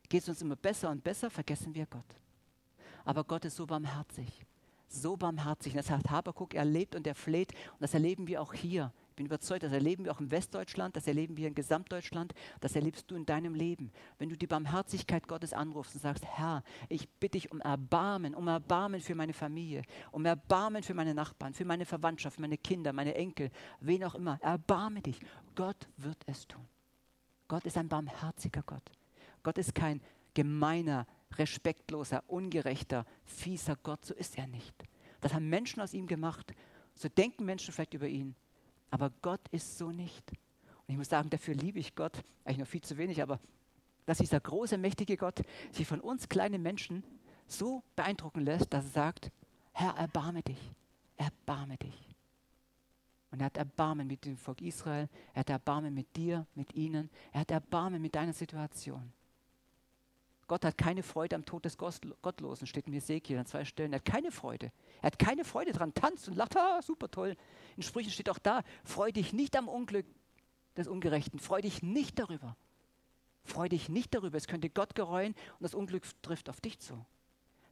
Geht 0.09 0.23
es 0.23 0.29
uns 0.29 0.43
immer 0.43 0.57
besser 0.57 0.91
und 0.91 1.03
besser, 1.03 1.31
vergessen 1.31 1.75
wir 1.75 1.87
Gott. 1.87 2.05
Aber 3.05 3.25
Gott 3.25 3.45
ist 3.47 3.57
so 3.57 3.65
barmherzig. 3.65 4.45
So 4.89 5.17
barmherzig. 5.17 5.73
Und 5.73 5.79
das 5.79 5.91
hat 5.91 6.11
Habakuk 6.11 6.55
erlebt 6.55 6.95
und 6.95 7.07
er 7.07 7.15
fleht. 7.15 7.53
Und 7.53 7.81
das 7.81 7.95
erleben 7.95 8.27
wir 8.27 8.43
auch 8.43 8.53
hier 8.53 8.93
bin 9.17 9.27
überzeugt, 9.27 9.63
das 9.63 9.73
erleben 9.73 10.05
wir 10.05 10.13
auch 10.13 10.21
in 10.21 10.31
Westdeutschland, 10.31 10.95
das 10.95 11.07
erleben 11.07 11.37
wir 11.37 11.49
in 11.49 11.55
Gesamtdeutschland, 11.55 12.35
das 12.61 12.77
erlebst 12.77 13.11
du 13.11 13.17
in 13.17 13.27
deinem 13.27 13.55
Leben. 13.55 13.91
Wenn 14.19 14.29
du 14.29 14.37
die 14.37 14.47
Barmherzigkeit 14.47 15.27
Gottes 15.27 15.53
anrufst 15.53 15.95
und 15.95 16.03
sagst, 16.03 16.25
Herr, 16.25 16.63
ich 16.89 17.09
bitte 17.09 17.39
dich 17.39 17.51
um 17.51 17.61
Erbarmen, 17.61 18.35
um 18.35 18.47
Erbarmen 18.47 19.01
für 19.01 19.15
meine 19.15 19.33
Familie, 19.33 19.83
um 20.13 20.25
Erbarmen 20.25 20.83
für 20.83 20.95
meine 20.95 21.15
Nachbarn, 21.15 21.55
für 21.55 21.65
meine 21.65 21.85
Verwandtschaft, 21.85 22.39
meine 22.39 22.59
Kinder, 22.59 22.93
meine 22.93 23.15
Enkel, 23.15 23.51
wen 23.81 24.05
auch 24.05 24.15
immer, 24.15 24.39
erbarme 24.43 25.01
dich. 25.01 25.19
Gott 25.55 25.89
wird 25.97 26.19
es 26.27 26.47
tun. 26.47 26.67
Gott 27.49 27.65
ist 27.65 27.77
ein 27.79 27.89
barmherziger 27.89 28.63
Gott. 28.63 28.91
Gott 29.43 29.59
ist 29.59 29.75
kein 29.75 30.01
gemeiner, 30.35 31.07
respektloser, 31.37 32.23
ungerechter, 32.27 33.07
fieser 33.25 33.77
Gott, 33.83 34.05
so 34.05 34.15
ist 34.15 34.37
er 34.37 34.47
nicht. 34.47 34.75
Das 35.21 35.33
haben 35.33 35.49
Menschen 35.49 35.81
aus 35.81 35.95
ihm 35.95 36.07
gemacht. 36.07 36.53
So 36.95 37.09
denken 37.09 37.45
Menschen 37.45 37.73
vielleicht 37.73 37.95
über 37.95 38.07
ihn. 38.07 38.35
Aber 38.91 39.11
Gott 39.23 39.41
ist 39.51 39.79
so 39.79 39.91
nicht. 39.91 40.31
Und 40.31 40.93
ich 40.93 40.97
muss 40.97 41.09
sagen, 41.09 41.31
dafür 41.31 41.55
liebe 41.55 41.79
ich 41.79 41.95
Gott, 41.95 42.23
eigentlich 42.45 42.59
noch 42.59 42.67
viel 42.67 42.83
zu 42.83 42.97
wenig, 42.97 43.23
aber 43.23 43.41
dass 44.07 44.19
dieser 44.19 44.41
große, 44.41 44.79
mächtige 44.79 45.17
Gott 45.17 45.43
sich 45.73 45.87
von 45.87 46.01
uns 46.01 46.29
kleinen 46.29 46.63
Menschen 46.63 47.03
so 47.49 47.83
beeindrucken 47.97 48.41
lässt, 48.41 48.73
dass 48.73 48.85
er 48.87 48.91
sagt, 48.91 49.31
Herr, 49.73 49.97
erbarme 49.97 50.43
dich, 50.43 50.73
erbarme 51.17 51.77
dich. 51.77 52.15
Und 53.31 53.41
er 53.41 53.47
hat 53.47 53.57
Erbarmen 53.57 54.07
mit 54.07 54.25
dem 54.25 54.37
Volk 54.37 54.63
Israel, 54.63 55.09
er 55.35 55.41
hat 55.41 55.51
Erbarmen 55.51 55.93
mit 55.93 56.15
dir, 56.17 56.47
mit 56.55 56.75
ihnen, 56.75 57.11
er 57.33 57.41
hat 57.41 57.51
Erbarmen 57.51 58.01
mit 58.01 58.15
deiner 58.15 58.33
Situation. 58.33 59.13
Gott 60.47 60.65
hat 60.65 60.79
keine 60.79 61.03
Freude 61.03 61.35
am 61.35 61.45
Tod 61.45 61.65
des 61.65 61.77
Gottlosen, 61.77 62.67
steht 62.67 62.87
in 62.87 62.95
Ezekiel 62.95 63.39
an 63.39 63.47
zwei 63.47 63.65
Stellen. 63.65 63.93
Er 63.93 63.97
hat 63.97 64.05
keine 64.05 64.31
Freude. 64.31 64.71
Er 65.01 65.09
hat 65.09 65.19
keine 65.19 65.45
Freude 65.45 65.73
dran, 65.73 65.93
tanzt 65.93 66.29
und 66.29 66.37
lacht, 66.37 66.57
ah, 66.57 66.81
super 66.83 67.11
toll. 67.11 67.37
In 67.77 67.83
Sprüchen 67.83 68.13
steht 68.13 68.31
auch 68.31 68.39
da, 68.39 68.63
freu 68.85 69.11
dich 69.11 69.33
nicht 69.33 69.57
am 69.57 69.69
Unglück 69.69 70.07
des 70.77 70.87
Ungerechten, 70.87 71.41
freu 71.41 71.61
dich 71.61 71.83
nicht 71.83 72.19
darüber. 72.19 72.57
Freu 73.43 73.69
dich 73.69 73.89
nicht 73.89 74.15
darüber, 74.15 74.37
es 74.37 74.47
könnte 74.47 74.71
Gott 74.71 74.95
gereuen 74.95 75.35
und 75.59 75.63
das 75.63 75.75
Unglück 75.75 76.05
trifft 76.23 76.49
auf 76.49 76.61
dich 76.61 76.79
zu. 76.79 77.05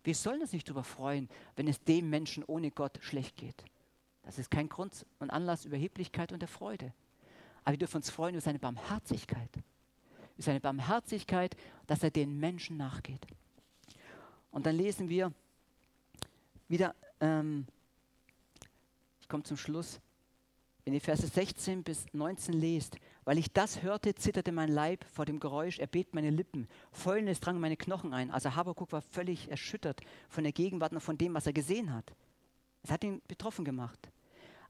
Wir 0.02 0.14
sollen 0.14 0.40
uns 0.40 0.52
nicht 0.52 0.68
darüber 0.68 0.84
freuen, 0.84 1.28
wenn 1.56 1.68
es 1.68 1.82
dem 1.82 2.10
Menschen 2.10 2.44
ohne 2.44 2.70
Gott 2.70 2.98
schlecht 3.02 3.36
geht. 3.36 3.64
Das 4.22 4.38
ist 4.38 4.50
kein 4.50 4.68
Grund 4.68 5.06
und 5.18 5.30
Anlass 5.30 5.64
Überheblichkeit 5.64 6.32
und 6.32 6.40
der 6.40 6.48
Freude. 6.48 6.92
Aber 7.62 7.72
wir 7.72 7.78
dürfen 7.78 7.96
uns 7.96 8.10
freuen 8.10 8.34
über 8.34 8.40
seine 8.40 8.58
Barmherzigkeit 8.58 9.50
ist 10.36 10.46
seine 10.46 10.60
Barmherzigkeit, 10.60 11.56
dass 11.86 12.02
er 12.02 12.10
den 12.10 12.38
Menschen 12.38 12.76
nachgeht. 12.76 13.26
Und 14.50 14.66
dann 14.66 14.76
lesen 14.76 15.08
wir 15.08 15.32
wieder, 16.68 16.94
ähm, 17.20 17.66
ich 19.20 19.28
komme 19.28 19.42
zum 19.42 19.56
Schluss, 19.56 20.00
wenn 20.84 20.94
ihr 20.94 21.00
Verse 21.00 21.26
16 21.26 21.82
bis 21.82 22.04
19 22.12 22.54
lest, 22.54 22.96
weil 23.24 23.38
ich 23.38 23.52
das 23.52 23.82
hörte, 23.82 24.14
zitterte 24.14 24.52
mein 24.52 24.68
Leib 24.68 25.04
vor 25.04 25.24
dem 25.24 25.40
Geräusch, 25.40 25.78
erbet 25.78 26.14
meine 26.14 26.30
Lippen, 26.30 26.68
Fäulnis 26.92 27.40
drang 27.40 27.58
meine 27.58 27.76
Knochen 27.76 28.12
ein. 28.12 28.30
Also 28.30 28.54
Habakuk 28.54 28.92
war 28.92 29.00
völlig 29.00 29.50
erschüttert 29.50 30.02
von 30.28 30.44
der 30.44 30.52
Gegenwart 30.52 30.92
und 30.92 31.00
von 31.00 31.16
dem, 31.16 31.32
was 31.32 31.46
er 31.46 31.54
gesehen 31.54 31.92
hat. 31.92 32.12
Es 32.82 32.90
hat 32.90 33.02
ihn 33.02 33.22
betroffen 33.26 33.64
gemacht 33.64 34.10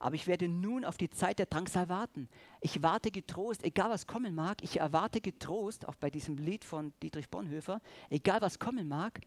aber 0.05 0.16
ich 0.16 0.26
werde 0.26 0.48
nun 0.48 0.84
auf 0.84 0.98
die 0.98 1.09
Zeit 1.09 1.38
der 1.38 1.46
Drangsal 1.46 1.88
warten. 1.88 2.28
Ich 2.61 2.82
warte 2.82 3.11
getrost, 3.11 3.64
egal 3.64 3.88
was 3.88 4.07
kommen 4.07 4.34
mag, 4.34 4.62
ich 4.62 4.78
erwarte 4.78 5.22
getrost, 5.22 5.88
auch 5.88 5.94
bei 5.94 6.11
diesem 6.11 6.36
Lied 6.36 6.62
von 6.62 6.92
Dietrich 7.02 7.30
Bonhoeffer, 7.30 7.80
egal 8.11 8.42
was 8.42 8.59
kommen 8.59 8.86
mag, 8.86 9.22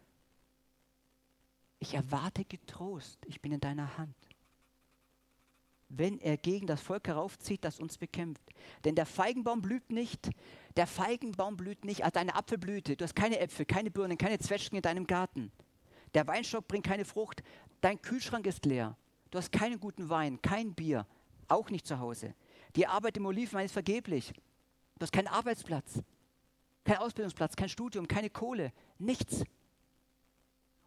ich 1.80 1.94
erwarte 1.94 2.44
getrost, 2.44 3.18
ich 3.26 3.40
bin 3.40 3.50
in 3.50 3.60
deiner 3.60 3.98
Hand. 3.98 4.14
wenn 5.88 6.20
er 6.20 6.36
gegen 6.36 6.66
das 6.66 6.80
Volk 6.80 7.08
heraufzieht, 7.08 7.64
das 7.64 7.80
uns 7.80 7.98
bekämpft. 7.98 8.42
Denn 8.84 8.94
der 8.94 9.06
Feigenbaum 9.06 9.62
blüht 9.62 9.90
nicht, 9.90 10.30
der 10.76 10.86
Feigenbaum 10.86 11.56
blüht 11.56 11.84
nicht 11.84 12.04
als 12.04 12.16
eine 12.16 12.34
Apfelblüte. 12.34 12.96
Du 12.96 13.04
hast 13.04 13.16
keine 13.16 13.38
Äpfel, 13.40 13.64
keine 13.64 13.90
Birnen, 13.90 14.18
keine 14.18 14.38
Zwetschgen 14.38 14.76
in 14.76 14.82
deinem 14.82 15.06
Garten. 15.06 15.50
Der 16.14 16.26
Weinstock 16.26 16.68
bringt 16.68 16.86
keine 16.86 17.04
Frucht, 17.04 17.42
dein 17.80 18.00
Kühlschrank 18.00 18.46
ist 18.46 18.64
leer. 18.66 18.96
Du 19.30 19.38
hast 19.38 19.52
keinen 19.52 19.78
guten 19.78 20.08
Wein, 20.08 20.40
kein 20.40 20.74
Bier, 20.74 21.06
auch 21.48 21.70
nicht 21.70 21.86
zu 21.86 21.98
Hause. 21.98 22.34
Die 22.76 22.86
Arbeit 22.86 23.16
im 23.16 23.26
Olivenhain 23.26 23.66
ist 23.66 23.72
vergeblich. 23.72 24.32
Du 24.98 25.02
hast 25.02 25.12
keinen 25.12 25.28
Arbeitsplatz, 25.28 26.02
keinen 26.84 26.98
Ausbildungsplatz, 26.98 27.56
kein 27.56 27.68
Studium, 27.68 28.08
keine 28.08 28.30
Kohle, 28.30 28.72
nichts. 28.98 29.44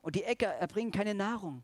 Und 0.02 0.16
die 0.16 0.24
Äcker 0.24 0.48
erbringen 0.48 0.92
keine 0.92 1.14
Nahrung. 1.14 1.64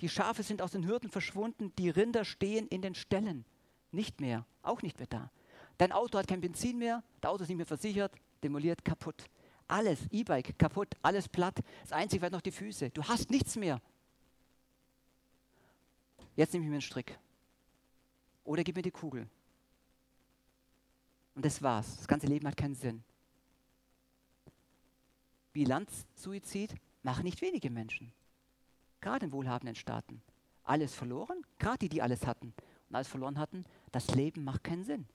Die 0.00 0.08
Schafe 0.08 0.42
sind 0.42 0.60
aus 0.60 0.72
den 0.72 0.86
Hürden 0.86 1.08
verschwunden, 1.08 1.72
die 1.78 1.88
Rinder 1.88 2.24
stehen 2.24 2.68
in 2.68 2.82
den 2.82 2.94
Ställen. 2.94 3.46
Nicht 3.92 4.20
mehr, 4.20 4.44
auch 4.62 4.82
nicht 4.82 4.98
mehr 4.98 5.06
da. 5.06 5.30
Dein 5.78 5.92
Auto 5.92 6.18
hat 6.18 6.28
kein 6.28 6.40
Benzin 6.40 6.78
mehr, 6.78 7.02
das 7.20 7.30
Auto 7.30 7.42
ist 7.42 7.48
nicht 7.48 7.56
mehr 7.56 7.66
versichert, 7.66 8.12
demoliert, 8.42 8.84
kaputt. 8.84 9.24
Alles, 9.68 9.98
E-Bike 10.10 10.58
kaputt, 10.58 10.94
alles 11.02 11.28
platt. 11.28 11.58
Das 11.82 11.92
Einzige 11.92 12.22
war 12.22 12.30
noch 12.30 12.40
die 12.40 12.52
Füße. 12.52 12.90
Du 12.90 13.02
hast 13.02 13.30
nichts 13.30 13.56
mehr. 13.56 13.80
Jetzt 16.36 16.52
nehme 16.52 16.64
ich 16.64 16.70
mir 16.70 16.76
einen 16.76 16.82
Strick. 16.82 17.18
Oder 18.44 18.62
gib 18.62 18.76
mir 18.76 18.82
die 18.82 18.90
Kugel. 18.90 19.26
Und 21.34 21.44
das 21.44 21.60
war's. 21.62 21.96
Das 21.96 22.06
ganze 22.06 22.26
Leben 22.26 22.46
hat 22.46 22.56
keinen 22.56 22.74
Sinn. 22.74 23.02
Bilanzsuizid 25.52 26.74
machen 27.02 27.24
nicht 27.24 27.40
wenige 27.40 27.70
Menschen 27.70 28.12
gerade 29.06 29.26
in 29.26 29.32
wohlhabenden 29.32 29.76
Staaten. 29.76 30.20
Alles 30.64 30.92
verloren, 30.94 31.46
gerade 31.60 31.78
die, 31.78 31.88
die 31.88 32.02
alles 32.02 32.26
hatten 32.26 32.52
und 32.88 32.96
alles 32.96 33.06
verloren 33.06 33.38
hatten, 33.38 33.64
das 33.92 34.08
Leben 34.16 34.42
macht 34.42 34.64
keinen 34.64 34.84
Sinn. 34.84 35.06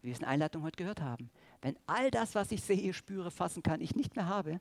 Wie 0.00 0.08
wir 0.08 0.12
es 0.12 0.18
in 0.18 0.22
der 0.22 0.30
Einleitung 0.30 0.62
heute 0.62 0.76
gehört 0.76 1.02
haben. 1.02 1.30
Wenn 1.60 1.76
all 1.86 2.10
das, 2.10 2.34
was 2.34 2.52
ich 2.52 2.62
sehe, 2.62 2.94
spüre, 2.94 3.30
fassen 3.30 3.62
kann, 3.62 3.82
ich 3.82 3.94
nicht 3.94 4.16
mehr 4.16 4.26
habe, 4.26 4.60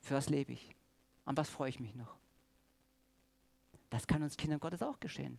für 0.00 0.14
was 0.14 0.28
lebe 0.28 0.52
ich? 0.52 0.74
An 1.24 1.36
was 1.36 1.48
freue 1.48 1.68
ich 1.68 1.78
mich 1.78 1.94
noch? 1.94 2.16
Das 3.94 4.08
kann 4.08 4.24
uns 4.24 4.36
Kindern 4.36 4.58
Gottes 4.58 4.82
auch 4.82 4.98
geschehen. 4.98 5.38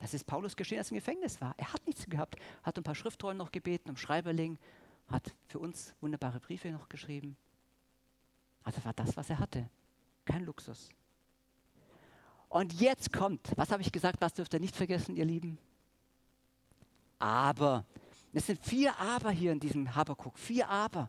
Das 0.00 0.12
ist 0.12 0.24
Paulus 0.24 0.56
geschehen, 0.56 0.78
als 0.78 0.88
er 0.88 0.94
im 0.94 0.98
Gefängnis 0.98 1.40
war. 1.40 1.54
Er 1.56 1.72
hat 1.72 1.86
nichts 1.86 2.04
gehabt, 2.06 2.34
hat 2.64 2.76
ein 2.76 2.82
paar 2.82 2.96
Schriftrollen 2.96 3.38
noch 3.38 3.52
gebeten, 3.52 3.90
um 3.90 3.96
Schreiberling, 3.96 4.58
hat 5.06 5.32
für 5.46 5.60
uns 5.60 5.94
wunderbare 6.00 6.40
Briefe 6.40 6.72
noch 6.72 6.88
geschrieben. 6.88 7.36
Also 8.64 8.84
war 8.84 8.92
das, 8.92 9.16
was 9.16 9.30
er 9.30 9.38
hatte. 9.38 9.70
Kein 10.24 10.44
Luxus. 10.44 10.88
Und 12.48 12.72
jetzt 12.72 13.12
kommt, 13.12 13.52
was 13.54 13.70
habe 13.70 13.82
ich 13.82 13.92
gesagt, 13.92 14.20
was 14.20 14.34
dürft 14.34 14.52
ihr 14.52 14.58
nicht 14.58 14.74
vergessen, 14.74 15.14
ihr 15.14 15.24
Lieben? 15.24 15.56
Aber. 17.20 17.84
Es 18.32 18.48
sind 18.48 18.58
vier 18.66 18.98
Aber 18.98 19.30
hier 19.30 19.52
in 19.52 19.60
diesem 19.60 19.94
Habakuk. 19.94 20.36
Vier 20.40 20.68
Aber. 20.68 21.08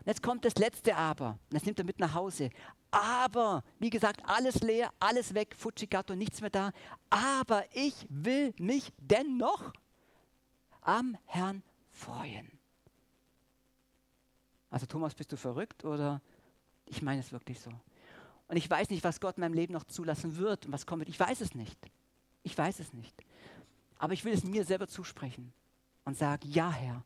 Und 0.00 0.08
jetzt 0.08 0.24
kommt 0.24 0.44
das 0.44 0.56
letzte 0.56 0.96
Aber. 0.96 1.38
Und 1.50 1.54
das 1.54 1.64
nimmt 1.64 1.78
er 1.78 1.84
mit 1.84 2.00
nach 2.00 2.14
Hause. 2.14 2.50
Aber, 2.90 3.62
wie 3.78 3.90
gesagt, 3.90 4.22
alles 4.24 4.60
leer, 4.62 4.92
alles 4.98 5.34
weg, 5.34 5.54
Fujigato, 5.56 6.16
nichts 6.16 6.40
mehr 6.40 6.50
da. 6.50 6.72
Aber 7.08 7.64
ich 7.72 8.06
will 8.08 8.52
mich 8.58 8.92
dennoch 8.98 9.72
am 10.80 11.16
Herrn 11.26 11.62
freuen. 11.90 12.50
Also 14.70 14.86
Thomas, 14.86 15.14
bist 15.14 15.32
du 15.32 15.36
verrückt 15.36 15.84
oder 15.84 16.20
ich 16.86 17.02
meine 17.02 17.20
es 17.20 17.32
wirklich 17.32 17.60
so? 17.60 17.70
Und 18.48 18.56
ich 18.56 18.68
weiß 18.68 18.90
nicht, 18.90 19.04
was 19.04 19.20
Gott 19.20 19.36
in 19.36 19.42
meinem 19.42 19.54
Leben 19.54 19.72
noch 19.72 19.84
zulassen 19.84 20.36
wird 20.36 20.66
und 20.66 20.72
was 20.72 20.86
kommt. 20.86 21.08
Ich 21.08 21.18
weiß 21.18 21.40
es 21.40 21.54
nicht. 21.54 21.78
Ich 22.42 22.56
weiß 22.56 22.80
es 22.80 22.92
nicht. 22.92 23.14
Aber 23.98 24.12
ich 24.12 24.24
will 24.24 24.32
es 24.32 24.44
mir 24.44 24.64
selber 24.64 24.88
zusprechen 24.88 25.52
und 26.04 26.16
sagen, 26.16 26.48
ja 26.50 26.70
Herr, 26.70 27.04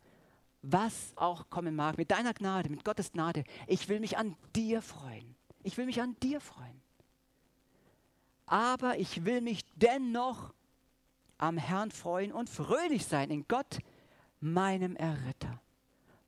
was 0.62 1.12
auch 1.16 1.51
kommen 1.51 1.76
mag, 1.76 1.99
mit 1.99 2.11
deiner 2.11 2.32
Gnade, 2.32 2.70
mit 2.70 2.85
Gottes 2.85 3.12
Gnade, 3.12 3.45
ich 3.66 3.89
will 3.89 4.01
mich 4.01 4.16
an 4.16 4.37
dir 4.55 4.80
freuen. 4.80 5.37
Ich 5.64 5.76
will 5.76 5.86
mich 5.86 6.00
an 6.00 6.16
dir 6.22 6.40
freuen. 6.40 6.80
Aber 8.46 8.98
ich 8.98 9.24
will 9.24 9.40
mich 9.40 9.64
dennoch 9.74 10.54
am 11.38 11.58
Herrn 11.58 11.90
freuen 11.90 12.30
und 12.30 12.48
fröhlich 12.48 13.06
sein 13.06 13.30
in 13.30 13.48
Gott, 13.48 13.78
meinem 14.40 14.94
Erretter 14.94 15.60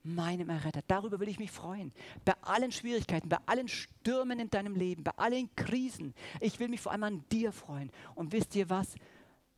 meinem 0.07 0.49
Erretter. 0.49 0.83
Darüber 0.87 1.21
will 1.21 1.29
ich 1.29 1.39
mich 1.39 1.51
freuen. 1.51 1.93
Bei 2.25 2.35
allen 2.43 2.73
Schwierigkeiten, 2.73 3.29
bei 3.29 3.39
allen 3.47 3.69
Stürmen 3.69 4.39
in 4.39 4.49
deinem 4.49 4.75
Leben, 4.75 5.05
bei 5.05 5.13
allen 5.17 5.55
Krisen. 5.57 6.15
Ich 6.41 6.59
will 6.61 6.69
mich 6.69 6.81
vor 6.81 6.93
allem 6.93 7.03
an 7.03 7.25
dir 7.31 7.53
freuen. 7.53 7.91
Und 8.15 8.33
wisst 8.33 8.55
ihr 8.55 8.71
was? 8.71 8.95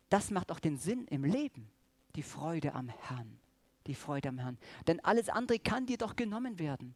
Das 0.09 0.31
macht 0.31 0.51
auch 0.51 0.59
den 0.59 0.79
Sinn 0.79 1.07
im 1.09 1.25
Leben. 1.25 1.71
Die 2.17 2.23
Freude 2.23 2.75
am 2.75 2.89
Herrn. 2.89 3.39
Die 3.87 3.95
Freude 3.95 4.31
am 4.31 4.39
Herrn. 4.39 4.59
Denn 4.87 5.05
alles 5.05 5.29
andere 5.29 5.59
kann 5.59 5.87
dir 5.87 5.99
doch 5.99 6.17
genommen 6.17 6.59
werden. 6.59 6.95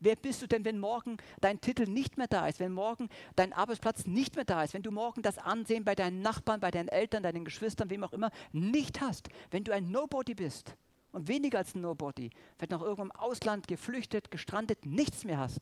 Wer 0.00 0.16
bist 0.16 0.42
du 0.42 0.46
denn, 0.46 0.64
wenn 0.64 0.78
morgen 0.78 1.16
dein 1.40 1.60
Titel 1.60 1.88
nicht 1.88 2.16
mehr 2.16 2.28
da 2.28 2.46
ist, 2.46 2.60
wenn 2.60 2.72
morgen 2.72 3.08
dein 3.36 3.52
Arbeitsplatz 3.52 4.06
nicht 4.06 4.36
mehr 4.36 4.44
da 4.44 4.62
ist, 4.62 4.74
wenn 4.74 4.82
du 4.82 4.90
morgen 4.90 5.22
das 5.22 5.38
Ansehen 5.38 5.84
bei 5.84 5.94
deinen 5.94 6.22
Nachbarn, 6.22 6.60
bei 6.60 6.70
deinen 6.70 6.88
Eltern, 6.88 7.22
deinen 7.22 7.44
Geschwistern, 7.44 7.90
wem 7.90 8.04
auch 8.04 8.12
immer, 8.12 8.30
nicht 8.52 9.00
hast, 9.00 9.28
wenn 9.50 9.64
du 9.64 9.72
ein 9.72 9.90
Nobody 9.90 10.34
bist? 10.34 10.74
und 11.12 11.28
weniger 11.28 11.58
als 11.58 11.74
ein 11.74 11.80
Nobody, 11.80 12.30
vielleicht 12.56 12.70
noch 12.70 12.82
irgendwo 12.82 13.02
im 13.02 13.12
Ausland 13.12 13.66
geflüchtet, 13.66 14.30
gestrandet, 14.30 14.84
nichts 14.86 15.24
mehr 15.24 15.38
hast. 15.38 15.60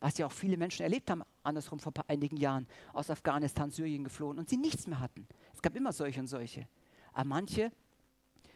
Was 0.00 0.18
ja 0.18 0.26
auch 0.26 0.32
viele 0.32 0.56
Menschen 0.56 0.82
erlebt 0.82 1.10
haben, 1.10 1.22
andersrum 1.42 1.80
vor 1.80 1.92
einigen 2.06 2.36
Jahren, 2.36 2.68
aus 2.92 3.10
Afghanistan, 3.10 3.70
Syrien 3.70 4.04
geflohen 4.04 4.38
und 4.38 4.48
sie 4.48 4.56
nichts 4.56 4.86
mehr 4.86 5.00
hatten. 5.00 5.26
Es 5.54 5.62
gab 5.62 5.74
immer 5.74 5.92
solche 5.92 6.20
und 6.20 6.28
solche. 6.28 6.68
Aber 7.12 7.28
manche, 7.28 7.72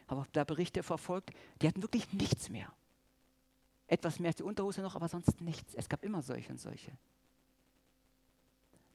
habe 0.07 0.21
auch 0.21 0.27
da 0.33 0.45
Berichte 0.45 0.83
verfolgt, 0.83 1.31
die 1.61 1.69
hatten 1.69 1.83
wirklich 1.83 2.13
nichts 2.13 2.49
mehr. 2.49 2.73
Etwas 3.93 4.19
mehr 4.19 4.31
als 4.31 4.37
die 4.37 4.43
Unterhose 4.43 4.81
noch, 4.81 4.97
aber 4.97 5.07
sonst 5.07 5.43
nichts. 5.43 5.75
Es 5.75 5.87
gab 5.87 6.03
immer 6.03 6.23
solche 6.23 6.51
und 6.51 6.59
solche. 6.59 6.93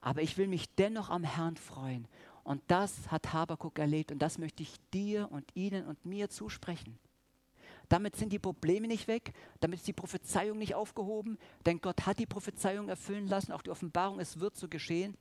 Aber 0.02 0.24
ich 0.24 0.40
will 0.40 0.48
mich 0.48 0.74
dennoch 0.74 1.12
am 1.12 1.24
Herrn 1.24 1.56
freuen 1.56 2.08
und 2.44 2.64
das 2.66 3.12
hat 3.12 3.32
Habakuk 3.32 3.78
erlebt 3.78 4.12
und 4.12 4.18
das 4.20 4.40
möchte 4.40 4.64
ich 4.64 4.74
dir 4.92 5.32
und 5.32 5.56
Ihnen 5.56 5.86
und 5.86 6.04
mir 6.04 6.30
zusprechen. 6.30 6.98
Damit 7.90 8.16
sind 8.16 8.34
die 8.34 8.40
Probleme 8.40 8.88
nicht 8.88 9.08
weg, 9.08 9.34
damit 9.60 9.82
ist 9.82 9.88
die 9.88 9.94
Prophezeiung 9.94 10.58
nicht 10.58 10.74
aufgehoben, 10.74 11.38
denn 11.68 11.80
Gott 11.80 12.08
hat 12.08 12.18
die 12.18 12.26
Prophezeiung 12.26 12.90
erfüllen 12.90 13.28
lassen, 13.28 13.52
auch 13.52 13.62
die 13.62 13.70
Offenbarung, 13.70 14.20
es 14.20 14.40
wird 14.40 14.58
so 14.58 14.68
geschehen. 14.68 15.16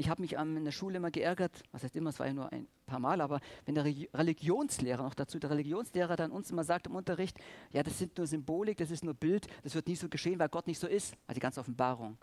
Ich 0.00 0.08
habe 0.08 0.22
mich 0.22 0.32
in 0.32 0.64
der 0.64 0.72
Schule 0.72 0.96
immer 0.96 1.10
geärgert, 1.10 1.62
was 1.72 1.82
heißt 1.82 1.94
immer, 1.94 2.08
es 2.08 2.18
war 2.18 2.26
ja 2.26 2.32
nur 2.32 2.50
ein 2.50 2.66
paar 2.86 2.98
Mal, 2.98 3.20
aber 3.20 3.38
wenn 3.66 3.74
der 3.74 3.84
Religionslehrer 3.84 5.02
noch 5.02 5.12
dazu, 5.12 5.38
der 5.38 5.50
Religionslehrer 5.50 6.16
dann 6.16 6.30
uns 6.30 6.50
immer 6.50 6.64
sagt 6.64 6.86
im 6.86 6.94
Unterricht, 6.94 7.36
ja, 7.70 7.82
das 7.82 7.98
sind 7.98 8.16
nur 8.16 8.26
Symbolik, 8.26 8.78
das 8.78 8.90
ist 8.90 9.04
nur 9.04 9.12
Bild, 9.12 9.46
das 9.62 9.74
wird 9.74 9.88
nie 9.88 9.96
so 9.96 10.08
geschehen, 10.08 10.38
weil 10.38 10.48
Gott 10.48 10.66
nicht 10.66 10.78
so 10.78 10.86
ist, 10.86 11.12
also 11.26 11.34
die 11.34 11.40
ganze 11.40 11.60
Offenbarung. 11.60 12.16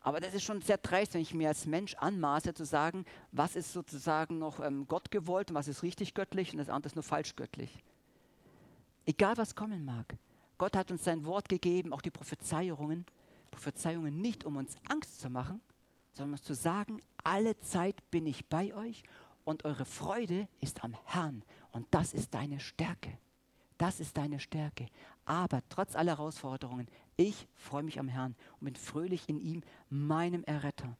Aber 0.00 0.18
das 0.18 0.32
ist 0.32 0.44
schon 0.44 0.62
sehr 0.62 0.78
dreist, 0.78 1.12
wenn 1.12 1.20
ich 1.20 1.34
mir 1.34 1.48
als 1.48 1.66
Mensch 1.66 1.94
anmaße 1.96 2.54
zu 2.54 2.64
sagen, 2.64 3.04
was 3.32 3.54
ist 3.54 3.74
sozusagen 3.74 4.38
noch 4.38 4.58
ähm, 4.60 4.86
Gott 4.88 5.10
gewollt 5.10 5.50
und 5.50 5.56
was 5.56 5.68
ist 5.68 5.82
richtig 5.82 6.14
göttlich 6.14 6.52
und 6.52 6.58
das 6.58 6.70
andere 6.70 6.86
ist 6.86 6.96
nur 6.96 7.02
falsch 7.02 7.36
göttlich. 7.36 7.84
Egal 9.04 9.36
was 9.36 9.54
kommen 9.54 9.84
mag. 9.84 10.16
Gott 10.56 10.74
hat 10.74 10.90
uns 10.90 11.04
sein 11.04 11.26
Wort 11.26 11.50
gegeben, 11.50 11.92
auch 11.92 12.00
die 12.00 12.10
Prophezeiungen. 12.10 13.04
Prophezeiungen 13.50 14.22
nicht, 14.22 14.44
um 14.44 14.56
uns 14.56 14.74
Angst 14.88 15.20
zu 15.20 15.28
machen, 15.28 15.60
sondern 16.16 16.40
zu 16.40 16.54
sagen, 16.54 17.00
alle 17.22 17.58
Zeit 17.60 18.10
bin 18.10 18.26
ich 18.26 18.46
bei 18.46 18.74
euch 18.74 19.02
und 19.44 19.64
eure 19.64 19.84
Freude 19.84 20.48
ist 20.60 20.82
am 20.82 20.96
Herrn 21.04 21.42
und 21.72 21.86
das 21.90 22.14
ist 22.14 22.34
deine 22.34 22.58
Stärke. 22.58 23.18
Das 23.78 24.00
ist 24.00 24.16
deine 24.16 24.40
Stärke. 24.40 24.86
Aber 25.26 25.62
trotz 25.68 25.94
aller 25.94 26.12
Herausforderungen, 26.12 26.86
ich 27.16 27.46
freue 27.54 27.82
mich 27.82 27.98
am 27.98 28.08
Herrn 28.08 28.34
und 28.58 28.64
bin 28.64 28.76
fröhlich 28.76 29.28
in 29.28 29.38
ihm, 29.38 29.62
meinem 29.90 30.42
Erretter. 30.44 30.96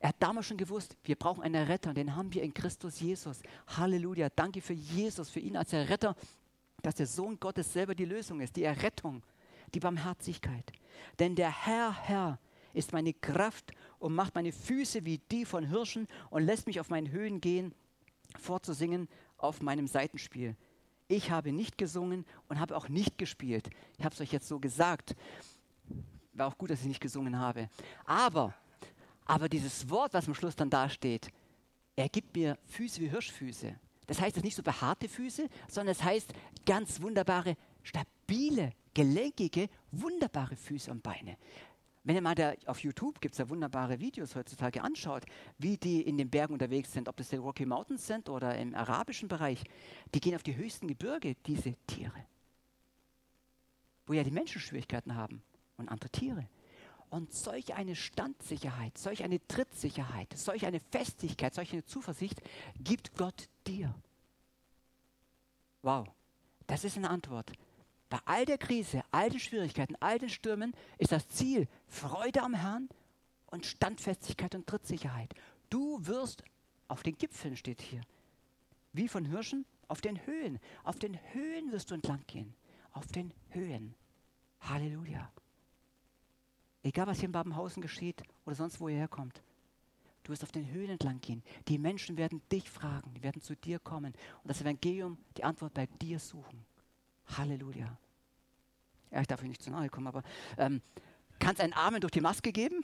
Er 0.00 0.10
hat 0.10 0.16
damals 0.18 0.46
schon 0.46 0.56
gewusst, 0.56 0.96
wir 1.04 1.16
brauchen 1.16 1.42
einen 1.42 1.54
Erretter, 1.54 1.94
den 1.94 2.16
haben 2.16 2.32
wir 2.32 2.42
in 2.42 2.54
Christus 2.54 3.00
Jesus. 3.00 3.40
Halleluja, 3.66 4.28
danke 4.34 4.60
für 4.60 4.72
Jesus, 4.72 5.30
für 5.30 5.40
ihn 5.40 5.56
als 5.56 5.72
Erretter, 5.72 6.16
dass 6.82 6.96
der 6.96 7.06
Sohn 7.06 7.38
Gottes 7.38 7.72
selber 7.72 7.94
die 7.94 8.04
Lösung 8.04 8.40
ist, 8.40 8.56
die 8.56 8.64
Errettung, 8.64 9.22
die 9.74 9.80
Barmherzigkeit. 9.80 10.72
Denn 11.18 11.34
der 11.34 11.66
Herr, 11.66 11.92
Herr, 11.92 12.38
ist 12.72 12.92
meine 12.92 13.12
Kraft 13.12 13.72
und 13.98 14.14
macht 14.14 14.34
meine 14.34 14.52
Füße 14.52 15.04
wie 15.04 15.18
die 15.30 15.44
von 15.44 15.64
Hirschen 15.64 16.06
und 16.30 16.44
lässt 16.44 16.66
mich 16.66 16.80
auf 16.80 16.90
meinen 16.90 17.10
Höhen 17.10 17.40
gehen, 17.40 17.74
vorzusingen 18.38 19.08
auf 19.36 19.62
meinem 19.62 19.86
Seitenspiel 19.86 20.56
ich 21.08 21.30
habe 21.30 21.52
nicht 21.52 21.78
gesungen 21.78 22.24
und 22.48 22.60
habe 22.60 22.76
auch 22.76 22.88
nicht 22.88 23.18
gespielt. 23.18 23.68
Ich 23.96 24.04
habe 24.04 24.14
es 24.14 24.20
euch 24.20 24.30
jetzt 24.30 24.46
so 24.46 24.60
gesagt. 24.60 25.16
War 26.34 26.46
auch 26.46 26.58
gut, 26.58 26.70
dass 26.70 26.82
ich 26.82 26.86
nicht 26.86 27.00
gesungen 27.00 27.38
habe. 27.38 27.70
Aber, 28.04 28.54
aber 29.24 29.48
dieses 29.48 29.88
Wort, 29.88 30.12
was 30.12 30.28
am 30.28 30.34
Schluss 30.34 30.54
dann 30.54 30.70
dasteht, 30.70 31.30
er 31.96 32.08
gibt 32.08 32.36
mir 32.36 32.58
Füße 32.66 33.00
wie 33.00 33.08
Hirschfüße. 33.08 33.74
Das 34.06 34.20
heißt, 34.20 34.36
es 34.36 34.44
nicht 34.44 34.54
so 34.54 34.62
behaarte 34.62 35.08
Füße, 35.08 35.48
sondern 35.66 35.92
es 35.92 36.02
heißt 36.02 36.32
ganz 36.64 37.00
wunderbare, 37.00 37.56
stabile, 37.82 38.72
gelenkige, 38.94 39.68
wunderbare 39.90 40.56
Füße 40.56 40.90
und 40.90 41.02
Beine. 41.02 41.36
Wenn 42.04 42.16
ihr 42.16 42.22
mal 42.22 42.34
da 42.34 42.54
auf 42.66 42.80
YouTube 42.80 43.20
gibt 43.20 43.34
es 43.34 43.38
ja 43.38 43.48
wunderbare 43.48 44.00
Videos 44.00 44.34
heutzutage 44.34 44.82
anschaut, 44.82 45.24
wie 45.58 45.76
die 45.76 46.00
in 46.02 46.16
den 46.16 46.30
Bergen 46.30 46.54
unterwegs 46.54 46.92
sind, 46.92 47.08
ob 47.08 47.16
das 47.16 47.28
die 47.28 47.36
Rocky 47.36 47.66
Mountains 47.66 48.06
sind 48.06 48.28
oder 48.28 48.56
im 48.56 48.74
arabischen 48.74 49.28
Bereich, 49.28 49.62
die 50.14 50.20
gehen 50.20 50.34
auf 50.34 50.42
die 50.42 50.56
höchsten 50.56 50.88
Gebirge, 50.88 51.36
diese 51.46 51.74
Tiere. 51.86 52.24
Wo 54.06 54.14
ja 54.14 54.22
die 54.22 54.30
Menschen 54.30 54.60
Schwierigkeiten 54.60 55.16
haben 55.16 55.42
und 55.76 55.88
andere 55.88 56.10
Tiere. 56.10 56.48
Und 57.10 57.32
solch 57.32 57.74
eine 57.74 57.96
Standsicherheit, 57.96 58.96
solch 58.96 59.24
eine 59.24 59.46
Trittsicherheit, 59.46 60.36
solch 60.36 60.66
eine 60.66 60.80
Festigkeit, 60.80 61.54
solch 61.54 61.72
eine 61.72 61.84
Zuversicht 61.84 62.40
gibt 62.78 63.16
Gott 63.16 63.48
dir. 63.66 63.94
Wow, 65.82 66.06
das 66.66 66.84
ist 66.84 66.96
eine 66.96 67.10
Antwort. 67.10 67.52
Bei 68.08 68.18
all 68.24 68.46
der 68.46 68.58
Krise, 68.58 69.02
all 69.10 69.28
den 69.28 69.40
Schwierigkeiten, 69.40 69.96
all 70.00 70.18
den 70.18 70.30
Stürmen 70.30 70.72
ist 70.96 71.12
das 71.12 71.28
Ziel 71.28 71.68
Freude 71.86 72.42
am 72.42 72.54
Herrn 72.54 72.88
und 73.46 73.66
Standfestigkeit 73.66 74.54
und 74.54 74.66
Trittsicherheit. 74.66 75.34
Du 75.68 76.06
wirst 76.06 76.42
auf 76.88 77.02
den 77.02 77.18
Gipfeln, 77.18 77.56
steht 77.56 77.82
hier, 77.82 78.00
wie 78.92 79.08
von 79.08 79.26
Hirschen, 79.26 79.66
auf 79.88 80.00
den 80.00 80.24
Höhen. 80.26 80.58
Auf 80.84 80.98
den 80.98 81.18
Höhen 81.32 81.72
wirst 81.72 81.90
du 81.90 81.94
entlang 81.94 82.22
gehen. 82.26 82.54
Auf 82.92 83.06
den 83.06 83.32
Höhen. 83.50 83.94
Halleluja. 84.60 85.32
Egal, 86.82 87.06
was 87.06 87.18
hier 87.18 87.26
in 87.26 87.32
Babenhausen 87.32 87.82
geschieht 87.82 88.22
oder 88.44 88.54
sonst 88.54 88.80
wo 88.80 88.88
ihr 88.88 88.96
herkommt. 88.96 89.42
Du 90.22 90.32
wirst 90.32 90.42
auf 90.42 90.52
den 90.52 90.70
Höhen 90.70 90.90
entlang 90.90 91.20
gehen. 91.20 91.42
Die 91.68 91.78
Menschen 91.78 92.16
werden 92.16 92.42
dich 92.52 92.68
fragen, 92.68 93.14
die 93.14 93.22
werden 93.22 93.40
zu 93.40 93.56
dir 93.56 93.78
kommen 93.78 94.12
und 94.42 94.48
das 94.48 94.60
Evangelium, 94.60 95.18
die 95.36 95.44
Antwort 95.44 95.74
bei 95.74 95.86
dir 95.86 96.18
suchen. 96.18 96.64
Halleluja. 97.36 97.98
Ja, 99.10 99.20
ich 99.20 99.26
darf 99.26 99.42
euch 99.42 99.48
nicht 99.48 99.62
zu 99.62 99.70
nahe 99.70 99.88
kommen, 99.88 100.06
aber 100.06 100.22
ähm, 100.56 100.82
kann 101.38 101.54
es 101.54 101.60
einen 101.60 101.72
Amen 101.72 102.00
durch 102.00 102.10
die 102.10 102.20
Maske 102.20 102.52
geben? 102.52 102.82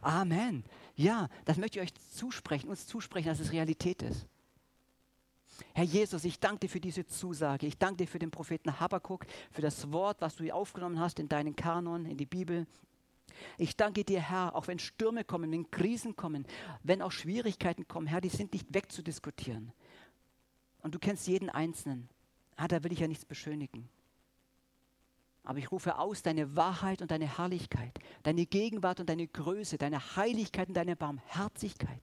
Amen. 0.00 0.64
Ja, 0.96 1.28
das 1.44 1.56
möchte 1.56 1.78
ich 1.78 1.84
euch 1.84 1.94
zusprechen, 2.12 2.68
uns 2.68 2.86
zusprechen, 2.86 3.28
dass 3.28 3.40
es 3.40 3.52
Realität 3.52 4.02
ist. 4.02 4.26
Herr 5.72 5.84
Jesus, 5.84 6.24
ich 6.24 6.40
danke 6.40 6.60
dir 6.60 6.68
für 6.68 6.80
diese 6.80 7.06
Zusage. 7.06 7.66
Ich 7.66 7.78
danke 7.78 7.98
dir 7.98 8.08
für 8.08 8.18
den 8.18 8.30
Propheten 8.30 8.80
Habakkuk, 8.80 9.24
für 9.50 9.62
das 9.62 9.92
Wort, 9.92 10.20
was 10.20 10.36
du 10.36 10.52
aufgenommen 10.52 10.98
hast 10.98 11.18
in 11.18 11.28
deinen 11.28 11.56
Kanon, 11.56 12.06
in 12.06 12.16
die 12.16 12.26
Bibel. 12.26 12.66
Ich 13.56 13.76
danke 13.76 14.04
dir, 14.04 14.20
Herr, 14.20 14.54
auch 14.54 14.66
wenn 14.66 14.78
Stürme 14.78 15.24
kommen, 15.24 15.50
wenn 15.50 15.70
Krisen 15.70 16.16
kommen, 16.16 16.46
wenn 16.82 17.02
auch 17.02 17.12
Schwierigkeiten 17.12 17.88
kommen, 17.88 18.06
Herr, 18.06 18.20
die 18.20 18.28
sind 18.28 18.52
nicht 18.52 18.72
wegzudiskutieren. 18.74 19.72
Und 20.82 20.94
du 20.94 20.98
kennst 20.98 21.26
jeden 21.26 21.50
Einzelnen. 21.50 22.08
Ah, 22.56 22.68
da 22.68 22.82
will 22.84 22.92
ich 22.92 23.00
ja 23.00 23.08
nichts 23.08 23.24
beschönigen. 23.24 23.88
Aber 25.42 25.58
ich 25.58 25.70
rufe 25.70 25.98
aus 25.98 26.22
deine 26.22 26.56
Wahrheit 26.56 27.02
und 27.02 27.10
deine 27.10 27.36
Herrlichkeit, 27.36 27.98
deine 28.22 28.46
Gegenwart 28.46 29.00
und 29.00 29.08
deine 29.08 29.28
Größe, 29.28 29.76
deine 29.76 30.16
Heiligkeit 30.16 30.68
und 30.68 30.74
deine 30.74 30.96
Barmherzigkeit, 30.96 32.00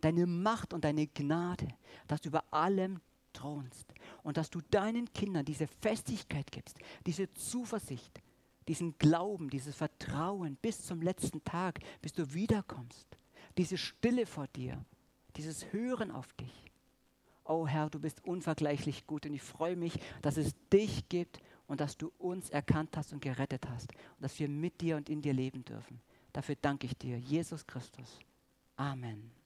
deine 0.00 0.26
Macht 0.26 0.72
und 0.72 0.84
deine 0.84 1.08
Gnade, 1.08 1.68
dass 2.06 2.20
du 2.20 2.28
über 2.28 2.44
allem 2.52 3.00
thronst 3.32 3.92
und 4.22 4.36
dass 4.36 4.48
du 4.48 4.60
deinen 4.70 5.12
Kindern 5.12 5.44
diese 5.44 5.66
Festigkeit 5.66 6.52
gibst, 6.52 6.78
diese 7.04 7.32
Zuversicht, 7.32 8.22
diesen 8.68 8.96
Glauben, 8.96 9.50
dieses 9.50 9.74
Vertrauen 9.74 10.56
bis 10.56 10.86
zum 10.86 11.02
letzten 11.02 11.42
Tag, 11.42 11.80
bis 12.00 12.12
du 12.12 12.32
wiederkommst, 12.32 13.18
diese 13.58 13.76
Stille 13.76 14.24
vor 14.24 14.46
dir, 14.48 14.84
dieses 15.36 15.72
Hören 15.72 16.12
auf 16.12 16.32
dich. 16.34 16.73
Oh 17.44 17.66
Herr, 17.66 17.90
du 17.90 18.00
bist 18.00 18.24
unvergleichlich 18.24 19.06
gut 19.06 19.26
und 19.26 19.34
ich 19.34 19.42
freue 19.42 19.76
mich, 19.76 19.98
dass 20.22 20.36
es 20.36 20.54
dich 20.72 21.08
gibt 21.08 21.40
und 21.66 21.80
dass 21.80 21.96
du 21.96 22.12
uns 22.18 22.50
erkannt 22.50 22.96
hast 22.96 23.12
und 23.12 23.20
gerettet 23.20 23.68
hast 23.68 23.92
und 23.92 24.22
dass 24.22 24.38
wir 24.38 24.48
mit 24.48 24.80
dir 24.80 24.96
und 24.96 25.08
in 25.08 25.22
dir 25.22 25.32
leben 25.32 25.64
dürfen. 25.64 26.00
Dafür 26.32 26.56
danke 26.60 26.86
ich 26.86 26.96
dir, 26.96 27.18
Jesus 27.18 27.66
Christus. 27.66 28.18
Amen. 28.76 29.43